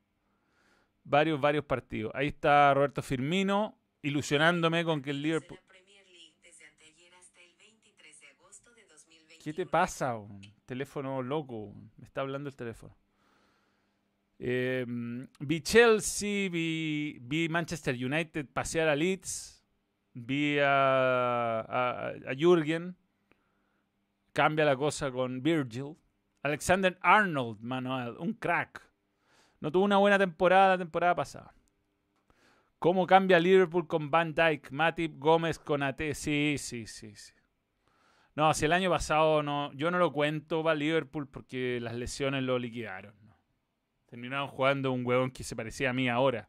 Varios, 1.04 1.40
varios 1.40 1.64
partidos. 1.64 2.12
Ahí 2.12 2.26
está 2.26 2.74
Roberto 2.74 3.00
Firmino 3.00 3.78
ilusionándome 4.02 4.84
con 4.84 5.00
que 5.00 5.10
el 5.10 5.22
Liverpool... 5.22 5.60
¿Qué 9.40 9.52
te 9.52 9.66
pasa? 9.66 10.16
Un 10.16 10.40
teléfono 10.66 11.22
loco. 11.22 11.72
Me 11.96 12.06
está 12.06 12.22
hablando 12.22 12.48
el 12.48 12.56
teléfono. 12.56 12.96
Eh, 14.38 14.84
vi 14.86 15.60
Chelsea, 15.62 16.48
vi, 16.50 17.18
vi, 17.20 17.48
Manchester 17.48 17.94
United 17.94 18.46
pasear 18.52 18.88
a 18.88 18.96
Leeds, 18.96 19.64
vi 20.12 20.58
a, 20.58 21.60
a, 21.60 22.34
Jürgen, 22.36 22.96
cambia 24.32 24.64
la 24.64 24.76
cosa 24.76 25.10
con 25.10 25.42
Virgil. 25.42 25.96
Alexander 26.42 26.98
Arnold, 27.00 27.60
Manuel, 27.60 28.16
un 28.18 28.34
crack. 28.34 28.82
No 29.60 29.72
tuvo 29.72 29.84
una 29.84 29.96
buena 29.96 30.18
temporada 30.18 30.70
la 30.70 30.78
temporada 30.78 31.14
pasada. 31.14 31.54
¿Cómo 32.78 33.06
cambia 33.06 33.38
Liverpool 33.38 33.86
con 33.86 34.10
Van 34.10 34.34
Dyke, 34.34 34.70
Matip, 34.70 35.18
Gómez 35.18 35.58
con 35.58 35.82
AT? 35.82 36.02
Sí, 36.12 36.56
sí, 36.58 36.86
sí, 36.86 37.16
sí. 37.16 37.32
No, 38.34 38.52
si 38.52 38.66
el 38.66 38.72
año 38.72 38.90
pasado 38.90 39.42
no, 39.42 39.72
yo 39.72 39.90
no 39.90 39.98
lo 39.98 40.12
cuento 40.12 40.62
para 40.62 40.74
Liverpool 40.74 41.26
porque 41.26 41.78
las 41.80 41.94
lesiones 41.94 42.42
lo 42.42 42.58
liquidaron. 42.58 43.23
Terminaron 44.14 44.46
jugando 44.46 44.92
un 44.92 45.04
huevón 45.04 45.32
que 45.32 45.42
se 45.42 45.56
parecía 45.56 45.90
a 45.90 45.92
mí 45.92 46.08
ahora. 46.08 46.48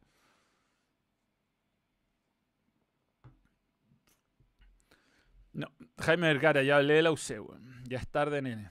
No, 5.52 5.72
Jaime 5.98 6.28
Vergara, 6.28 6.62
ya 6.62 6.78
hablé 6.78 6.94
de 6.94 7.02
la 7.02 7.12
UC, 7.12 7.42
Ya 7.86 7.98
es 7.98 8.08
tarde, 8.08 8.44
nene. 8.44 8.70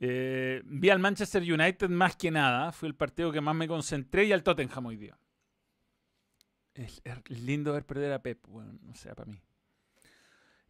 Eh, 0.00 0.62
vi 0.64 0.88
al 0.88 0.98
Manchester 0.98 1.42
United 1.42 1.90
más 1.90 2.16
que 2.16 2.30
nada. 2.30 2.72
Fue 2.72 2.88
el 2.88 2.94
partido 2.94 3.30
que 3.30 3.42
más 3.42 3.54
me 3.54 3.68
concentré 3.68 4.24
y 4.24 4.32
al 4.32 4.42
Tottenham 4.42 4.86
hoy 4.86 4.96
día. 4.96 5.18
Es, 6.72 7.02
lindo 7.26 7.74
ver 7.74 7.84
perder 7.84 8.14
a 8.14 8.22
Pep, 8.22 8.46
bueno, 8.48 8.78
no 8.80 8.94
sea 8.94 9.14
para 9.14 9.30
mí. 9.30 9.42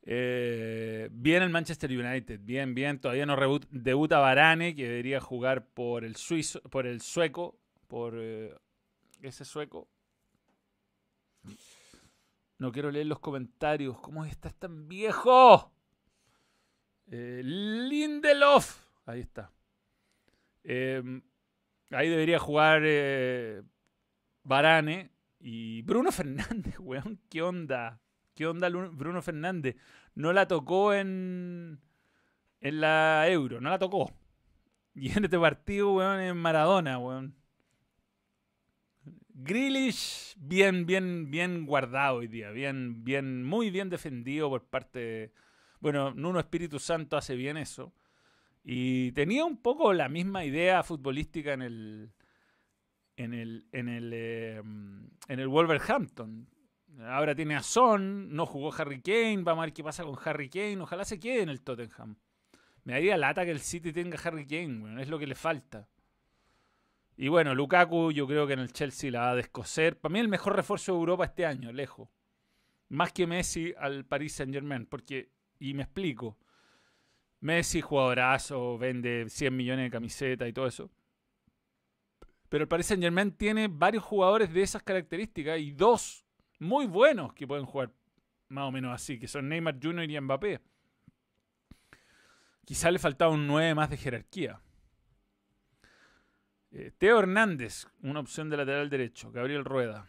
Eh, 0.06 1.08
bien 1.12 1.42
el 1.42 1.48
Manchester 1.48 1.90
United, 1.90 2.40
bien, 2.42 2.74
bien. 2.74 3.00
Todavía 3.00 3.24
no 3.24 3.36
debuta 3.70 4.18
Varane, 4.18 4.74
que 4.74 4.86
debería 4.86 5.20
jugar 5.20 5.66
por 5.68 6.04
el 6.04 6.16
suizo, 6.16 6.60
por 6.62 6.86
el 6.86 7.00
sueco, 7.00 7.58
por 7.88 8.14
eh, 8.18 8.54
ese 9.22 9.44
sueco. 9.44 9.88
No 12.58 12.70
quiero 12.70 12.90
leer 12.90 13.06
los 13.06 13.18
comentarios. 13.18 13.98
¿Cómo 14.00 14.24
estás 14.24 14.54
tan 14.54 14.88
viejo? 14.88 15.72
Eh, 17.06 17.40
Lindelof. 17.42 18.84
Ahí 19.06 19.20
está. 19.20 19.52
Em, 20.62 21.22
ahí 21.90 22.08
debería 22.08 22.38
jugar 22.38 22.82
Varane 24.42 25.10
y 25.40 25.82
Bruno 25.82 26.12
Fernández, 26.12 26.78
weón. 26.78 27.20
¿Qué 27.30 27.42
onda? 27.42 28.03
¿Qué 28.34 28.46
onda 28.46 28.68
Bruno 28.68 29.22
Fernández? 29.22 29.76
No 30.14 30.32
la 30.32 30.48
tocó 30.48 30.92
en, 30.92 31.80
en 32.60 32.80
la 32.80 33.28
Euro, 33.28 33.60
no 33.60 33.70
la 33.70 33.78
tocó. 33.78 34.12
Y 34.96 35.10
en 35.10 35.24
este 35.24 35.36
partido, 35.40 35.92
weón, 35.94 36.20
en 36.20 36.36
Maradona, 36.36 36.98
weón. 36.98 37.34
Grealish, 39.30 40.36
bien, 40.38 40.86
bien, 40.86 41.32
bien 41.32 41.66
guardado 41.66 42.18
hoy 42.18 42.28
día. 42.28 42.52
Bien, 42.52 43.02
bien, 43.02 43.44
muy 43.44 43.70
bien 43.70 43.90
defendido 43.90 44.48
por 44.48 44.64
parte 44.66 44.98
de, 45.00 45.32
Bueno, 45.80 46.14
Nuno 46.14 46.38
Espíritu 46.38 46.78
Santo 46.78 47.16
hace 47.16 47.34
bien 47.34 47.56
eso. 47.56 47.92
Y 48.62 49.10
tenía 49.12 49.44
un 49.44 49.56
poco 49.56 49.92
la 49.92 50.08
misma 50.08 50.44
idea 50.44 50.84
futbolística 50.84 51.52
en 51.52 51.62
el. 51.62 52.12
En 53.16 53.34
el, 53.34 53.66
en 53.72 53.88
el, 53.88 54.10
eh, 54.14 54.56
en 54.58 55.40
el 55.40 55.48
Wolverhampton. 55.48 56.48
Ahora 57.00 57.34
tiene 57.34 57.56
a 57.56 57.62
Son, 57.62 58.34
no 58.34 58.46
jugó 58.46 58.72
Harry 58.72 59.00
Kane, 59.00 59.42
vamos 59.42 59.62
a 59.62 59.66
ver 59.66 59.72
qué 59.72 59.82
pasa 59.82 60.04
con 60.04 60.16
Harry 60.24 60.48
Kane, 60.48 60.80
ojalá 60.80 61.04
se 61.04 61.18
quede 61.18 61.42
en 61.42 61.48
el 61.48 61.62
Tottenham. 61.62 62.16
Me 62.84 62.92
daría 62.92 63.16
lata 63.16 63.44
que 63.44 63.50
el 63.50 63.60
City 63.60 63.92
tenga 63.92 64.18
Harry 64.22 64.46
Kane, 64.46 64.78
bueno, 64.78 65.00
es 65.00 65.08
lo 65.08 65.18
que 65.18 65.26
le 65.26 65.34
falta. 65.34 65.88
Y 67.16 67.28
bueno, 67.28 67.54
Lukaku 67.54 68.12
yo 68.12 68.26
creo 68.26 68.46
que 68.46 68.52
en 68.52 68.60
el 68.60 68.72
Chelsea 68.72 69.10
la 69.10 69.20
va 69.20 69.30
a 69.30 69.36
descoser. 69.36 69.98
Para 69.98 70.12
mí 70.12 70.18
el 70.20 70.28
mejor 70.28 70.56
refuerzo 70.56 70.92
de 70.92 70.98
Europa 70.98 71.24
este 71.24 71.46
año, 71.46 71.72
lejos. 71.72 72.08
Más 72.88 73.12
que 73.12 73.26
Messi 73.26 73.72
al 73.78 74.04
Paris 74.04 74.34
Saint 74.34 74.52
Germain, 74.52 74.86
porque, 74.86 75.30
y 75.58 75.74
me 75.74 75.84
explico, 75.84 76.38
Messi 77.40 77.80
jugadorazo, 77.80 78.78
vende 78.78 79.26
100 79.28 79.56
millones 79.56 79.86
de 79.86 79.90
camisetas 79.90 80.48
y 80.48 80.52
todo 80.52 80.66
eso. 80.66 80.90
Pero 82.48 82.62
el 82.62 82.68
Paris 82.68 82.86
Saint 82.86 83.02
Germain 83.02 83.32
tiene 83.32 83.68
varios 83.68 84.04
jugadores 84.04 84.52
de 84.52 84.62
esas 84.62 84.82
características 84.82 85.58
y 85.58 85.72
dos 85.72 86.23
muy 86.64 86.86
buenos 86.86 87.32
que 87.34 87.46
pueden 87.46 87.66
jugar 87.66 87.92
más 88.48 88.68
o 88.68 88.72
menos 88.72 88.92
así, 88.92 89.18
que 89.18 89.28
son 89.28 89.48
Neymar 89.48 89.78
Jr. 89.82 90.10
y 90.10 90.20
Mbappé. 90.20 90.60
Quizá 92.64 92.90
le 92.90 92.98
faltaba 92.98 93.32
un 93.32 93.46
9 93.46 93.74
más 93.74 93.90
de 93.90 93.96
jerarquía. 93.96 94.60
Eh, 96.72 96.90
Teo 96.96 97.18
Hernández, 97.20 97.86
una 98.02 98.20
opción 98.20 98.50
de 98.50 98.56
lateral 98.56 98.90
derecho. 98.90 99.30
Gabriel 99.30 99.64
Rueda. 99.64 100.08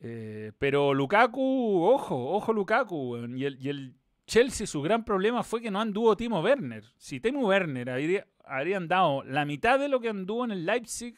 Eh, 0.00 0.52
pero 0.58 0.94
Lukaku, 0.94 1.84
ojo, 1.84 2.34
ojo 2.34 2.52
Lukaku. 2.52 3.16
Y 3.36 3.44
el, 3.44 3.94
Chelsea, 4.26 4.66
su 4.66 4.82
gran 4.82 5.04
problema 5.04 5.42
fue 5.42 5.60
que 5.60 5.70
no 5.70 5.80
anduvo 5.80 6.16
Timo 6.16 6.40
Werner. 6.40 6.84
Si 6.96 7.20
Timo 7.20 7.46
Werner 7.46 7.90
habría, 7.90 8.26
habría 8.44 8.78
andado 8.78 9.22
la 9.24 9.44
mitad 9.44 9.78
de 9.78 9.88
lo 9.88 10.00
que 10.00 10.08
anduvo 10.08 10.44
en 10.44 10.50
el 10.50 10.66
Leipzig, 10.66 11.14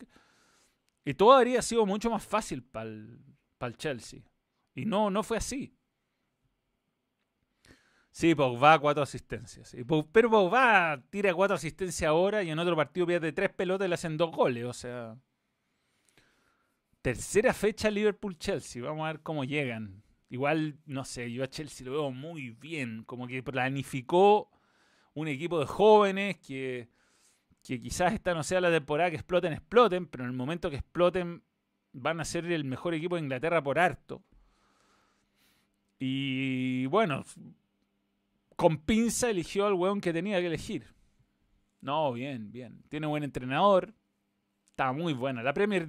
y 1.04 1.14
todo 1.14 1.32
habría 1.32 1.62
sido 1.62 1.86
mucho 1.86 2.10
más 2.10 2.24
fácil 2.24 2.62
para 2.62 2.88
el, 2.88 3.76
Chelsea. 3.76 4.20
Y 4.74 4.84
no, 4.84 5.10
no 5.10 5.22
fue 5.22 5.38
así. 5.38 5.74
Sí, 8.10 8.34
Pogba 8.34 8.78
cuatro 8.78 9.02
asistencias. 9.02 9.74
Pero 10.12 10.30
Pogba 10.30 11.02
tira 11.10 11.32
cuatro 11.32 11.56
asistencias 11.56 12.08
ahora 12.08 12.42
y 12.42 12.50
en 12.50 12.58
otro 12.58 12.76
partido 12.76 13.06
pierde 13.06 13.32
tres 13.32 13.50
pelotas 13.50 13.86
y 13.86 13.88
le 13.88 13.94
hacen 13.94 14.16
dos 14.16 14.30
goles. 14.30 14.64
O 14.64 14.72
sea, 14.72 15.16
tercera 17.02 17.54
fecha 17.54 17.90
Liverpool-Chelsea. 17.90 18.82
Vamos 18.82 19.04
a 19.04 19.12
ver 19.12 19.20
cómo 19.22 19.44
llegan. 19.44 20.02
Igual, 20.28 20.78
no 20.86 21.04
sé, 21.04 21.32
yo 21.32 21.42
a 21.42 21.48
Chelsea 21.48 21.86
lo 21.86 21.92
veo 21.92 22.10
muy 22.10 22.50
bien. 22.50 23.04
Como 23.04 23.26
que 23.26 23.42
planificó 23.42 24.50
un 25.14 25.28
equipo 25.28 25.58
de 25.58 25.66
jóvenes 25.66 26.38
que 26.38 26.88
que 27.62 27.80
quizás 27.80 28.12
esta 28.12 28.34
no 28.34 28.42
sea 28.42 28.60
la 28.60 28.70
temporada 28.70 29.10
que 29.10 29.16
exploten, 29.16 29.52
exploten, 29.52 30.06
pero 30.06 30.24
en 30.24 30.30
el 30.30 30.36
momento 30.36 30.70
que 30.70 30.76
exploten 30.76 31.42
van 31.92 32.20
a 32.20 32.24
ser 32.24 32.46
el 32.46 32.64
mejor 32.64 32.94
equipo 32.94 33.16
de 33.16 33.22
Inglaterra 33.22 33.62
por 33.62 33.78
harto. 33.78 34.22
Y 35.98 36.86
bueno, 36.86 37.24
con 38.56 38.78
pinza 38.78 39.28
eligió 39.28 39.66
al 39.66 39.74
weón 39.74 40.00
que 40.00 40.12
tenía 40.12 40.40
que 40.40 40.46
elegir. 40.46 40.94
No, 41.80 42.12
bien, 42.12 42.50
bien. 42.52 42.82
Tiene 42.88 43.06
buen 43.06 43.22
entrenador. 43.22 43.94
Está 44.66 44.92
muy 44.92 45.12
buena. 45.12 45.42
La 45.42 45.52
Premier 45.52 45.88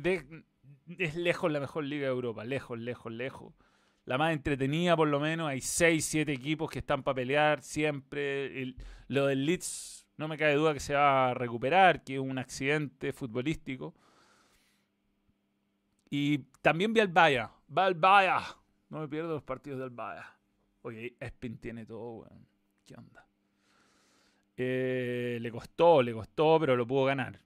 es 0.98 1.16
lejos 1.16 1.52
la 1.52 1.60
mejor 1.60 1.86
liga 1.86 2.08
de 2.08 2.14
Europa. 2.14 2.44
Lejos, 2.44 2.80
lejos, 2.80 3.12
lejos. 3.12 3.54
La 4.06 4.18
más 4.18 4.34
entretenida 4.34 4.98
por 4.98 5.08
lo 5.08 5.20
menos. 5.20 5.48
Hay 5.48 5.62
6, 5.62 6.04
7 6.04 6.32
equipos 6.32 6.70
que 6.70 6.80
están 6.80 7.04
para 7.04 7.16
pelear 7.16 7.62
siempre. 7.62 8.76
lo 9.08 9.28
del 9.28 9.46
Leeds 9.46 10.01
no 10.18 10.28
me 10.28 10.38
cabe 10.38 10.56
duda 10.56 10.74
que 10.74 10.80
se 10.80 10.94
va 10.94 11.30
a 11.30 11.34
recuperar, 11.34 12.04
que 12.04 12.16
es 12.16 12.20
un 12.20 12.38
accidente 12.38 13.14
futbolístico. 13.14 13.94
Y 16.10 16.40
también 16.62 16.94
vi 16.94 17.00
al 17.00 17.08
Bahía. 17.08 17.52
Va 17.76 17.86
al 17.86 17.96
Bahía. 17.96 18.42
No 18.90 19.00
me 19.00 19.08
pierdo 19.08 19.30
los 19.30 19.44
partidos 19.44 19.80
del 19.80 19.90
Bahía. 19.90 20.26
Oye, 20.82 21.16
Espin 21.20 21.58
tiene 21.58 21.86
todo, 21.86 22.20
weón. 22.20 22.46
¿Qué 22.86 22.96
onda? 22.96 23.26
Eh, 24.58 25.40
le 25.42 25.52
costó, 25.52 26.02
le 26.02 26.14
costó, 26.14 26.60
pero 26.60 26.76
lo 26.76 26.86
pudo 26.86 27.06
ganar. 27.06 27.40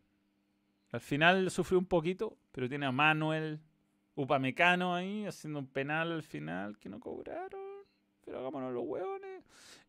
Al 0.91 1.01
final 1.01 1.51
sufrió 1.51 1.77
un 1.77 1.85
poquito, 1.85 2.37
pero 2.51 2.67
tiene 2.67 2.85
a 2.85 2.91
Manuel 2.91 3.59
Upamecano 4.15 4.95
ahí 4.95 5.25
haciendo 5.25 5.59
un 5.59 5.67
penal 5.67 6.11
al 6.11 6.23
final 6.23 6.77
que 6.79 6.89
no 6.89 6.99
cobraron. 6.99 7.74
Pero 8.25 8.39
hagámonos 8.39 8.73
los 8.73 8.83
hueones. 8.85 9.43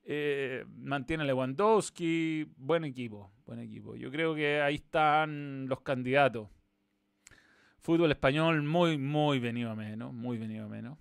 Eh, 0.04 0.64
mantiene 0.76 1.24
Lewandowski. 1.24 2.46
Buen 2.56 2.84
equipo, 2.84 3.32
buen 3.46 3.58
equipo. 3.60 3.96
Yo 3.96 4.10
creo 4.10 4.34
que 4.34 4.60
ahí 4.60 4.76
están 4.76 5.66
los 5.68 5.80
candidatos. 5.80 6.48
Fútbol 7.80 8.10
español 8.10 8.62
muy, 8.62 8.98
muy 8.98 9.38
venido 9.38 9.70
a 9.70 9.74
menos. 9.74 10.12
Muy 10.12 10.38
venido 10.38 10.66
a 10.66 10.68
menos. 10.68 10.98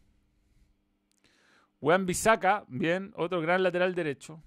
Juan 1.81 2.05
Bisaca, 2.05 2.65
bien, 2.67 3.13
otro 3.15 3.41
gran 3.41 3.61
lateral 3.61 3.93
derecho. 3.93 4.41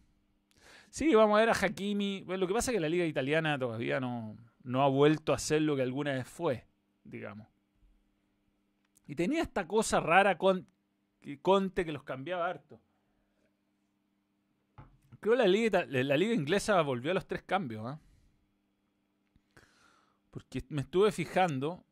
Sí, 0.91 1.14
vamos 1.14 1.36
a 1.36 1.41
ver 1.41 1.51
a 1.51 1.53
Hakimi. 1.53 2.24
Lo 2.26 2.49
que 2.49 2.55
pasa 2.55 2.70
es 2.70 2.76
que 2.76 2.80
la 2.80 2.89
liga 2.89 3.05
italiana 3.05 3.59
todavía 3.59 4.01
no, 4.01 4.36
no 4.64 4.82
ha 4.82 4.89
vuelto 4.89 5.32
a 5.32 5.39
ser 5.39 5.62
lo 5.62 5.76
que 5.76 5.82
alguna 5.82 6.14
vez 6.14 6.26
fue, 6.26 6.66
digamos. 7.05 7.47
Y 9.07 9.14
tenía 9.14 9.43
esta 9.43 9.66
cosa 9.66 10.01
rara 10.01 10.36
con 10.36 10.66
Conte 11.43 11.85
que 11.85 11.93
los 11.93 12.03
cambiaba 12.05 12.49
harto. 12.49 12.81
Creo 15.21 15.33
que 15.33 15.39
la 15.39 15.49
liga, 15.49 15.85
la 15.87 16.16
liga 16.16 16.33
inglesa 16.33 16.81
volvió 16.83 17.11
a 17.11 17.14
los 17.14 17.27
tres 17.27 17.43
cambios. 17.43 17.85
¿ah? 17.87 18.01
Porque 20.31 20.64
me 20.69 20.83
estuve 20.83 21.11
fijando 21.12 21.85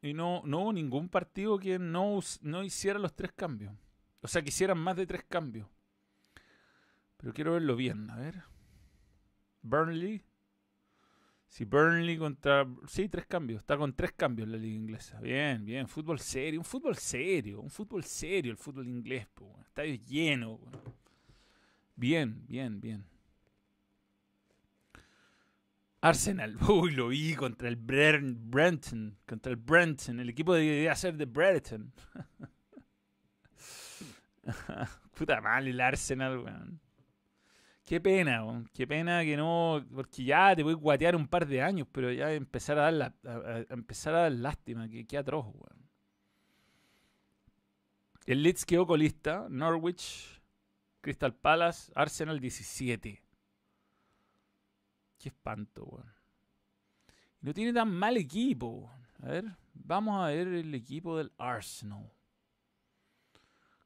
y 0.00 0.14
no, 0.14 0.42
no 0.44 0.60
hubo 0.60 0.72
ningún 0.72 1.08
partido 1.08 1.58
que 1.58 1.78
no, 1.78 2.20
no 2.40 2.62
hiciera 2.62 2.98
los 2.98 3.14
tres 3.14 3.32
cambios. 3.32 3.74
O 4.20 4.28
sea, 4.28 4.42
que 4.42 4.48
hicieran 4.48 4.78
más 4.78 4.96
de 4.96 5.06
tres 5.06 5.24
cambios. 5.24 5.68
Pero 7.16 7.34
quiero 7.34 7.52
verlo 7.52 7.76
bien. 7.76 8.10
A 8.10 8.16
ver. 8.16 8.42
Burnley. 9.62 10.22
Si 11.52 11.66
Burnley 11.66 12.16
contra. 12.16 12.66
Sí, 12.88 13.10
tres 13.10 13.26
cambios. 13.26 13.60
Está 13.60 13.76
con 13.76 13.92
tres 13.92 14.12
cambios 14.12 14.48
la 14.48 14.56
liga 14.56 14.74
inglesa. 14.74 15.20
Bien, 15.20 15.62
bien. 15.62 15.86
Fútbol 15.86 16.18
serio. 16.18 16.58
Un 16.58 16.64
fútbol 16.64 16.96
serio. 16.96 17.60
Un 17.60 17.68
fútbol 17.68 18.04
serio 18.04 18.52
el 18.52 18.56
fútbol 18.56 18.88
inglés. 18.88 19.28
Está 19.66 19.84
lleno. 19.84 20.58
Bien, 21.94 22.42
bien, 22.46 22.80
bien. 22.80 23.04
Arsenal. 26.00 26.56
Uy, 26.70 26.92
lo 26.92 27.08
vi 27.08 27.34
contra 27.34 27.68
el 27.68 27.76
Brenton. 27.76 29.18
Contra 29.26 29.52
el 29.52 29.58
Brenton. 29.58 30.20
El 30.20 30.30
equipo 30.30 30.54
debería 30.54 30.94
ser 30.94 31.18
de 31.18 31.26
Brenton. 31.26 31.92
Puta 35.14 35.42
mal 35.42 35.68
el 35.68 35.78
Arsenal, 35.82 36.38
weón. 36.38 36.80
Qué 37.92 38.00
pena, 38.00 38.42
weón. 38.42 38.70
Qué 38.72 38.86
pena 38.86 39.22
que 39.22 39.36
no. 39.36 39.84
Porque 39.94 40.24
ya 40.24 40.56
te 40.56 40.62
voy 40.62 40.72
a 40.72 40.76
guatear 40.76 41.14
un 41.14 41.28
par 41.28 41.46
de 41.46 41.60
años, 41.60 41.86
pero 41.92 42.10
ya 42.10 42.32
empezar 42.32 42.78
a 42.78 42.90
dar, 42.90 42.92
la, 42.94 43.66
empezar 43.68 44.14
a 44.14 44.22
dar 44.22 44.32
lástima. 44.32 44.88
Qué 44.88 45.18
atroz, 45.18 45.44
weón. 45.44 45.90
El 48.24 48.42
Leeds 48.42 48.64
quedó 48.64 48.86
colista. 48.86 49.46
Norwich, 49.50 50.40
Crystal 51.02 51.34
Palace, 51.34 51.92
Arsenal 51.94 52.40
17. 52.40 53.22
Qué 55.18 55.28
espanto, 55.28 55.84
weón. 55.84 56.14
No 57.42 57.52
tiene 57.52 57.74
tan 57.74 57.90
mal 57.90 58.16
equipo. 58.16 58.90
A 59.22 59.26
ver, 59.26 59.44
vamos 59.74 60.18
a 60.18 60.28
ver 60.28 60.48
el 60.48 60.74
equipo 60.74 61.18
del 61.18 61.30
Arsenal. 61.36 62.10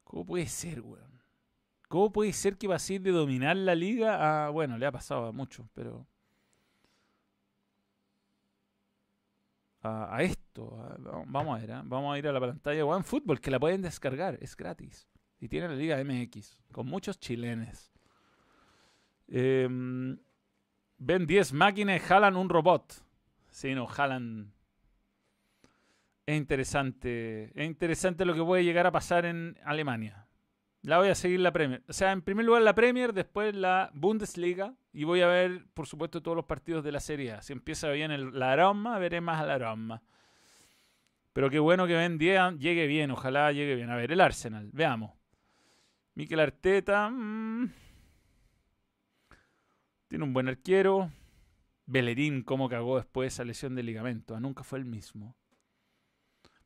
¿Cómo 0.04 0.24
puede 0.24 0.46
ser, 0.46 0.80
weón? 0.80 1.15
¿Cómo 1.96 2.12
puede 2.12 2.34
ser 2.34 2.58
que 2.58 2.78
ser 2.78 3.00
de 3.00 3.10
dominar 3.10 3.56
la 3.56 3.74
liga 3.74 4.44
a. 4.44 4.50
Bueno, 4.50 4.76
le 4.76 4.84
ha 4.84 4.92
pasado 4.92 5.28
a 5.28 5.32
muchos, 5.32 5.66
pero. 5.72 6.06
A, 9.80 10.22
esto. 10.22 10.76
vamos 11.26 11.56
a 11.56 11.60
ver, 11.62 11.70
¿eh? 11.70 11.80
vamos 11.84 12.14
a 12.14 12.18
ir 12.18 12.28
a 12.28 12.32
la 12.32 12.40
pantalla 12.40 12.76
de 12.76 12.82
OneFootball, 12.82 13.40
que 13.40 13.50
la 13.50 13.58
pueden 13.58 13.80
descargar, 13.80 14.36
es 14.42 14.54
gratis. 14.54 15.08
Y 15.40 15.48
tiene 15.48 15.68
la 15.68 15.74
Liga 15.74 15.96
MX, 16.04 16.58
con 16.70 16.84
muchos 16.86 17.18
chilenes. 17.18 17.90
Ven 19.26 20.20
10 20.98 21.52
máquinas 21.54 22.02
jalan 22.02 22.36
un 22.36 22.50
robot. 22.50 22.92
Sí, 23.48 23.74
no, 23.74 23.86
jalan. 23.86 24.52
Es 26.26 26.36
interesante. 26.36 27.58
Es 27.58 27.66
interesante 27.66 28.26
lo 28.26 28.34
que 28.34 28.44
puede 28.44 28.64
llegar 28.64 28.86
a 28.86 28.92
pasar 28.92 29.24
en 29.24 29.58
Alemania. 29.64 30.25
La 30.82 30.98
voy 30.98 31.08
a 31.08 31.14
seguir 31.14 31.40
la 31.40 31.52
Premier. 31.52 31.82
O 31.88 31.92
sea, 31.92 32.12
en 32.12 32.22
primer 32.22 32.44
lugar 32.44 32.62
la 32.62 32.74
Premier, 32.74 33.12
después 33.12 33.54
la 33.54 33.90
Bundesliga. 33.94 34.74
Y 34.92 35.04
voy 35.04 35.20
a 35.20 35.26
ver, 35.26 35.66
por 35.74 35.86
supuesto, 35.86 36.22
todos 36.22 36.36
los 36.36 36.44
partidos 36.44 36.84
de 36.84 36.92
la 36.92 37.00
Serie 37.00 37.32
A. 37.32 37.42
Si 37.42 37.52
empieza 37.52 37.90
bien 37.90 38.10
el, 38.10 38.38
la 38.38 38.52
aroma, 38.52 38.98
veré 38.98 39.20
más 39.20 39.44
la 39.46 39.54
aroma. 39.54 40.02
Pero 41.32 41.50
qué 41.50 41.58
bueno 41.58 41.86
que 41.86 41.94
Ben 41.94 42.18
10 42.18 42.58
llegue 42.58 42.86
bien. 42.86 43.10
Ojalá 43.10 43.52
llegue 43.52 43.74
bien. 43.74 43.90
A 43.90 43.96
ver, 43.96 44.12
el 44.12 44.20
Arsenal. 44.20 44.70
Veamos. 44.72 45.12
Mikel 46.14 46.40
Arteta. 46.40 47.10
Mmm. 47.10 47.70
Tiene 50.08 50.24
un 50.24 50.32
buen 50.32 50.48
arquero. 50.48 51.10
Bellerín, 51.86 52.42
cómo 52.42 52.68
cagó 52.68 52.96
después 52.96 53.32
esa 53.32 53.44
lesión 53.44 53.74
de 53.74 53.82
ligamento. 53.82 54.34
Ah, 54.34 54.40
nunca 54.40 54.64
fue 54.64 54.78
el 54.78 54.84
mismo. 54.84 55.36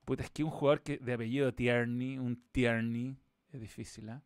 Puta, 0.05 0.23
es 0.25 0.31
que 0.31 0.43
un 0.43 0.51
jugador 0.51 0.83
que, 0.83 0.99
de 0.99 1.13
apellido 1.13 1.55
Tierney, 1.55 2.19
un 2.19 2.43
Tierney, 2.53 3.17
es 3.53 3.61
difícil, 3.61 4.09
¿eh? 4.09 4.21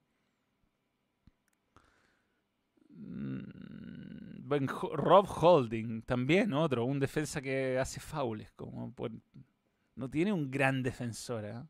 Rob 4.47 5.27
Holding, 5.27 6.03
también 6.03 6.53
otro, 6.53 6.85
un 6.85 7.01
defensa 7.01 7.41
que 7.41 7.79
hace 7.79 8.01
faules. 8.01 8.53
Como 8.53 8.95
no 9.97 10.11
tiene 10.11 10.33
un 10.33 10.51
gran 10.51 10.83
defensor. 10.83 11.45
¿eh? 11.45 11.63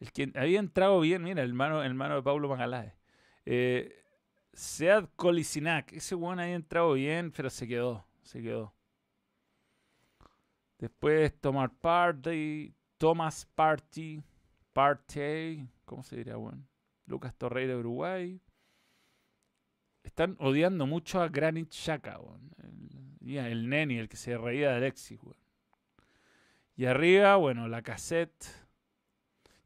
El 0.00 0.12
que 0.12 0.30
había 0.34 0.60
entrado 0.60 1.00
bien, 1.00 1.22
mira, 1.22 1.42
el 1.42 1.54
mano, 1.54 1.82
el 1.82 1.94
mano 1.94 2.16
de 2.16 2.22
Pablo 2.22 2.48
Magaláes. 2.48 2.94
Eh, 3.44 4.04
Sead 4.52 5.08
Colisinac. 5.16 5.92
Ese 5.92 6.14
weón 6.14 6.40
había 6.40 6.54
entrado 6.54 6.92
bien, 6.92 7.32
pero 7.32 7.50
se 7.50 7.66
quedó. 7.66 8.04
Se 8.22 8.42
quedó. 8.42 8.74
Después 10.78 11.34
Tomar 11.40 11.72
Party. 11.72 12.74
Thomas 12.98 13.46
Party. 13.54 14.22
Party. 14.72 15.66
¿Cómo 15.88 16.02
se 16.02 16.16
diría, 16.16 16.36
weón? 16.36 16.68
Lucas 17.06 17.34
Torreira 17.34 17.72
de 17.72 17.78
Uruguay. 17.80 18.42
Están 20.02 20.36
odiando 20.38 20.86
mucho 20.86 21.22
a 21.22 21.28
Granit 21.28 21.72
Xhaka, 21.72 22.20
weón. 22.20 22.50
El, 23.22 23.38
el 23.38 23.68
Neni, 23.70 23.96
el 23.96 24.10
que 24.10 24.18
se 24.18 24.36
reía 24.36 24.70
de 24.70 24.76
Alexis. 24.76 25.18
Y 26.76 26.84
arriba, 26.84 27.36
bueno, 27.36 27.68
la 27.68 27.80
cassette. 27.80 28.44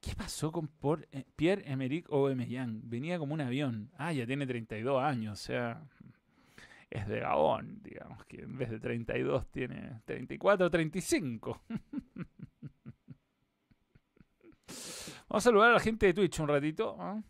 ¿Qué 0.00 0.14
pasó 0.14 0.52
con 0.52 0.70
eh, 1.10 1.24
Pierre-Emerick 1.34 2.08
Aubameyang? 2.08 2.88
Venía 2.88 3.18
como 3.18 3.34
un 3.34 3.40
avión. 3.40 3.90
Ah, 3.96 4.12
ya 4.12 4.24
tiene 4.24 4.46
32 4.46 5.02
años, 5.02 5.40
o 5.40 5.42
sea, 5.42 5.82
es 6.88 7.08
de 7.08 7.18
Gabón, 7.18 7.80
digamos, 7.82 8.24
que 8.26 8.42
en 8.42 8.56
vez 8.56 8.70
de 8.70 8.78
32 8.78 9.50
tiene 9.50 10.00
34 10.04 10.66
o 10.66 10.70
35. 10.70 11.62
Vamos 15.32 15.46
a 15.46 15.48
saludar 15.48 15.70
a 15.70 15.72
la 15.72 15.80
gente 15.80 16.04
de 16.04 16.12
Twitch 16.12 16.40
un 16.40 16.48
ratito. 16.48 16.94
¿ah? 17.00 17.22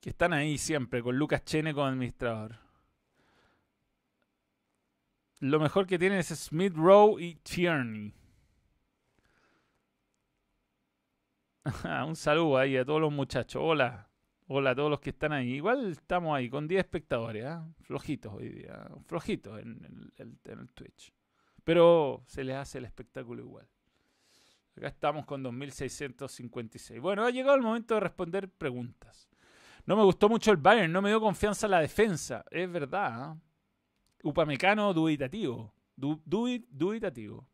Que 0.00 0.08
están 0.08 0.32
ahí 0.32 0.56
siempre, 0.56 1.02
con 1.02 1.18
Lucas 1.18 1.44
Chene 1.44 1.74
como 1.74 1.84
administrador. 1.84 2.58
Lo 5.40 5.60
mejor 5.60 5.86
que 5.86 5.98
tienen 5.98 6.20
es 6.20 6.28
Smith 6.28 6.72
Rowe 6.74 7.20
y 7.20 7.34
Tierney. 7.34 8.14
un 12.06 12.16
saludo 12.16 12.56
ahí 12.56 12.78
a 12.78 12.86
todos 12.86 13.02
los 13.02 13.12
muchachos. 13.12 13.60
Hola. 13.62 14.08
Hola 14.46 14.70
a 14.70 14.74
todos 14.74 14.88
los 14.88 15.00
que 15.00 15.10
están 15.10 15.34
ahí. 15.34 15.56
Igual 15.56 15.90
estamos 15.90 16.34
ahí 16.34 16.48
con 16.48 16.66
10 16.66 16.78
espectadores. 16.78 17.44
¿eh? 17.44 17.58
Flojitos 17.82 18.32
hoy 18.32 18.48
día. 18.48 18.88
Flojitos 19.04 19.60
en, 19.60 20.10
el 20.16 20.70
Twitch. 20.72 21.12
Pero 21.64 22.22
se 22.24 22.44
les 22.44 22.56
hace 22.56 22.78
el 22.78 22.86
espectáculo 22.86 23.42
igual. 23.42 23.68
Acá 24.78 24.88
estamos 24.88 25.26
con 25.26 25.42
2656. 25.42 27.00
Bueno, 27.00 27.24
ha 27.24 27.30
llegado 27.30 27.56
el 27.56 27.62
momento 27.62 27.94
de 27.94 28.00
responder 28.00 28.48
preguntas. 28.48 29.28
No 29.84 29.96
me 29.96 30.04
gustó 30.04 30.28
mucho 30.28 30.52
el 30.52 30.56
Bayern, 30.56 30.92
no 30.92 31.02
me 31.02 31.08
dio 31.08 31.20
confianza 31.20 31.66
la 31.66 31.80
defensa. 31.80 32.44
Es 32.50 32.70
verdad. 32.70 33.32
¿eh? 33.32 33.40
Upamecano 34.22 34.94
dubitativo. 34.94 35.74
dubitativo. 35.96 37.48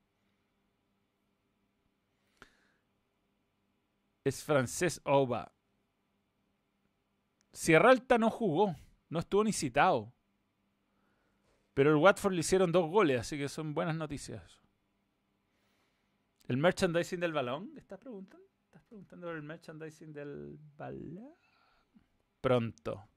es 4.25 4.43
francés 4.43 5.01
Oba. 5.05 5.53
Sierra 7.53 7.91
Alta 7.91 8.19
no 8.19 8.31
jugó, 8.31 8.75
no 9.09 9.19
estuvo 9.21 9.45
ni 9.45 9.53
citado. 9.53 10.13
Pero 11.75 11.91
el 11.91 11.97
Watford 11.97 12.33
le 12.33 12.41
hicieron 12.41 12.73
dos 12.73 12.91
goles, 12.91 13.21
así 13.21 13.39
que 13.39 13.49
son 13.49 13.75
buenas 13.75 13.97
noticias. 13.97 14.64
¿El 16.47 16.57
merchandising 16.59 17.21
del 17.21 17.33
balón? 17.33 17.73
¿Estás 17.77 17.99
preguntando? 17.99 18.47
¿Estás 18.67 18.83
preguntando 18.83 19.27
por 19.27 19.37
el 19.37 19.43
merchandising 19.43 20.13
del 20.13 20.59
balón? 20.77 21.35
Pronto. 22.41 23.09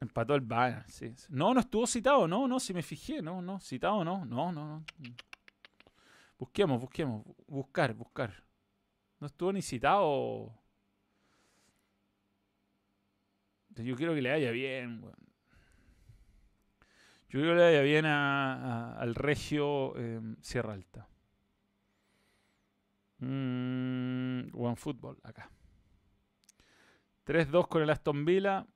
Empató 0.00 0.34
el 0.34 0.40
Bayern, 0.40 0.88
sí. 0.88 1.14
No, 1.28 1.52
no 1.52 1.60
estuvo 1.60 1.86
citado, 1.86 2.26
no, 2.26 2.48
no, 2.48 2.58
si 2.58 2.72
me 2.72 2.82
fijé, 2.82 3.20
no, 3.20 3.42
no, 3.42 3.60
citado 3.60 4.02
no, 4.02 4.24
no, 4.24 4.50
no, 4.50 4.66
no. 4.66 4.84
Busquemos, 6.38 6.80
busquemos, 6.80 7.22
buscar, 7.46 7.92
buscar. 7.92 8.42
No 9.20 9.26
estuvo 9.26 9.52
ni 9.52 9.60
citado. 9.60 10.54
Yo 13.76 13.94
quiero 13.94 14.14
que 14.14 14.22
le 14.22 14.30
vaya 14.30 14.50
bien, 14.50 15.02
Yo 15.02 15.12
quiero 17.38 17.50
que 17.50 17.56
le 17.56 17.62
vaya 17.62 17.82
bien 17.82 18.06
al 18.06 19.14
Regio 19.14 19.96
em, 19.96 20.36
Sierra 20.40 20.72
Alta. 20.72 21.06
Mm, 23.20 24.50
One 24.54 24.76
Football, 24.76 25.18
acá. 25.22 25.50
3-2 27.26 27.68
con 27.68 27.82
el 27.82 27.90
Aston 27.90 28.24
Villa. 28.24 28.66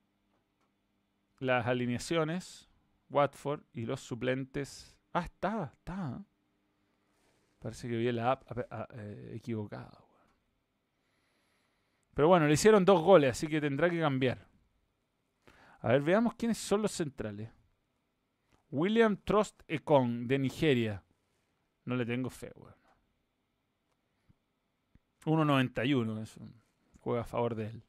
Las 1.39 1.67
alineaciones. 1.67 2.69
Watford 3.11 3.63
y 3.73 3.87
los 3.87 4.01
suplentes. 4.01 4.97
Ah, 5.13 5.25
está, 5.25 5.73
está. 5.77 6.25
Parece 7.59 7.89
que 7.89 7.97
vi 7.97 8.11
la 8.13 8.33
app 8.33 8.45
eh, 8.95 9.33
equivocada. 9.35 10.05
Pero 12.15 12.29
bueno, 12.29 12.47
le 12.47 12.55
hicieron 12.55 12.85
dos 12.85 13.03
goles, 13.03 13.33
así 13.33 13.47
que 13.47 13.61
tendrá 13.61 13.91
que 13.91 13.99
cambiar. 13.99 14.47
A 15.81 15.89
ver, 15.89 16.03
veamos 16.03 16.35
quiénes 16.35 16.59
son 16.59 16.83
los 16.83 16.93
centrales. 16.93 17.51
William 18.71 19.17
Trust 19.17 19.63
Ekong, 19.69 20.27
de 20.27 20.39
Nigeria. 20.39 21.05
No 21.85 21.97
le 21.97 22.07
tengo 22.07 22.31
fe, 22.31 22.53
weón. 22.57 22.84
1.91, 25.25 26.23
eso. 26.23 26.41
Juega 27.01 27.23
a 27.23 27.25
favor 27.25 27.55
de 27.55 27.67
él. 27.67 27.83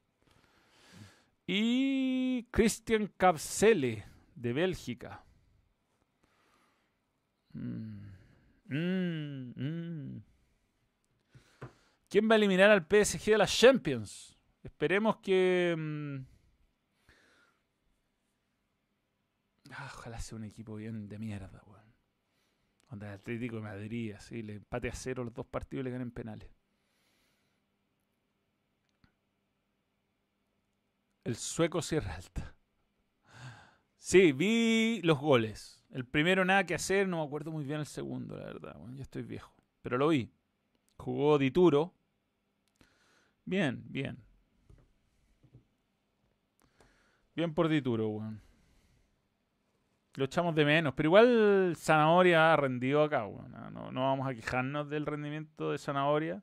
Y 1.47 2.43
Christian 2.51 3.07
Capsele, 3.17 4.05
de 4.35 4.53
Bélgica. 4.53 5.23
Mm, 7.53 8.07
mm, 8.67 9.53
mm. 9.55 10.23
¿Quién 12.09 12.29
va 12.29 12.35
a 12.35 12.37
eliminar 12.37 12.69
al 12.71 12.85
PSG 12.85 13.31
de 13.31 13.37
las 13.37 13.57
Champions? 13.57 14.37
Esperemos 14.63 15.17
que... 15.17 16.23
Ah, 19.71 19.91
ojalá 19.93 20.19
sea 20.19 20.37
un 20.37 20.45
equipo 20.45 20.75
bien 20.75 21.07
de 21.07 21.19
mierda, 21.19 21.61
weón. 21.67 21.93
Donde 22.89 23.07
el 23.07 23.13
Atlético 23.13 23.57
de 23.57 23.61
Madrid, 23.63 24.13
así, 24.13 24.41
le 24.41 24.55
empate 24.55 24.89
a 24.89 24.95
cero 24.95 25.23
los 25.23 25.33
dos 25.33 25.45
partidos 25.45 25.81
y 25.81 25.83
le 25.83 25.91
ganen 25.91 26.11
penales. 26.11 26.54
El 31.25 31.35
sueco 31.35 31.81
Sierra 31.81 32.15
Alta. 32.15 32.55
Sí, 33.97 34.31
vi 34.31 35.01
los 35.03 35.19
goles. 35.19 35.83
El 35.89 36.05
primero 36.05 36.45
nada 36.45 36.65
que 36.65 36.75
hacer, 36.75 37.07
no 37.07 37.17
me 37.17 37.23
acuerdo 37.23 37.51
muy 37.51 37.65
bien 37.65 37.79
el 37.79 37.87
segundo, 37.87 38.37
la 38.37 38.45
verdad. 38.45 38.77
Bueno, 38.77 38.95
ya 38.95 39.01
estoy 39.01 39.23
viejo. 39.23 39.51
Pero 39.81 39.97
lo 39.97 40.09
vi. 40.09 40.31
Jugó 40.97 41.39
Dituro. 41.39 41.93
Bien, 43.43 43.83
bien. 43.87 44.23
Bien 47.35 47.53
por 47.53 47.69
Dituro, 47.69 48.07
weón. 48.07 48.41
Lo 50.13 50.25
echamos 50.25 50.55
de 50.55 50.63
menos, 50.63 50.93
pero 50.93 51.07
igual 51.07 51.73
Zanahoria 51.75 52.53
ha 52.53 52.55
rendido 52.55 53.03
acá, 53.03 53.27
no, 53.71 53.91
no, 53.91 54.01
vamos 54.01 54.25
a 54.25 54.33
quejarnos 54.33 54.89
del 54.89 55.05
rendimiento 55.05 55.71
de 55.71 55.77
Zanahoria, 55.77 56.41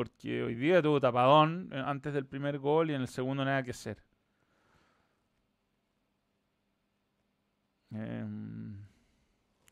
porque 0.00 0.42
hoy 0.42 0.54
día 0.54 0.80
tuvo 0.80 0.98
tapadón 0.98 1.68
eh, 1.70 1.82
antes 1.84 2.14
del 2.14 2.24
primer 2.24 2.58
gol 2.58 2.90
y 2.90 2.94
en 2.94 3.02
el 3.02 3.08
segundo 3.08 3.44
nada 3.44 3.62
que 3.62 3.72
hacer. 3.72 4.02
Em, 7.90 8.82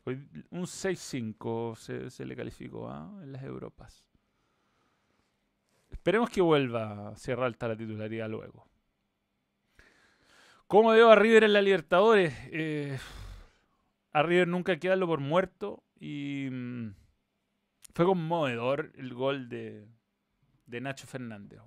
un 0.05 0.65
6-5 0.67 2.09
se, 2.11 2.25
le 2.27 2.35
calificó 2.35 2.87
¿ah? 2.87 3.11
en 3.23 3.31
las 3.31 3.41
Europas. 3.41 4.05
Esperemos 5.89 6.29
que 6.29 6.41
vuelva 6.41 7.15
Sierra 7.15 7.47
Alta 7.47 7.67
la 7.67 7.75
titularidad 7.75 8.29
luego. 8.29 8.67
¿Cómo 10.67 10.91
veo 10.91 11.09
a 11.09 11.15
River 11.15 11.45
en 11.45 11.53
la 11.53 11.63
Libertadores? 11.63 12.35
Eh, 12.51 12.99
a 14.11 14.21
River 14.21 14.47
nunca 14.47 14.73
hay 14.73 14.77
que 14.77 14.89
darlo 14.89 15.07
por 15.07 15.21
muerto 15.21 15.81
y 15.99 16.49
mm, 16.51 16.93
fue 17.95 18.05
conmovedor 18.05 18.91
el 18.95 19.15
gol 19.15 19.49
de, 19.49 19.87
Nacho 20.81 21.07
Fernández. 21.07 21.59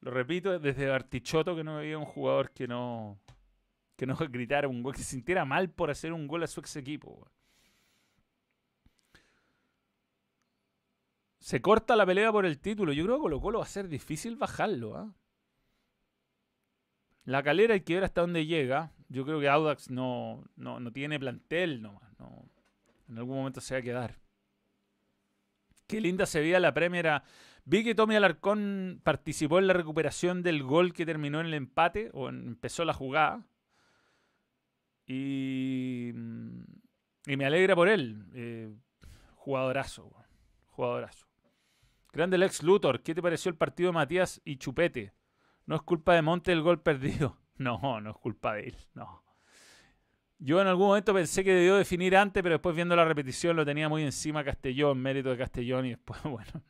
Lo 0.00 0.10
repito, 0.10 0.58
desde 0.58 0.88
Bartichotto 0.88 1.54
que 1.54 1.64
no 1.64 1.78
había 1.78 1.98
un 1.98 2.04
jugador 2.04 2.50
que 2.52 2.66
no 2.66 3.20
que 3.96 4.06
no 4.06 4.16
gritara 4.30 4.66
un 4.66 4.82
gol, 4.82 4.94
que 4.94 5.02
se 5.02 5.10
sintiera 5.10 5.44
mal 5.44 5.68
por 5.70 5.90
hacer 5.90 6.12
un 6.14 6.26
gol 6.26 6.42
a 6.42 6.46
su 6.46 6.60
ex 6.60 6.76
equipo. 6.76 7.30
Se 11.38 11.60
corta 11.60 11.96
la 11.96 12.06
pelea 12.06 12.32
por 12.32 12.46
el 12.46 12.58
título. 12.58 12.92
Yo 12.92 13.04
creo 13.04 13.16
que 13.16 13.22
Colo 13.22 13.40
Colo 13.40 13.58
va 13.58 13.64
a 13.64 13.68
ser 13.68 13.88
difícil 13.88 14.36
bajarlo. 14.36 14.96
¿ah? 14.96 15.14
La 17.24 17.42
calera 17.42 17.74
hay 17.74 17.80
que 17.80 17.94
ver 17.94 18.04
hasta 18.04 18.22
dónde 18.22 18.46
llega. 18.46 18.92
Yo 19.08 19.24
creo 19.24 19.40
que 19.40 19.48
Audax 19.48 19.90
no, 19.90 20.44
no, 20.56 20.92
tiene 20.92 21.18
plantel 21.18 21.82
nomás. 21.82 22.18
No, 22.18 22.48
en 23.08 23.18
algún 23.18 23.36
momento 23.36 23.60
se 23.60 23.74
va 23.74 23.80
a 23.80 23.82
quedar. 23.82 24.18
Qué 25.86 26.00
linda 26.00 26.24
se 26.24 26.40
veía 26.40 26.60
la 26.60 26.72
Premier. 26.72 27.22
Vi 27.64 27.84
que 27.84 27.94
Tommy 27.94 28.16
Alarcón 28.16 29.00
participó 29.04 29.58
en 29.58 29.66
la 29.66 29.72
recuperación 29.72 30.42
del 30.42 30.62
gol 30.62 30.92
que 30.92 31.06
terminó 31.06 31.40
en 31.40 31.46
el 31.46 31.54
empate, 31.54 32.10
o 32.12 32.28
empezó 32.28 32.84
la 32.84 32.94
jugada. 32.94 33.46
Y, 35.06 36.10
y 37.26 37.36
me 37.36 37.44
alegra 37.44 37.74
por 37.74 37.88
él. 37.88 38.26
Eh, 38.34 38.72
jugadorazo, 39.34 40.12
jugadorazo. 40.66 41.26
Grande 42.12 42.36
el 42.36 42.42
ex 42.42 42.62
Luthor, 42.62 43.02
¿qué 43.02 43.14
te 43.14 43.22
pareció 43.22 43.50
el 43.50 43.56
partido 43.56 43.88
de 43.88 43.94
Matías 43.94 44.40
y 44.44 44.56
Chupete? 44.56 45.12
No 45.66 45.76
es 45.76 45.82
culpa 45.82 46.14
de 46.14 46.22
Monte 46.22 46.52
el 46.52 46.62
gol 46.62 46.80
perdido. 46.80 47.36
No, 47.60 48.00
no 48.00 48.12
es 48.12 48.16
culpa 48.16 48.54
de 48.54 48.68
él, 48.68 48.76
no. 48.94 49.22
Yo 50.38 50.62
en 50.62 50.66
algún 50.66 50.86
momento 50.86 51.12
pensé 51.12 51.44
que 51.44 51.52
debió 51.52 51.76
definir 51.76 52.16
antes, 52.16 52.42
pero 52.42 52.54
después 52.54 52.74
viendo 52.74 52.96
la 52.96 53.04
repetición 53.04 53.54
lo 53.54 53.66
tenía 53.66 53.86
muy 53.90 54.02
encima 54.02 54.42
Castellón, 54.42 54.98
mérito 54.98 55.28
de 55.28 55.36
Castellón, 55.36 55.84
y 55.84 55.90
después, 55.90 56.18
bueno, 56.24 56.62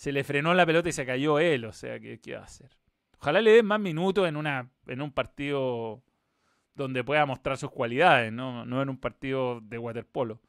se 0.00 0.12
le 0.12 0.24
frenó 0.24 0.54
la 0.54 0.64
pelota 0.64 0.88
y 0.88 0.92
se 0.92 1.04
cayó 1.04 1.38
él, 1.38 1.66
o 1.66 1.74
sea, 1.74 2.00
¿qué, 2.00 2.18
qué 2.20 2.32
va 2.32 2.40
a 2.40 2.44
hacer? 2.44 2.70
Ojalá 3.18 3.42
le 3.42 3.50
den 3.50 3.66
más 3.66 3.78
minutos 3.78 4.26
en, 4.26 4.38
una, 4.38 4.70
en 4.86 5.02
un 5.02 5.12
partido 5.12 6.02
donde 6.74 7.04
pueda 7.04 7.26
mostrar 7.26 7.58
sus 7.58 7.70
cualidades, 7.70 8.32
no, 8.32 8.64
no 8.64 8.80
en 8.80 8.88
un 8.88 8.96
partido 8.96 9.60
de 9.60 9.76
waterpolo. 9.76 10.40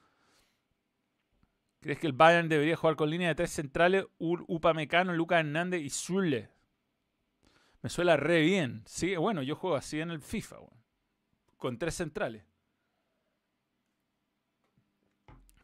¿Crees 1.82 1.99
que 1.99 2.08
el 2.08 2.14
Bayern 2.14 2.47
debería 2.47 2.78
jugar 2.78 2.95
con 2.95 3.10
línea 3.10 3.28
de 3.28 3.36
tres 3.36 3.52
centrales, 3.52 4.06
Upa 4.20 4.74
Mecano, 4.74 5.12
Lucas 5.12 5.41
Hernández 5.41 5.82
y 5.82 5.89
Zule? 5.89 6.49
Me 7.82 7.89
suena 7.89 8.16
re 8.16 8.39
bien. 8.39 8.84
Sí, 8.86 9.18
bueno, 9.18 9.41
yo 9.41 9.58
juego 9.58 9.76
así 9.76 9.99
en 9.99 10.12
el 10.12 10.22
FIFA, 10.22 10.60
con 11.58 11.78
tres 11.78 11.95
centrales. 11.95 12.45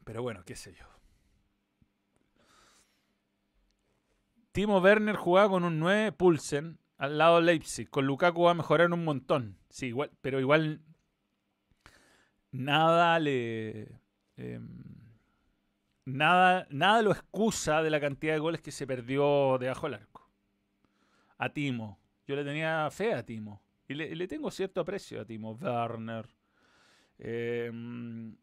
Pero 0.04 0.22
bueno, 0.22 0.42
qué 0.44 0.56
sé 0.56 0.74
yo. 0.74 0.97
Timo 4.58 4.80
Werner 4.80 5.14
jugaba 5.14 5.50
con 5.50 5.62
un 5.62 5.78
9 5.78 6.10
Pulsen 6.10 6.80
al 6.96 7.16
lado 7.16 7.36
de 7.36 7.42
Leipzig. 7.42 7.88
Con 7.88 8.06
Lukaku 8.06 8.42
va 8.42 8.50
a 8.50 8.54
mejorar 8.54 8.92
un 8.92 9.04
montón. 9.04 9.56
Sí, 9.70 9.86
igual, 9.86 10.10
pero 10.20 10.40
igual 10.40 10.80
nada 12.50 13.20
le. 13.20 14.00
Em, 14.36 14.82
nada, 16.06 16.66
nada 16.70 17.02
lo 17.02 17.12
excusa 17.12 17.84
de 17.84 17.90
la 17.90 18.00
cantidad 18.00 18.32
de 18.32 18.40
goles 18.40 18.60
que 18.60 18.72
se 18.72 18.84
perdió 18.84 19.58
debajo 19.60 19.86
del 19.86 20.00
arco. 20.00 20.28
A 21.36 21.50
Timo. 21.50 22.00
Yo 22.26 22.34
le 22.34 22.42
tenía 22.42 22.90
fe 22.90 23.14
a 23.14 23.24
Timo. 23.24 23.62
Y 23.86 23.94
le, 23.94 24.26
tengo 24.26 24.50
cierto 24.50 24.80
aprecio 24.80 25.20
a 25.20 25.24
Timo 25.24 25.52
Werner. 25.52 26.26
Em, 27.16 28.36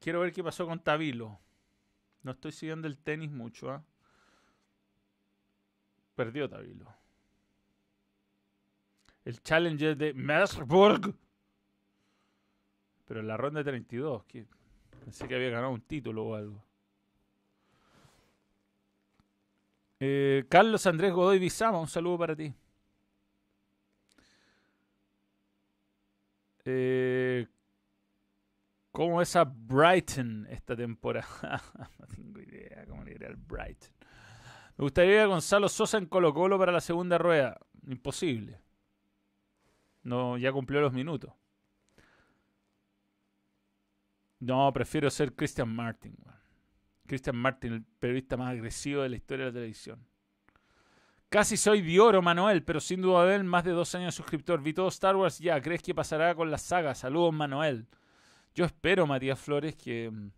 quiero 0.00 0.20
ver 0.20 0.34
qué 0.34 0.44
pasó 0.44 0.66
con 0.66 0.80
Tavilo. 0.80 1.40
No 2.22 2.32
estoy 2.32 2.52
siguiendo 2.52 2.86
el 2.86 2.98
tenis 2.98 3.30
mucho. 3.30 3.70
¿ah? 3.70 3.82
Perdió 6.14 6.48
Tavilo. 6.48 6.86
El 9.24 9.40
Challenger 9.42 9.96
de 9.96 10.12
Mersburg. 10.14 11.14
Pero 13.06 13.20
en 13.20 13.26
la 13.26 13.36
ronda 13.36 13.60
de 13.60 13.64
32. 13.64 14.24
pensé 15.04 15.28
que 15.28 15.34
había 15.34 15.50
ganado 15.50 15.72
un 15.72 15.80
título 15.80 16.24
o 16.24 16.34
algo. 16.34 16.64
Eh, 20.00 20.44
Carlos 20.48 20.86
Andrés 20.86 21.12
Godoy 21.12 21.38
Bizama, 21.38 21.80
un 21.80 21.88
saludo 21.88 22.18
para 22.18 22.36
ti. 22.36 22.52
Eh, 26.66 27.46
¿Cómo 28.90 29.20
es 29.20 29.34
a 29.36 29.44
Brighton 29.44 30.46
esta 30.50 30.76
temporada? 30.76 31.62
no 31.98 32.06
tengo 32.06 32.40
idea 32.40 32.84
cómo 32.86 33.02
le 33.04 33.12
irá 33.12 33.28
al 33.28 33.36
Brighton. 33.36 33.93
Me 34.76 34.82
gustaría 34.82 35.22
a 35.22 35.26
Gonzalo 35.26 35.68
Sosa 35.68 35.98
en 35.98 36.06
Colo 36.06 36.34
Colo 36.34 36.58
para 36.58 36.72
la 36.72 36.80
segunda 36.80 37.18
rueda. 37.18 37.58
Imposible. 37.86 38.60
No, 40.02 40.36
ya 40.36 40.52
cumplió 40.52 40.80
los 40.80 40.92
minutos. 40.92 41.32
No, 44.40 44.70
prefiero 44.72 45.10
ser 45.10 45.34
Christian 45.34 45.74
Martin. 45.74 46.16
Christian 47.06 47.36
Martin, 47.36 47.72
el 47.74 47.82
periodista 47.82 48.36
más 48.36 48.50
agresivo 48.50 49.02
de 49.02 49.10
la 49.10 49.16
historia 49.16 49.46
de 49.46 49.50
la 49.52 49.54
televisión. 49.54 50.06
Casi 51.28 51.56
soy 51.56 51.80
de 51.80 52.00
oro, 52.00 52.22
Manuel, 52.22 52.62
pero 52.62 52.80
sin 52.80 53.00
duda 53.00 53.26
de 53.26 53.36
él, 53.36 53.44
más 53.44 53.64
de 53.64 53.72
dos 53.72 53.94
años 53.94 54.14
suscriptor. 54.14 54.62
Vi 54.62 54.72
todo 54.72 54.88
Star 54.88 55.16
Wars 55.16 55.38
ya. 55.38 55.60
¿Crees 55.60 55.82
que 55.82 55.94
pasará 55.94 56.34
con 56.34 56.50
la 56.50 56.58
saga? 56.58 56.94
Saludos, 56.94 57.32
Manuel. 57.32 57.86
Yo 58.54 58.64
espero, 58.64 59.06
Matías 59.06 59.40
Flores, 59.40 59.74
que 59.74 60.10
mm, 60.10 60.30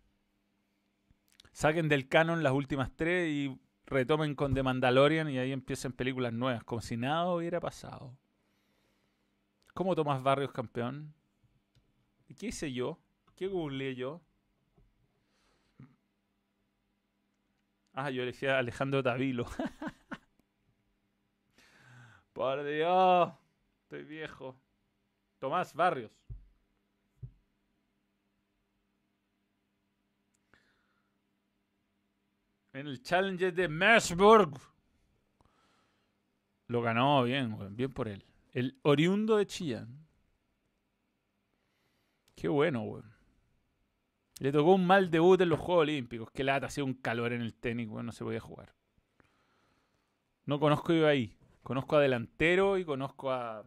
saquen 1.51 1.87
del 1.87 2.07
canon 2.07 2.43
las 2.43 2.53
últimas 2.53 2.91
tres 2.95 3.29
y 3.29 3.59
retomen 3.87 4.35
con 4.35 4.53
The 4.53 4.63
Mandalorian 4.63 5.29
y 5.29 5.39
ahí 5.39 5.51
empiecen 5.51 5.93
películas 5.93 6.33
nuevas, 6.33 6.63
como 6.63 6.81
si 6.81 6.97
nada 6.97 7.33
hubiera 7.33 7.59
pasado. 7.59 8.17
¿Cómo 9.73 9.95
Tomás 9.95 10.21
Barrios 10.21 10.51
campeón? 10.51 11.13
¿Y 12.27 12.35
qué 12.35 12.47
hice 12.47 12.71
yo? 12.71 12.99
¿Qué 13.35 13.47
googleé 13.47 13.95
yo? 13.95 14.21
Ah, 17.93 18.11
yo 18.11 18.23
elegí 18.23 18.45
a 18.45 18.59
Alejandro 18.59 19.01
Tavilo. 19.01 19.45
Por 22.33 22.63
Dios, 22.63 23.33
estoy 23.83 24.03
viejo. 24.03 24.59
Tomás 25.39 25.73
Barrios. 25.73 26.11
En 32.77 32.85
el 32.85 33.01
Challenger 33.01 33.51
de 33.55 33.67
Mersburg. 33.67 34.51
Lo 36.67 36.83
ganó 36.83 37.23
bien, 37.23 37.57
bien 37.75 37.91
por 37.91 38.07
él. 38.07 38.23
El 38.51 38.77
oriundo 38.83 39.37
de 39.37 39.47
Chillán. 39.47 40.05
Qué 42.35 42.47
bueno, 42.47 42.83
weón. 42.83 43.11
Le 44.37 44.51
tocó 44.51 44.75
un 44.75 44.85
mal 44.85 45.09
debut 45.09 45.41
en 45.41 45.49
los 45.49 45.59
Juegos 45.59 45.81
Olímpicos. 45.81 46.29
Qué 46.31 46.43
lata, 46.43 46.67
hacía 46.67 46.83
un 46.83 46.93
calor 46.93 47.33
en 47.33 47.41
el 47.41 47.55
tenis, 47.55 47.87
weón, 47.89 48.05
no 48.05 48.11
se 48.11 48.23
podía 48.23 48.39
jugar. 48.39 48.75
No 50.45 50.59
conozco 50.59 50.93
yo 50.93 51.07
ahí. 51.07 51.35
Conozco 51.63 51.95
a 51.95 52.01
delantero 52.01 52.77
y 52.77 52.85
conozco 52.85 53.31
a, 53.31 53.65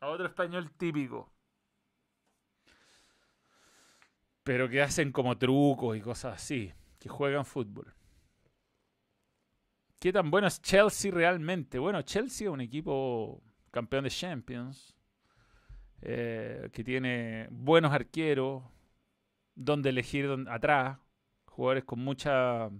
a 0.00 0.08
otro 0.08 0.24
español 0.24 0.70
típico. 0.70 1.30
Pero 4.42 4.70
que 4.70 4.80
hacen 4.80 5.12
como 5.12 5.36
trucos 5.36 5.98
y 5.98 6.00
cosas 6.00 6.36
así. 6.36 6.72
Que 7.02 7.08
juegan 7.08 7.44
fútbol. 7.44 7.92
¿Qué 9.98 10.12
tan 10.12 10.30
bueno 10.30 10.46
es 10.46 10.62
Chelsea 10.62 11.10
realmente? 11.10 11.80
Bueno, 11.80 12.00
Chelsea 12.02 12.46
es 12.46 12.52
un 12.52 12.60
equipo 12.60 13.42
campeón 13.72 14.04
de 14.04 14.10
Champions. 14.10 14.94
Eh, 16.00 16.70
que 16.72 16.84
tiene 16.84 17.48
buenos 17.50 17.92
arqueros. 17.92 18.62
Donde 19.56 19.88
elegir 19.88 20.28
atrás. 20.48 21.00
Jugadores 21.46 21.82
con 21.82 21.98
mucha 21.98 22.70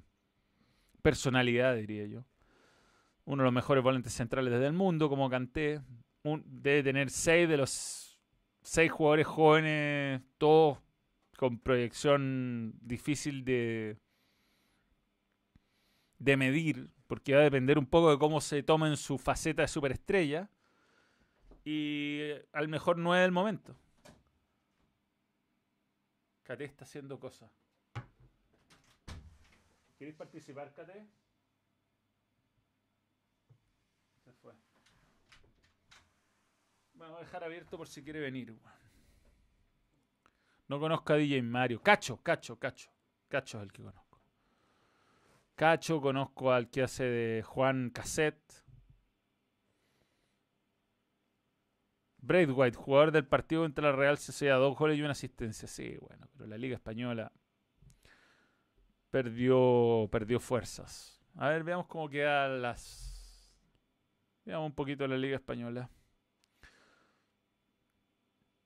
personalidad, 1.03 1.75
diría 1.75 2.07
yo 2.07 2.25
uno 3.25 3.43
de 3.43 3.45
los 3.45 3.53
mejores 3.53 3.83
volantes 3.83 4.13
centrales 4.13 4.53
del 4.61 4.73
mundo, 4.73 5.09
como 5.09 5.31
Canté. 5.31 5.81
debe 6.45 6.83
tener 6.83 7.11
seis 7.11 7.49
de 7.49 7.57
los 7.57 8.21
seis 8.63 8.91
jugadores 8.91 9.27
jóvenes, 9.27 10.23
todos 10.39 10.79
con 11.37 11.59
proyección 11.59 12.75
difícil 12.81 13.45
de, 13.45 13.97
de 16.23 16.37
medir, 16.37 16.89
porque 17.09 17.35
va 17.35 17.41
a 17.41 17.45
depender 17.45 17.79
un 17.79 17.87
poco 17.87 18.13
de 18.13 18.19
cómo 18.19 18.41
se 18.41 18.63
tomen 18.63 18.97
su 18.97 19.19
faceta 19.19 19.63
de 19.63 19.69
superestrella. 19.69 20.49
Y 21.65 22.31
al 22.53 22.69
mejor 22.69 22.97
nueve 22.99 23.23
del 23.23 23.33
momento. 23.33 23.77
Cate 26.45 26.65
está 26.65 26.85
haciendo 26.85 27.19
cosas. 27.19 27.51
¿Quieres 29.99 30.15
participar, 30.15 30.73
Cate? 30.73 31.07
Bueno, 36.95 37.15
voy 37.15 37.23
a 37.23 37.25
dejar 37.25 37.45
abierto 37.45 37.77
por 37.77 37.89
si 37.89 38.03
quiere 38.03 38.21
venir. 38.21 38.57
No 40.69 40.79
conozco 40.79 41.13
a 41.13 41.17
DJ 41.17 41.43
Mario. 41.43 41.83
Cacho, 41.83 42.17
Cacho, 42.23 42.57
Cacho. 42.59 42.91
Cacho 43.29 43.59
es 43.59 43.65
el 43.65 43.73
que 43.73 43.83
conozco. 43.83 44.02
Cacho, 45.63 46.01
conozco 46.01 46.51
al 46.51 46.69
que 46.71 46.83
hace 46.83 47.05
de 47.05 47.43
Juan 47.45 47.91
Cassette. 47.91 48.65
Braithwaite, 52.17 52.77
jugador 52.77 53.13
del 53.13 53.29
partido 53.29 53.63
contra 53.63 53.93
la 53.93 53.97
Real 53.97 54.19
Sociedad, 54.19 54.59
dos 54.59 54.77
goles 54.77 54.99
y 54.99 55.03
una 55.03 55.13
asistencia. 55.13 55.69
Sí, 55.69 55.97
bueno, 56.01 56.27
pero 56.33 56.49
la 56.49 56.59
Liga 56.59 56.75
Española 56.75 57.31
perdió, 59.13 60.09
perdió 60.11 60.41
fuerzas. 60.41 61.23
A 61.37 61.51
ver, 61.51 61.63
veamos 61.63 61.87
cómo 61.87 62.09
quedan 62.09 62.61
las. 62.61 63.49
Veamos 64.45 64.67
un 64.67 64.75
poquito 64.75 65.07
la 65.07 65.17
Liga 65.17 65.37
Española. 65.37 65.89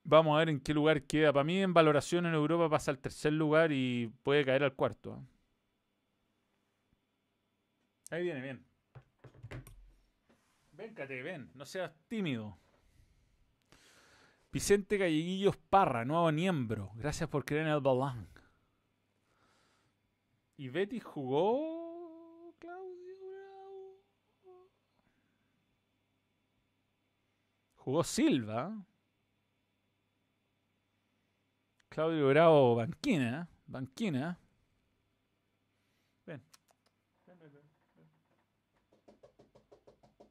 Vamos 0.02 0.34
a 0.34 0.38
ver 0.38 0.48
en 0.48 0.60
qué 0.60 0.72
lugar 0.72 1.02
queda. 1.02 1.30
Para 1.30 1.44
mí, 1.44 1.60
en 1.60 1.74
valoración 1.74 2.24
en 2.24 2.32
Europa 2.32 2.70
pasa 2.70 2.90
al 2.90 3.00
tercer 3.00 3.34
lugar 3.34 3.70
y 3.70 4.10
puede 4.22 4.46
caer 4.46 4.64
al 4.64 4.72
cuarto. 4.72 5.14
¿eh? 5.14 5.35
Ahí 8.10 8.22
viene, 8.22 8.40
bien. 8.40 8.64
Véncate, 10.72 11.22
ven, 11.22 11.50
no 11.54 11.64
seas 11.64 11.92
tímido. 12.08 12.58
Vicente 14.52 14.96
Galleguillos 14.96 15.56
Parra, 15.56 16.04
nuevo 16.04 16.30
miembro. 16.32 16.92
Gracias 16.94 17.28
por 17.28 17.44
creer 17.44 17.66
en 17.66 17.72
el 17.72 17.80
balón. 17.80 18.28
¿Y 20.56 20.68
Betty 20.68 21.00
jugó 21.00 22.54
Claudio 22.58 24.00
Jugó 27.76 28.02
Silva. 28.02 28.84
Claudio 31.90 32.28
Bravo, 32.28 32.76
banquina, 32.76 33.48
banquina. 33.66 34.38
Ven. 36.24 36.42
Ven, 37.26 37.38
ven, 37.38 37.52
ven. 37.52 37.66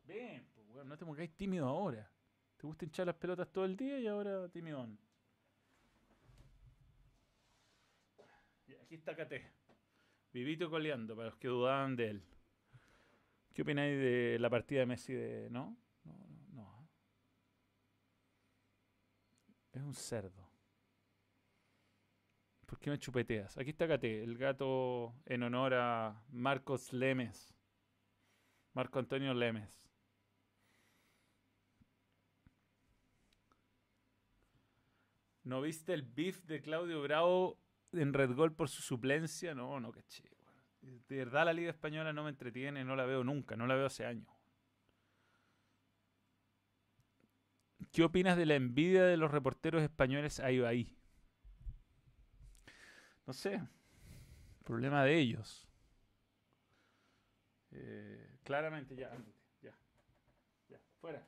Ven, 0.06 0.48
pues, 0.74 0.85
no 0.96 1.00
te 1.00 1.06
pongáis 1.06 1.36
tímido 1.36 1.68
ahora. 1.68 2.10
Te 2.56 2.66
gusta 2.66 2.86
hinchar 2.86 3.08
las 3.08 3.18
pelotas 3.18 3.52
todo 3.52 3.66
el 3.66 3.76
día 3.76 4.00
y 4.00 4.08
ahora 4.08 4.48
timidón. 4.48 4.98
Aquí 8.82 8.96
está 8.96 9.14
Cate. 9.14 9.52
Vivito 10.32 10.70
coleando, 10.70 11.16
para 11.16 11.30
los 11.30 11.38
que 11.38 11.50
dudaban 11.50 11.98
de 11.98 12.10
él. 12.12 12.24
¿Qué 13.54 13.64
opináis 13.64 13.98
de 13.98 14.38
la 14.40 14.50
partida 14.50 14.82
de 14.82 14.86
Messi 14.86 15.14
de. 15.14 15.50
¿No? 15.50 15.78
No, 16.06 16.14
no, 16.14 16.54
no. 16.54 16.90
Es 19.74 19.82
un 19.82 19.94
cerdo. 19.94 20.50
¿Por 22.66 22.80
qué 22.80 22.90
me 22.90 23.00
chupeteas? 23.00 23.58
Aquí 23.58 23.72
está 23.72 23.88
Cate, 23.88 24.24
el 24.24 24.38
gato 24.38 25.14
en 25.26 25.44
honor 25.44 25.74
a 25.74 26.24
Marcos 26.30 26.94
Lemes. 26.94 27.54
Marco 28.74 29.00
Antonio 29.00 29.34
Lemes. 29.34 29.85
¿No 35.46 35.62
viste 35.62 35.94
el 35.94 36.02
beef 36.02 36.44
de 36.46 36.60
Claudio 36.60 37.02
Bravo 37.04 37.60
en 37.94 38.14
Red 38.14 38.34
Gol 38.34 38.56
por 38.56 38.68
su 38.68 38.82
suplencia? 38.82 39.54
No, 39.54 39.80
no 39.80 39.92
caché. 39.92 40.24
De 40.82 41.18
verdad 41.18 41.46
la 41.46 41.54
Liga 41.54 41.70
Española 41.70 42.12
no 42.14 42.24
me 42.24 42.32
entretiene, 42.32 42.84
no 42.84 42.96
la 42.96 43.06
veo 43.06 43.24
nunca, 43.24 43.56
no 43.56 43.68
la 43.68 43.76
veo 43.76 43.86
hace 43.86 44.06
años. 44.06 44.28
¿Qué 47.92 48.04
opinas 48.04 48.38
de 48.38 48.48
la 48.48 48.56
envidia 48.56 49.04
de 49.04 49.18
los 49.18 49.30
reporteros 49.30 49.84
españoles 49.84 50.40
ahí 50.40 50.62
ahí? 50.62 50.98
No 53.28 53.34
sé. 53.34 53.62
Problema 54.64 55.04
de 55.04 55.18
ellos. 55.18 55.68
Eh, 57.72 58.40
claramente, 58.44 58.96
ya, 58.96 59.16
ya. 59.62 59.78
Ya, 60.70 60.80
fuera. 61.00 61.28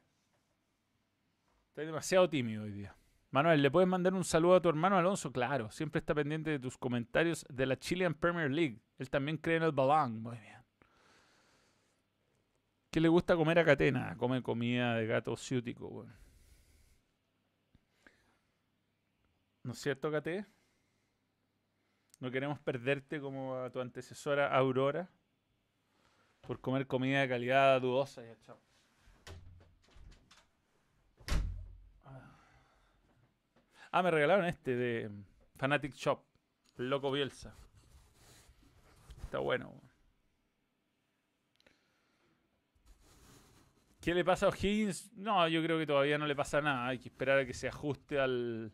Estás 1.69 1.85
demasiado 1.85 2.27
tímido 2.27 2.63
hoy 2.63 2.71
día. 2.71 2.95
Manuel, 3.37 3.61
¿le 3.61 3.69
puedes 3.69 3.87
mandar 3.87 4.15
un 4.15 4.23
saludo 4.23 4.55
a 4.55 4.61
tu 4.61 4.67
hermano 4.67 4.97
Alonso? 4.97 5.31
Claro, 5.31 5.69
siempre 5.69 5.99
está 5.99 6.15
pendiente 6.15 6.49
de 6.49 6.57
tus 6.57 6.75
comentarios 6.75 7.45
de 7.47 7.67
la 7.67 7.77
Chilean 7.77 8.15
Premier 8.15 8.49
League. 8.49 8.81
Él 8.97 9.11
también 9.11 9.37
cree 9.37 9.57
en 9.57 9.63
el 9.63 9.71
balón. 9.71 10.23
Muy 10.23 10.39
bien. 10.39 10.57
¿Qué 12.89 12.99
le 12.99 13.09
gusta 13.09 13.35
comer 13.35 13.59
a 13.59 13.63
Catena? 13.63 14.17
Come 14.17 14.41
comida 14.41 14.95
de 14.95 15.05
gato 15.05 15.37
ciútico, 15.37 16.07
¿No 19.61 19.73
es 19.73 19.77
cierto, 19.77 20.11
Cate? 20.11 20.47
No 22.19 22.31
queremos 22.31 22.57
perderte 22.57 23.21
como 23.21 23.55
a 23.55 23.69
tu 23.69 23.79
antecesora 23.79 24.47
Aurora 24.47 25.11
por 26.41 26.59
comer 26.59 26.87
comida 26.87 27.21
de 27.21 27.29
calidad 27.29 27.79
dudosa. 27.81 28.23
Ya, 28.23 28.35
chao. 28.39 28.66
Ah, 33.91 34.03
me 34.03 34.11
regalaron 34.11 34.45
este 34.45 34.75
de 34.75 35.09
Fanatic 35.57 35.93
Shop, 35.93 36.21
loco 36.77 37.11
Bielsa. 37.11 37.55
Está 39.23 39.39
bueno. 39.39 39.73
¿Qué 44.01 44.13
le 44.13 44.23
pasa 44.23 44.45
a 44.45 44.49
O'Higgins? 44.49 45.11
No, 45.17 45.47
yo 45.49 45.61
creo 45.61 45.77
que 45.77 45.85
todavía 45.85 46.17
no 46.17 46.27
le 46.27 46.35
pasa 46.35 46.61
nada. 46.61 46.87
Hay 46.87 46.99
que 46.99 47.09
esperar 47.09 47.39
a 47.39 47.45
que 47.45 47.53
se 47.53 47.67
ajuste 47.67 48.19
al, 48.19 48.71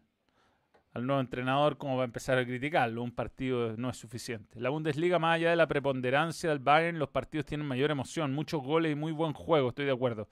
al 0.94 1.08
nuevo 1.08 1.22
entrenador 1.22 1.78
como 1.78 1.98
va 1.98 2.04
a 2.04 2.06
empezar 2.06 2.38
a 2.38 2.46
criticarlo. 2.46 3.02
Un 3.02 3.12
partido 3.12 3.76
no 3.78 3.90
es 3.90 3.98
suficiente. 3.98 4.60
La 4.60 4.70
Bundesliga, 4.70 5.18
más 5.20 5.36
allá 5.36 5.50
de 5.50 5.56
la 5.56 5.68
preponderancia 5.68 6.50
del 6.50 6.60
Bayern, 6.60 7.00
los 7.00 7.10
partidos 7.10 7.46
tienen 7.46 7.68
mayor 7.68 7.90
emoción, 7.90 8.34
muchos 8.34 8.62
goles 8.62 8.92
y 8.92 8.96
muy 8.96 9.12
buen 9.12 9.34
juego, 9.34 9.70
estoy 9.70 9.86
de 9.86 9.92
acuerdo. 9.92 10.28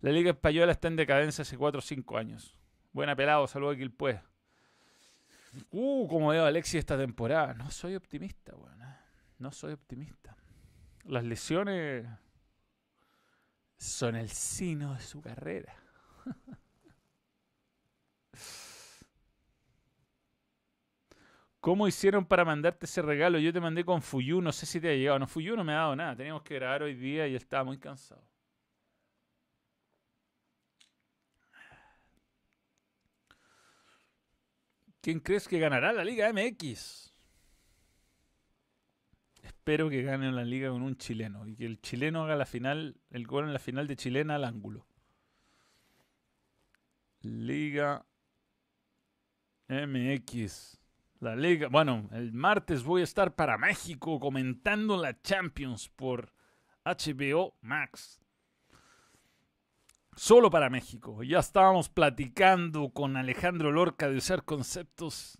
La 0.00 0.10
Liga 0.10 0.30
Española 0.30 0.72
está 0.72 0.88
en 0.88 0.96
decadencia 0.96 1.42
hace 1.42 1.56
4 1.56 1.78
o 1.78 1.82
5 1.82 2.16
años. 2.16 2.56
Buena 2.92 3.16
pelado, 3.16 3.46
saludo 3.46 3.70
a 3.70 3.76
Quilpue. 3.76 4.20
Uh, 5.70 6.06
como 6.08 6.28
veo 6.28 6.44
a 6.44 6.48
Alexis 6.48 6.76
esta 6.76 6.98
temporada. 6.98 7.54
No 7.54 7.70
soy 7.70 7.94
optimista, 7.94 8.54
weón. 8.54 8.82
¿eh? 8.82 8.96
No 9.38 9.50
soy 9.50 9.72
optimista. 9.72 10.36
Las 11.04 11.24
lesiones 11.24 12.06
son 13.78 14.16
el 14.16 14.28
sino 14.28 14.94
de 14.94 15.00
su 15.00 15.22
carrera. 15.22 15.74
¿Cómo 21.60 21.88
hicieron 21.88 22.26
para 22.26 22.44
mandarte 22.44 22.86
ese 22.86 23.00
regalo? 23.02 23.38
Yo 23.38 23.52
te 23.52 23.60
mandé 23.60 23.84
con 23.84 24.02
Fuyu, 24.02 24.40
no 24.40 24.52
sé 24.52 24.66
si 24.66 24.80
te 24.80 24.90
ha 24.90 24.94
llegado. 24.94 25.18
No, 25.18 25.26
Fuyu 25.26 25.56
no 25.56 25.64
me 25.64 25.72
ha 25.72 25.76
dado 25.76 25.96
nada. 25.96 26.16
Teníamos 26.16 26.42
que 26.42 26.56
grabar 26.56 26.82
hoy 26.82 26.94
día 26.94 27.26
y 27.28 27.36
estaba 27.36 27.64
muy 27.64 27.78
cansado. 27.78 28.22
¿Quién 35.02 35.18
crees 35.18 35.48
que 35.48 35.58
ganará 35.58 35.92
la 35.92 36.04
Liga 36.04 36.32
MX? 36.32 37.12
Espero 39.42 39.90
que 39.90 40.02
gane 40.02 40.30
la 40.30 40.44
liga 40.44 40.70
con 40.70 40.82
un 40.82 40.96
chileno 40.96 41.46
y 41.48 41.56
que 41.56 41.66
el 41.66 41.80
chileno 41.80 42.24
haga 42.24 42.36
la 42.36 42.46
final, 42.46 42.96
el 43.10 43.26
gol 43.26 43.46
en 43.46 43.52
la 43.52 43.58
final 43.58 43.88
de 43.88 43.96
chilena 43.96 44.36
al 44.36 44.44
ángulo. 44.44 44.86
Liga 47.22 48.06
MX. 49.68 50.78
La 51.18 51.34
liga. 51.34 51.68
Bueno, 51.68 52.08
el 52.12 52.32
martes 52.32 52.84
voy 52.84 53.00
a 53.00 53.04
estar 53.04 53.34
para 53.34 53.58
México 53.58 54.20
comentando 54.20 54.96
la 54.96 55.20
Champions 55.20 55.88
por 55.88 56.32
HBO 56.84 57.56
Max. 57.60 58.21
Solo 60.14 60.50
para 60.50 60.68
México. 60.68 61.22
Ya 61.22 61.38
estábamos 61.38 61.88
platicando 61.88 62.90
con 62.90 63.16
Alejandro 63.16 63.72
Lorca 63.72 64.08
de 64.08 64.18
usar 64.18 64.44
conceptos 64.44 65.38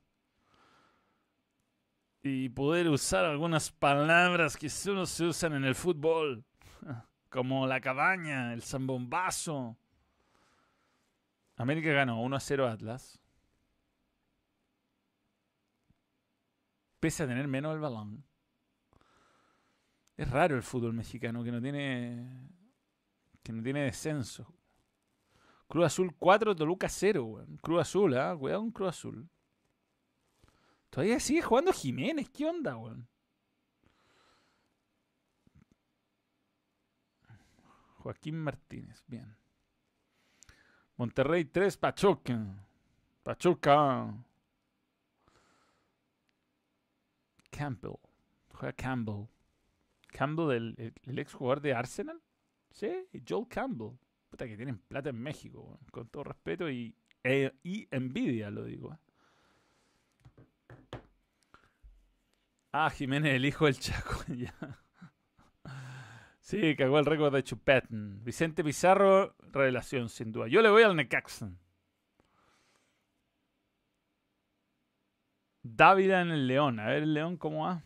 y 2.23 2.49
poder 2.49 2.89
usar 2.89 3.25
algunas 3.25 3.71
palabras 3.71 4.57
que 4.57 4.69
solo 4.69 5.07
se 5.07 5.25
usan 5.25 5.55
en 5.55 5.65
el 5.65 5.75
fútbol, 5.75 6.45
como 7.29 7.67
la 7.67 7.81
cabaña, 7.81 8.55
el 8.55 8.63
zambombazo. 8.63 9.77
América 11.57 11.93
ganó 11.93 12.23
1 12.23 12.37
a 12.37 12.41
0 12.41 12.69
Atlas. 12.69 13.21
Pese 16.99 17.25
a 17.25 17.27
tener 17.27 17.47
menos 17.47 17.75
el 17.75 17.81
balón. 17.81 18.25
Es 20.17 20.31
raro 20.31 20.57
el 20.57 20.63
fútbol 20.63 20.93
mexicano 20.93 21.43
que 21.43 21.53
no 21.53 21.61
tiene 21.61 22.49
que 23.43 23.53
no 23.53 23.63
tiene 23.63 23.83
descenso. 23.83 24.55
Cruz 25.73 25.87
Azul 25.87 26.15
4, 26.19 26.55
Toluca 26.55 26.87
0, 26.87 27.47
Cruz 27.63 27.81
Azul, 27.81 28.15
¿ah? 28.19 28.37
Cuidado 28.39 28.61
con 28.61 28.73
Cruz 28.73 28.89
Azul. 28.91 29.31
Todavía 30.91 31.19
sigue 31.19 31.41
jugando 31.41 31.73
Jiménez. 31.73 32.29
¿Qué 32.29 32.45
onda, 32.45 32.77
weón? 32.77 33.09
Joaquín 38.01 38.39
Martínez. 38.39 39.03
Bien. 39.07 39.35
Monterrey 40.99 41.47
3, 41.47 41.79
Pachuca. 41.79 42.39
Pachuca. 43.23 44.15
Campbell. 47.51 47.97
Juega 48.53 48.75
Campbell. 48.75 49.27
Campbell, 50.09 50.51
el, 50.77 50.95
el, 51.03 51.19
ex 51.19 51.33
jugador 51.33 51.63
de 51.63 51.73
Arsenal. 51.73 52.21
Sí, 52.73 53.09
Joel 53.27 53.49
Campbell. 53.49 53.97
Puta 54.33 54.47
que 54.47 54.57
tienen 54.57 54.79
plata 54.79 55.11
en 55.11 55.23
México, 55.23 55.79
con 55.91 56.09
todo 56.09 56.25
respeto 56.25 56.71
y, 56.71 56.97
e, 57.23 57.53
y 57.63 57.87
envidia, 57.91 58.51
lo 58.51 58.65
digo. 58.65 58.95
¿eh? 58.95 58.99
Ah, 62.73 62.89
Jiménez, 62.89 63.35
el 63.35 63.45
hijo 63.45 63.67
del 63.67 63.79
Chaco. 63.79 64.25
ya. 64.29 64.55
Sí, 66.41 66.75
cagó 66.77 66.99
el 66.99 67.05
récord 67.05 67.35
de 67.35 67.45
Chupetn. 67.45 68.25
Vicente 68.25 68.65
Pizarro, 68.65 69.37
revelación, 69.53 70.09
sin 70.09 70.33
duda. 70.33 70.49
Yo 70.49 70.63
le 70.63 70.71
voy 70.71 70.83
al 70.83 70.97
Necaxon. 70.97 71.59
Dávila 75.63 76.23
en 76.23 76.31
el 76.31 76.47
León. 76.47 76.81
A 76.81 76.87
ver 76.87 77.03
el 77.03 77.13
León 77.13 77.37
cómo 77.37 77.67
va. 77.67 77.83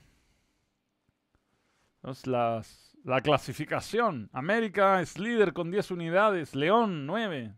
las, 2.24 2.86
la 3.07 3.20
clasificación. 3.20 4.28
América 4.32 5.00
es 5.00 5.16
líder 5.16 5.52
con 5.52 5.70
10 5.70 5.92
unidades. 5.92 6.57
León 6.57 7.07
9. 7.07 7.54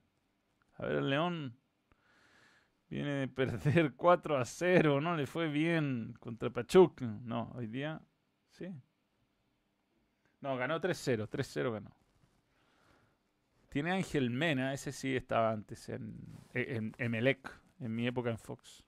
A 0.77 0.87
ver 0.87 1.03
León. 1.03 1.57
Viene 2.91 3.13
de 3.13 3.29
perder 3.29 3.93
4 3.97 4.37
a 4.37 4.45
0, 4.45 5.01
no 5.01 5.17
le 5.17 5.27
fue 5.27 5.49
bien 5.49 6.15
contra 6.21 6.51
Pachuca. 6.51 7.07
No, 7.23 7.51
hoy 7.55 7.67
día 7.67 8.01
sí. 8.51 8.69
No, 10.41 10.57
ganó 10.57 10.81
3-0, 10.81 11.29
3-0 11.29 11.73
ganó. 11.73 11.97
Tiene 13.71 13.93
Ángel 13.93 14.31
Mena, 14.31 14.75
ese 14.75 14.93
sí 14.93 15.17
estaba 15.17 15.51
antes 15.51 15.89
en, 15.89 16.15
en, 16.53 16.95
Emelec, 16.99 17.51
en 17.81 17.95
mi 17.95 18.07
época 18.07 18.31
en 18.31 18.39
Fox. 18.39 18.85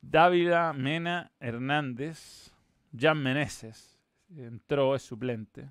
Dávila, 0.00 0.72
Mena, 0.72 1.32
Hernández, 1.38 2.52
Jan 2.98 3.22
Meneses, 3.22 3.93
entró, 4.28 4.94
es 4.94 5.02
suplente. 5.02 5.70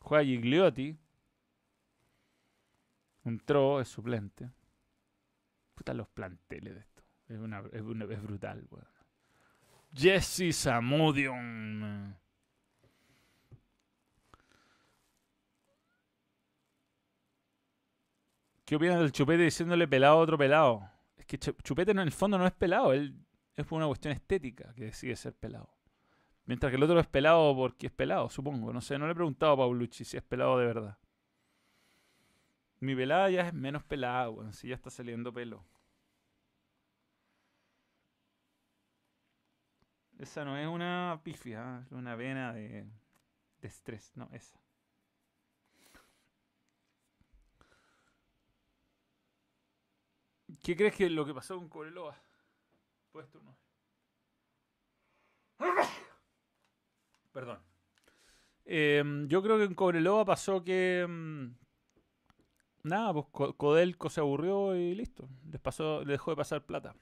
Juega 0.00 0.24
Gigliotti, 0.24 0.96
entró, 3.24 3.80
es 3.80 3.88
suplente. 3.88 4.50
Puta 5.74 5.94
los 5.94 6.08
planteles 6.08 6.74
de 6.74 6.80
esto. 6.80 7.02
Es, 7.28 7.38
una, 7.38 7.62
es, 7.72 8.22
brutal. 8.22 8.68
Jesse 9.92 10.54
Samudion. 10.54 12.16
¿Qué 18.64 18.76
opinas 18.76 19.00
del 19.00 19.12
chupete 19.12 19.44
diciéndole 19.44 19.88
pelado 19.88 20.18
a 20.18 20.20
otro 20.20 20.36
pelado? 20.36 20.90
Es 21.16 21.24
que 21.24 21.38
chupete 21.38 21.92
en 21.92 22.00
el 22.00 22.12
fondo 22.12 22.36
no 22.36 22.46
es 22.46 22.52
pelado, 22.52 22.92
él 22.92 23.14
es 23.56 23.66
por 23.66 23.78
una 23.78 23.86
cuestión 23.86 24.12
estética 24.12 24.74
que 24.74 24.84
decide 24.84 25.16
ser 25.16 25.34
pelado. 25.34 25.77
Mientras 26.48 26.70
que 26.70 26.76
el 26.76 26.82
otro 26.82 26.98
es 26.98 27.06
pelado 27.06 27.54
porque 27.54 27.88
es 27.88 27.92
pelado, 27.92 28.30
supongo. 28.30 28.72
No 28.72 28.80
sé, 28.80 28.98
no 28.98 29.04
le 29.04 29.12
he 29.12 29.14
preguntado 29.14 29.52
a 29.52 29.56
Paulucci 29.58 30.02
si 30.04 30.16
es 30.16 30.22
pelado 30.22 30.58
de 30.58 30.66
verdad. 30.66 30.98
Mi 32.80 32.96
pelada 32.96 33.28
ya 33.28 33.46
es 33.46 33.52
menos 33.52 33.84
pelada, 33.84 34.30
weón. 34.30 34.54
Si 34.54 34.68
ya 34.68 34.74
está 34.74 34.88
saliendo 34.88 35.30
pelo. 35.30 35.62
Esa 40.18 40.42
no 40.46 40.56
es 40.56 40.66
una 40.66 41.20
pifia, 41.22 41.82
es 41.84 41.92
una 41.92 42.16
vena 42.16 42.54
de, 42.54 42.86
estrés. 43.60 44.10
No, 44.14 44.30
esa. 44.32 44.58
¿Qué 50.62 50.74
crees 50.74 50.96
que 50.96 51.06
es 51.06 51.12
lo 51.12 51.26
que 51.26 51.34
pasó 51.34 51.56
con 51.58 51.68
Cobreloa? 51.68 52.16
Puedes 53.12 53.34
no. 53.34 53.54
Perdón. 57.38 57.60
Eh, 58.64 59.24
yo 59.28 59.44
creo 59.44 59.58
que 59.58 59.62
en 59.62 59.74
Cobreloa 59.74 60.24
pasó 60.24 60.64
que 60.64 61.06
mm, 61.08 61.50
nada, 62.82 63.12
pues 63.12 63.26
Codelco 63.56 64.10
se 64.10 64.18
aburrió 64.18 64.74
y 64.74 64.96
listo. 64.96 65.28
Les 65.48 65.60
pasó, 65.60 66.04
le 66.04 66.14
dejó 66.14 66.32
de 66.32 66.36
pasar 66.36 66.66
plata. 66.66 66.96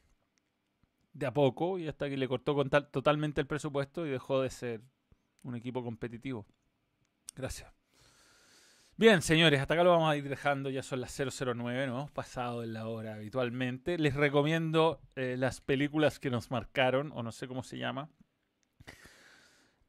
De 1.14 1.24
a 1.24 1.32
poco, 1.32 1.78
y 1.78 1.88
hasta 1.88 2.10
que 2.10 2.18
le 2.18 2.28
cortó 2.28 2.54
totalmente 2.92 3.40
el 3.40 3.46
presupuesto 3.46 4.06
y 4.06 4.10
dejó 4.10 4.42
de 4.42 4.50
ser 4.50 4.82
un 5.42 5.54
equipo 5.54 5.82
competitivo. 5.82 6.44
Gracias. 7.34 7.72
Bien, 8.98 9.22
señores, 9.22 9.58
hasta 9.58 9.72
acá 9.72 9.84
lo 9.84 9.92
vamos 9.92 10.10
a 10.10 10.18
ir 10.18 10.28
dejando. 10.28 10.68
Ya 10.68 10.82
son 10.82 11.00
las 11.00 11.18
009, 11.18 11.86
no 11.86 12.00
hemos 12.00 12.10
pasado 12.10 12.62
en 12.62 12.74
la 12.74 12.88
hora 12.88 13.14
habitualmente. 13.14 13.96
Les 13.96 14.12
recomiendo 14.12 15.00
eh, 15.14 15.36
las 15.38 15.62
películas 15.62 16.18
que 16.18 16.28
nos 16.28 16.50
marcaron, 16.50 17.10
o 17.14 17.22
no 17.22 17.32
sé 17.32 17.48
cómo 17.48 17.62
se 17.62 17.78
llama. 17.78 18.10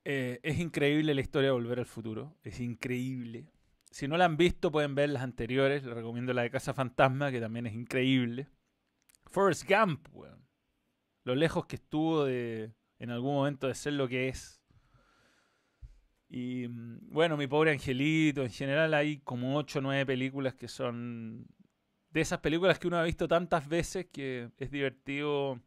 Eh, 0.10 0.40
es 0.42 0.58
increíble 0.58 1.14
la 1.14 1.20
historia 1.20 1.50
de 1.50 1.52
Volver 1.52 1.80
al 1.80 1.86
Futuro. 1.86 2.38
Es 2.42 2.62
increíble. 2.62 3.52
Si 3.92 4.08
no 4.08 4.16
la 4.16 4.24
han 4.24 4.38
visto, 4.38 4.72
pueden 4.72 4.96
ver 4.96 5.10
las 5.10 5.22
anteriores. 5.22 5.84
Les 5.84 5.94
recomiendo 5.94 6.32
la 6.32 6.44
de 6.44 6.50
Casa 6.50 6.74
Fantasma, 6.74 7.30
que 7.30 7.42
también 7.42 7.68
es 7.68 7.74
increíble. 7.74 8.48
Forrest 9.26 9.70
Gump, 9.70 10.08
weón. 10.14 10.48
Lo 11.26 11.36
lejos 11.36 11.66
que 11.66 11.76
estuvo 11.76 12.24
de, 12.24 12.72
en 13.00 13.10
algún 13.10 13.34
momento 13.34 13.68
de 13.68 13.76
ser 13.76 13.94
lo 13.94 14.08
que 14.08 14.30
es. 14.30 14.62
Y 16.30 16.70
mm, 16.70 17.10
bueno, 17.12 17.36
mi 17.36 17.48
pobre 17.48 17.72
angelito. 17.72 18.44
En 18.44 18.52
general 18.52 18.94
hay 18.94 19.20
como 19.20 19.58
8 19.58 19.80
o 19.80 19.82
9 19.82 20.06
películas 20.06 20.56
que 20.56 20.70
son 20.70 21.46
de 22.12 22.22
esas 22.22 22.40
películas 22.40 22.80
que 22.80 22.88
uno 22.88 22.96
ha 22.96 23.04
visto 23.04 23.28
tantas 23.28 23.68
veces 23.68 24.06
que 24.06 24.52
es 24.58 24.72
divertido 24.72 25.60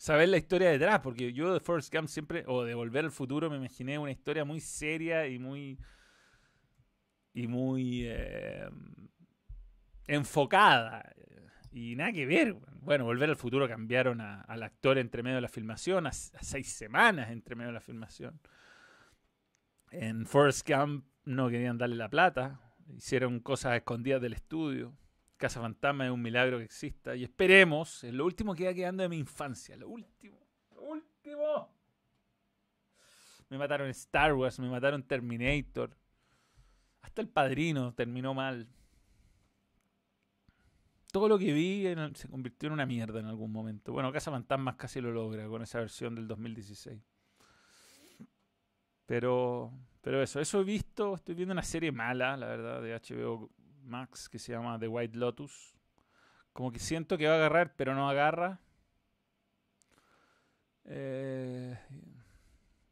saber 0.00 0.30
la 0.30 0.38
historia 0.38 0.70
detrás, 0.70 1.00
porque 1.00 1.30
yo 1.34 1.52
de 1.52 1.60
Forrest 1.60 1.94
Gump 1.94 2.08
siempre, 2.08 2.42
o 2.46 2.64
de 2.64 2.72
Volver 2.72 3.04
al 3.04 3.10
Futuro, 3.10 3.50
me 3.50 3.58
imaginé 3.58 3.98
una 3.98 4.10
historia 4.10 4.46
muy 4.46 4.58
seria 4.58 5.26
y 5.26 5.38
muy... 5.38 5.78
y 7.34 7.46
muy... 7.46 8.04
Eh, 8.06 8.66
enfocada. 10.06 11.04
Y 11.70 11.96
nada 11.96 12.12
que 12.12 12.24
ver. 12.24 12.54
Bueno, 12.80 13.04
Volver 13.04 13.28
al 13.28 13.36
Futuro 13.36 13.68
cambiaron 13.68 14.22
al 14.22 14.62
actor 14.62 14.96
entre 14.96 15.22
medio 15.22 15.36
de 15.36 15.42
la 15.42 15.48
filmación, 15.48 16.06
a, 16.06 16.12
seis 16.12 16.72
semanas 16.72 17.30
entre 17.30 17.54
medio 17.54 17.68
de 17.68 17.74
la 17.74 17.82
filmación. 17.82 18.40
En 19.90 20.24
Forrest 20.24 20.66
Gump 20.66 21.04
no 21.26 21.50
querían 21.50 21.76
darle 21.76 21.96
la 21.96 22.08
plata, 22.08 22.58
hicieron 22.88 23.38
cosas 23.40 23.76
escondidas 23.76 24.22
del 24.22 24.32
estudio. 24.32 24.96
Casa 25.40 25.58
Fantasma 25.58 26.04
es 26.04 26.10
un 26.12 26.20
milagro 26.20 26.58
que 26.58 26.64
exista. 26.64 27.16
Y 27.16 27.24
esperemos, 27.24 28.04
es 28.04 28.12
lo 28.12 28.26
último 28.26 28.54
que 28.54 28.64
iba 28.64 28.74
quedando 28.74 29.02
de 29.02 29.08
mi 29.08 29.16
infancia. 29.16 29.74
Lo 29.74 29.88
último. 29.88 30.38
Lo 30.74 30.82
último. 30.82 31.74
Me 33.48 33.56
mataron 33.56 33.88
Star 33.88 34.34
Wars, 34.34 34.58
me 34.58 34.68
mataron 34.68 35.02
Terminator. 35.02 35.96
Hasta 37.00 37.22
el 37.22 37.28
padrino 37.28 37.94
terminó 37.94 38.34
mal 38.34 38.68
todo 41.10 41.26
lo 41.26 41.38
que 41.38 41.52
vi 41.54 41.86
se 42.14 42.28
convirtió 42.28 42.66
en 42.66 42.74
una 42.74 42.84
mierda 42.84 43.18
en 43.18 43.26
algún 43.26 43.50
momento. 43.50 43.92
Bueno, 43.92 44.12
Casa 44.12 44.30
Fantasmas 44.30 44.76
casi 44.76 45.00
lo 45.00 45.10
logra 45.10 45.48
con 45.48 45.62
esa 45.62 45.80
versión 45.80 46.14
del 46.14 46.28
2016. 46.28 47.00
Pero, 49.06 49.72
pero 50.02 50.22
eso, 50.22 50.38
eso 50.38 50.60
he 50.60 50.64
visto. 50.64 51.14
Estoy 51.14 51.34
viendo 51.34 51.52
una 51.52 51.62
serie 51.62 51.90
mala, 51.90 52.36
la 52.36 52.46
verdad, 52.46 52.82
de 52.82 52.94
HBO 52.94 53.50
Max 53.84 54.28
que 54.28 54.38
se 54.38 54.52
llama 54.52 54.78
The 54.78 54.88
White 54.88 55.16
Lotus. 55.16 55.74
Como 56.52 56.72
que 56.72 56.78
siento 56.78 57.16
que 57.16 57.26
va 57.26 57.34
a 57.34 57.36
agarrar, 57.36 57.74
pero 57.76 57.94
no 57.94 58.08
agarra. 58.08 58.60
Eh, 60.84 61.78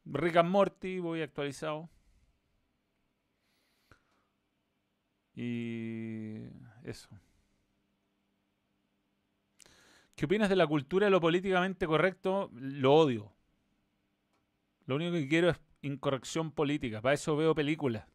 Rick 0.05 0.37
and 0.37 0.49
Morty, 0.49 0.99
voy 0.99 1.21
actualizado. 1.21 1.89
Y 5.35 6.47
eso. 6.83 7.09
¿Qué 10.15 10.25
opinas 10.25 10.49
de 10.49 10.57
la 10.57 10.67
cultura 10.67 11.05
de 11.05 11.11
lo 11.11 11.21
políticamente 11.21 11.87
correcto? 11.87 12.49
Lo 12.53 12.95
odio. 12.95 13.31
Lo 14.85 14.95
único 14.95 15.13
que 15.13 15.29
quiero 15.29 15.49
es 15.49 15.59
incorrección 15.81 16.51
política. 16.51 17.01
Para 17.01 17.13
eso 17.15 17.37
veo 17.37 17.55
películas. 17.55 18.05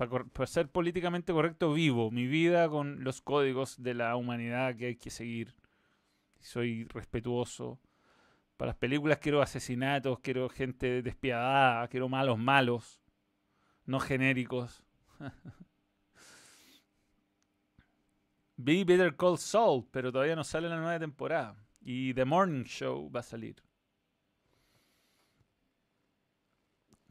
Para, 0.00 0.46
ser 0.46 0.70
políticamente 0.70 1.30
correcto 1.30 1.74
vivo 1.74 2.10
mi 2.10 2.26
vida 2.26 2.70
con 2.70 3.04
los 3.04 3.20
códigos 3.20 3.82
de 3.82 3.92
la 3.92 4.16
humanidad 4.16 4.74
que 4.74 4.86
hay 4.86 4.96
que 4.96 5.10
seguir. 5.10 5.54
Soy 6.38 6.84
respetuoso. 6.84 7.78
Para 8.56 8.70
las 8.70 8.78
películas 8.78 9.18
quiero 9.18 9.42
asesinatos, 9.42 10.18
quiero 10.20 10.48
gente 10.48 11.02
despiadada, 11.02 11.86
quiero 11.88 12.08
malos 12.08 12.38
malos, 12.38 13.02
no 13.84 14.00
genéricos. 14.00 14.82
Vi 18.56 18.84
Better 18.84 19.16
Call 19.16 19.36
Saul, 19.36 19.86
pero 19.90 20.10
todavía 20.10 20.34
no 20.34 20.44
sale 20.44 20.70
la 20.70 20.76
nueva 20.76 20.98
temporada. 20.98 21.62
Y 21.82 22.14
The 22.14 22.24
Morning 22.24 22.64
Show 22.64 23.12
va 23.12 23.20
a 23.20 23.22
salir. 23.22 23.62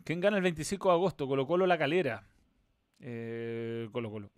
¿Quién 0.03 0.19
gana 0.19 0.37
el 0.37 0.43
25 0.43 0.89
de 0.89 0.95
agosto? 0.95 1.27
Colo 1.27 1.45
Colo 1.45 1.67
La 1.67 1.77
Calera. 1.77 2.25
Eh, 2.99 3.89
Colo 3.91 4.11
Colo. 4.11 4.31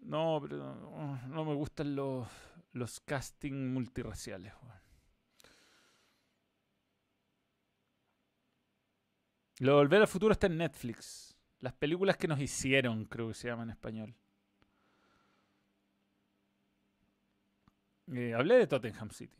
No, 0.00 0.40
pero 0.42 1.18
no, 1.28 1.44
me 1.44 1.54
gustan 1.54 1.94
los, 1.94 2.26
los 2.72 3.00
casting 3.00 3.72
multiraciales. 3.72 4.52
Lo 9.60 9.72
de 9.72 9.76
Volver 9.76 10.00
al 10.00 10.08
Futuro 10.08 10.32
está 10.32 10.46
en 10.46 10.56
Netflix. 10.56 11.36
Las 11.60 11.74
películas 11.74 12.16
que 12.16 12.26
nos 12.26 12.40
hicieron, 12.40 13.04
creo 13.04 13.28
que 13.28 13.34
se 13.34 13.48
llama 13.48 13.64
en 13.64 13.70
español. 13.70 14.14
Eh, 18.12 18.34
hablé 18.34 18.56
de 18.56 18.66
Tottenham 18.66 19.10
City. 19.10 19.39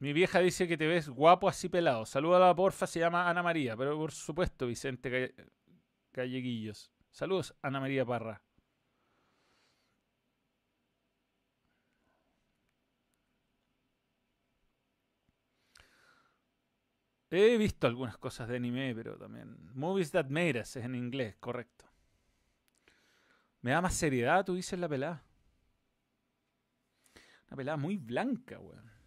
Mi 0.00 0.12
vieja 0.12 0.40
dice 0.40 0.68
que 0.68 0.76
te 0.76 0.86
ves 0.86 1.08
guapo 1.08 1.48
así 1.48 1.68
pelado. 1.68 2.06
Salúdala, 2.06 2.54
porfa, 2.54 2.86
se 2.86 3.00
llama 3.00 3.28
Ana 3.28 3.42
María. 3.42 3.76
Pero 3.76 3.96
por 3.96 4.12
supuesto, 4.12 4.66
Vicente 4.66 5.34
Calleguillos. 6.12 6.92
Saludos, 7.10 7.54
Ana 7.62 7.80
María 7.80 8.04
Parra. 8.06 8.42
He 17.30 17.58
visto 17.58 17.86
algunas 17.86 18.16
cosas 18.16 18.48
de 18.48 18.56
anime, 18.56 18.94
pero 18.94 19.18
también. 19.18 19.56
Movies 19.74 20.12
That 20.12 20.28
Made 20.28 20.60
es 20.60 20.76
en 20.76 20.94
inglés, 20.94 21.36
correcto. 21.40 21.84
Me 23.60 23.72
da 23.72 23.80
más 23.82 23.94
seriedad, 23.94 24.44
tú 24.44 24.54
dices 24.54 24.78
la 24.78 24.88
pelada. 24.88 25.24
Una 27.48 27.56
pelada 27.56 27.76
muy 27.76 27.96
blanca, 27.96 28.58
weón. 28.58 28.97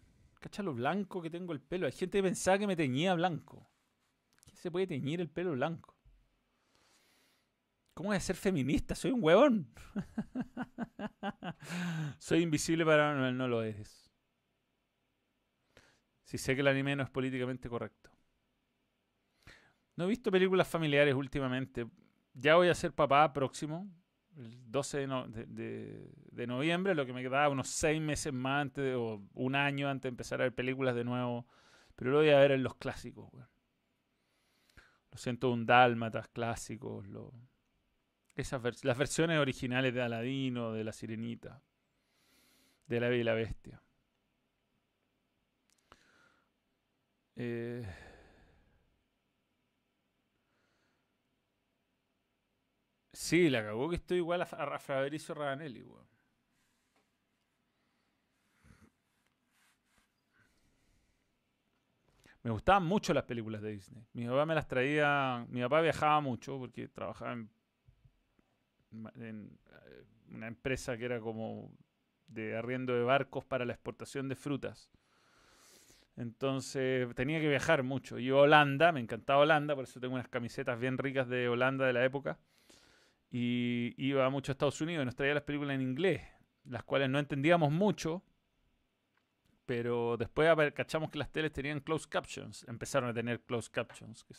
Cacha 0.42 0.62
lo 0.62 0.74
blanco 0.74 1.22
que 1.22 1.30
tengo 1.30 1.52
el 1.52 1.60
pelo. 1.60 1.86
Hay 1.86 1.92
gente 1.92 2.18
que 2.18 2.24
pensaba 2.24 2.58
que 2.58 2.66
me 2.66 2.74
teñía 2.74 3.14
blanco. 3.14 3.70
¿Quién 4.42 4.56
se 4.56 4.72
puede 4.72 4.88
teñir 4.88 5.20
el 5.20 5.30
pelo 5.30 5.52
blanco? 5.52 5.96
¿Cómo 7.94 8.08
voy 8.08 8.16
a 8.16 8.20
ser 8.20 8.34
feminista? 8.34 8.96
Soy 8.96 9.12
un 9.12 9.22
huevón. 9.22 9.72
Soy 12.18 12.42
invisible 12.42 12.84
para 12.84 13.14
no, 13.14 13.30
no 13.30 13.46
lo 13.46 13.62
eres. 13.62 14.10
Si 16.24 16.38
sé 16.38 16.56
que 16.56 16.62
el 16.62 16.68
anime 16.68 16.96
no 16.96 17.04
es 17.04 17.10
políticamente 17.10 17.68
correcto. 17.68 18.10
No 19.94 20.04
he 20.04 20.08
visto 20.08 20.32
películas 20.32 20.66
familiares 20.66 21.14
últimamente. 21.14 21.86
Ya 22.34 22.56
voy 22.56 22.68
a 22.68 22.74
ser 22.74 22.92
papá 22.92 23.32
próximo, 23.32 23.88
el 24.36 24.70
12 24.70 25.06
de, 25.48 26.46
noviembre, 26.46 26.94
lo 26.94 27.06
que 27.06 27.12
me 27.12 27.22
quedaba 27.22 27.48
unos 27.48 27.68
seis 27.68 28.00
meses 28.00 28.32
más 28.32 28.62
antes 28.62 28.94
o 28.96 29.22
un 29.34 29.54
año 29.54 29.88
antes 29.88 30.04
de 30.04 30.08
empezar 30.08 30.40
a 30.40 30.44
ver 30.44 30.54
películas 30.54 30.94
de 30.94 31.04
nuevo. 31.04 31.46
Pero 31.96 32.10
lo 32.10 32.18
voy 32.18 32.30
a 32.30 32.38
ver 32.38 32.52
en 32.52 32.62
los 32.62 32.74
clásicos. 32.76 33.30
Lo 33.32 35.18
siento, 35.18 35.50
un 35.50 35.66
Dálmatas 35.66 36.28
clásicos. 36.28 37.06
esas 38.34 38.84
las 38.84 38.98
versiones 38.98 39.38
originales 39.38 39.92
de 39.92 40.02
Aladino, 40.02 40.72
de 40.72 40.84
La 40.84 40.92
Sirenita, 40.92 41.62
de 42.86 43.00
La 43.00 43.08
Bella 43.08 43.20
y 43.20 43.24
la 43.24 43.34
Bestia. 43.34 43.82
Eh, 47.36 47.86
sí, 53.22 53.48
la 53.48 53.62
cagó 53.62 53.88
que 53.88 53.96
estoy 53.96 54.18
igual 54.18 54.42
a, 54.42 54.44
a 54.44 54.78
Fabrizio 54.78 55.34
Raganelli, 55.34 55.84
Me 62.42 62.50
gustaban 62.50 62.84
mucho 62.84 63.14
las 63.14 63.22
películas 63.22 63.62
de 63.62 63.70
Disney. 63.70 64.04
Mi 64.14 64.26
papá 64.26 64.44
me 64.46 64.54
las 64.56 64.66
traía. 64.66 65.46
Mi 65.48 65.60
papá 65.62 65.80
viajaba 65.80 66.20
mucho 66.20 66.58
porque 66.58 66.88
trabajaba 66.88 67.34
en, 67.34 67.50
en 69.14 69.58
eh, 69.70 70.04
una 70.32 70.48
empresa 70.48 70.96
que 70.96 71.04
era 71.04 71.20
como 71.20 71.70
de 72.26 72.56
arriendo 72.56 72.94
de 72.94 73.04
barcos 73.04 73.44
para 73.44 73.64
la 73.64 73.74
exportación 73.74 74.28
de 74.28 74.34
frutas. 74.34 74.90
Entonces 76.16 77.14
tenía 77.14 77.40
que 77.40 77.48
viajar 77.48 77.84
mucho. 77.84 78.18
Iba 78.18 78.40
a 78.40 78.42
Holanda, 78.42 78.90
me 78.90 78.98
encantaba 78.98 79.40
Holanda, 79.42 79.76
por 79.76 79.84
eso 79.84 80.00
tengo 80.00 80.14
unas 80.14 80.28
camisetas 80.28 80.80
bien 80.80 80.98
ricas 80.98 81.28
de 81.28 81.48
Holanda 81.48 81.86
de 81.86 81.92
la 81.92 82.04
época. 82.04 82.40
Y 83.34 83.94
iba 83.96 84.28
mucho 84.28 84.52
a 84.52 84.54
Estados 84.54 84.80
Unidos 84.82 85.02
y 85.02 85.06
nos 85.06 85.16
traía 85.16 85.32
las 85.34 85.42
películas 85.42 85.74
en 85.74 85.80
inglés, 85.82 86.20
las 86.64 86.84
cuales 86.84 87.08
no 87.08 87.18
entendíamos 87.18 87.72
mucho, 87.72 88.22
pero 89.64 90.18
después 90.18 90.54
cachamos 90.74 91.10
que 91.10 91.18
las 91.18 91.32
teles 91.32 91.50
tenían 91.50 91.80
closed 91.80 92.10
captions, 92.10 92.64
empezaron 92.68 93.08
a 93.08 93.14
tener 93.14 93.40
closed 93.40 93.72
captions, 93.72 94.22
que. 94.22 94.34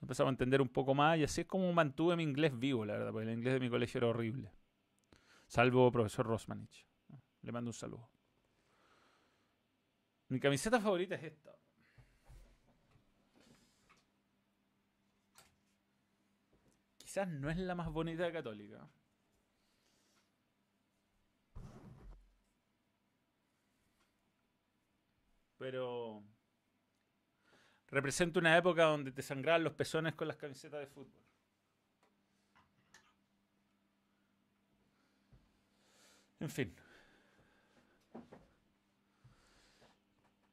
Empezamos 0.00 0.30
a 0.30 0.34
entender 0.34 0.60
un 0.60 0.68
poco 0.68 0.94
más 0.94 1.18
y 1.18 1.24
así 1.24 1.40
es 1.40 1.46
como 1.46 1.72
mantuve 1.72 2.16
mi 2.16 2.22
inglés 2.22 2.56
vivo, 2.56 2.84
la 2.84 2.92
verdad, 2.92 3.12
porque 3.12 3.26
el 3.28 3.36
inglés 3.36 3.54
de 3.54 3.60
mi 3.60 3.70
colegio 3.70 3.98
era 3.98 4.08
horrible. 4.08 4.52
Salvo 5.46 5.90
profesor 5.90 6.26
Rosmanich. 6.26 6.86
Le 7.42 7.50
mando 7.50 7.70
un 7.70 7.74
saludo. 7.74 8.08
Mi 10.28 10.38
camiseta 10.38 10.80
favorita 10.80 11.14
es 11.14 11.24
esta. 11.24 11.55
no 17.24 17.50
es 17.50 17.56
la 17.56 17.74
más 17.74 17.90
bonita 17.90 18.30
Católica. 18.30 18.86
Pero 25.58 26.22
representa 27.88 28.38
una 28.40 28.56
época 28.56 28.84
donde 28.84 29.12
te 29.12 29.22
sangraban 29.22 29.64
los 29.64 29.72
pezones 29.72 30.14
con 30.14 30.28
las 30.28 30.36
camisetas 30.36 30.80
de 30.80 30.86
fútbol. 30.86 31.22
En 36.40 36.50
fin. 36.50 36.76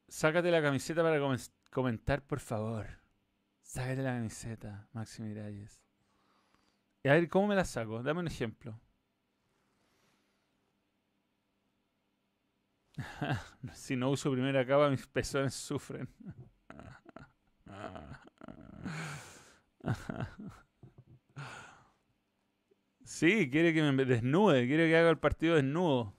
Sácate 0.07 0.51
la 0.51 0.61
camiseta 0.61 1.01
para 1.03 1.19
comentar, 1.71 2.25
por 2.25 2.39
favor. 2.39 2.87
Sácate 3.61 4.01
la 4.01 4.13
camiseta, 4.13 4.87
Maxi 4.93 5.21
Miralles. 5.23 5.82
A 7.05 7.09
ver, 7.13 7.29
¿cómo 7.29 7.47
me 7.47 7.55
la 7.55 7.65
saco? 7.65 8.01
Dame 8.03 8.19
un 8.21 8.27
ejemplo. 8.27 8.79
si 13.73 13.95
no 13.95 14.09
uso 14.11 14.31
primera 14.31 14.65
capa, 14.65 14.89
mis 14.89 15.05
pezones 15.07 15.53
sufren. 15.53 16.07
Sí, 23.05 23.49
quiere 23.51 23.73
que 23.73 23.81
me 23.83 24.05
desnude, 24.05 24.67
quiere 24.67 24.87
que 24.89 24.97
haga 24.97 25.09
el 25.09 25.17
partido 25.19 25.55
desnudo. 25.55 26.13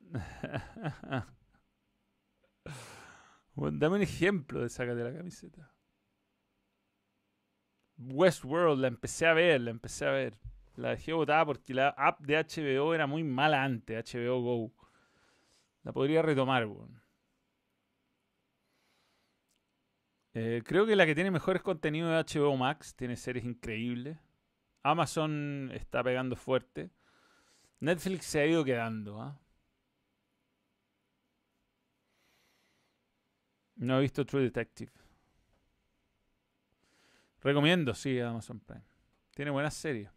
dame 3.56 3.96
un 3.96 4.02
ejemplo 4.02 4.60
de 4.60 4.68
sácate 4.68 5.02
la 5.04 5.12
camiseta. 5.14 5.71
Westworld, 8.10 8.80
la 8.80 8.88
empecé 8.88 9.26
a 9.26 9.34
ver, 9.34 9.60
la 9.60 9.70
empecé 9.70 10.06
a 10.06 10.10
ver. 10.10 10.38
La 10.76 10.90
dejé 10.90 11.12
botada 11.12 11.44
porque 11.46 11.74
la 11.74 11.88
app 11.90 12.20
de 12.20 12.36
HBO 12.36 12.94
era 12.94 13.06
muy 13.06 13.24
mala 13.24 13.62
antes, 13.62 14.12
HBO 14.14 14.40
Go. 14.40 14.72
La 15.84 15.92
podría 15.92 16.22
retomar, 16.22 16.68
eh, 20.34 20.62
creo 20.64 20.86
que 20.86 20.96
la 20.96 21.04
que 21.06 21.14
tiene 21.14 21.30
mejores 21.30 21.62
contenidos 21.62 22.10
de 22.10 22.40
HBO 22.40 22.56
Max, 22.56 22.94
tiene 22.96 23.16
series 23.16 23.44
increíbles. 23.44 24.18
Amazon 24.82 25.70
está 25.74 26.02
pegando 26.02 26.36
fuerte. 26.36 26.90
Netflix 27.80 28.26
se 28.26 28.40
ha 28.40 28.46
ido 28.46 28.64
quedando. 28.64 29.20
¿ah? 29.20 29.38
No 33.76 33.98
he 33.98 34.00
visto 34.02 34.24
True 34.24 34.42
Detective. 34.44 35.01
Recomiendo, 37.42 37.94
sí, 37.94 38.18
Amazon 38.20 38.60
Prime. 38.60 38.84
Tiene 39.34 39.50
buenas 39.50 39.74
series. 39.74 40.10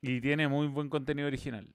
Y 0.00 0.20
tiene 0.20 0.48
muy 0.48 0.68
buen 0.68 0.88
contenido 0.88 1.28
original. 1.28 1.74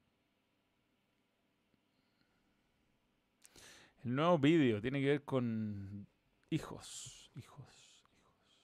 El 4.04 4.16
nuevo 4.16 4.40
vídeo 4.40 4.82
tiene 4.82 5.00
que 5.00 5.08
ver 5.08 5.24
con 5.24 6.08
hijos, 6.50 7.32
hijos, 7.36 7.68
hijos. 8.00 8.62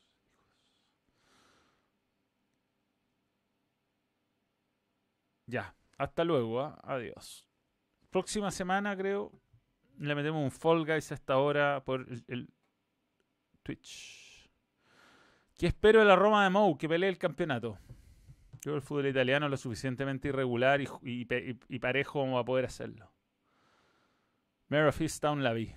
Ya, 5.46 5.76
hasta 5.98 6.24
luego, 6.24 6.62
¿ah? 6.62 6.80
adiós. 6.84 7.48
Próxima 8.10 8.50
semana 8.50 8.98
creo 8.98 9.32
le 10.00 10.16
metemos 10.16 10.44
un 10.44 10.52
Fall 10.52 10.86
Guys 10.86 11.12
a 11.12 11.16
esta 11.16 11.38
hora 11.38 11.84
por 11.84 12.06
el, 12.28 12.50
Twitch. 13.64 14.27
¿Qué 15.58 15.66
espero 15.66 16.00
de 16.00 16.06
la 16.06 16.16
Roma 16.16 16.44
de 16.44 16.52
Mou? 16.52 16.78
Que 16.78 16.88
pelee 16.88 17.10
el 17.10 17.18
campeonato. 17.18 17.80
Yo 18.62 18.76
el 18.76 18.82
fútbol 18.82 19.08
italiano 19.08 19.48
es 19.48 19.52
lo 19.52 19.58
suficientemente 19.58 20.28
irregular 20.28 20.80
y, 20.82 21.80
parejo 21.80 22.20
como 22.20 22.38
a 22.38 22.46
poder 22.46 22.66
hacerlo. 22.66 23.12
Mare 24.70 24.88
of 24.88 25.02
Easttown 25.02 25.44
la 25.44 25.54
vi. 25.54 25.74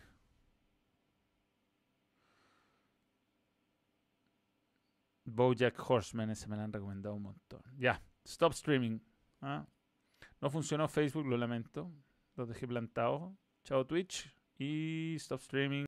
Bojack 5.24 5.78
Horseman, 5.88 6.30
ese 6.30 6.46
me 6.48 6.56
lo 6.56 6.62
han 6.62 6.72
recomendado 6.72 7.14
un 7.14 7.22
montón. 7.22 7.62
Ya, 7.78 8.02
stop 8.24 8.52
streaming. 8.52 8.98
¿ah? 9.40 9.66
No 10.42 10.50
funcionó 10.50 10.88
Facebook, 10.88 11.26
lo 11.26 11.38
lamento. 11.38 11.90
Lo 12.36 12.44
dejé 12.44 12.66
plantado. 12.66 13.34
Chao 13.64 13.86
Twitch 13.86 14.30
y 14.58 15.14
stop 15.16 15.40
streaming. 15.40 15.78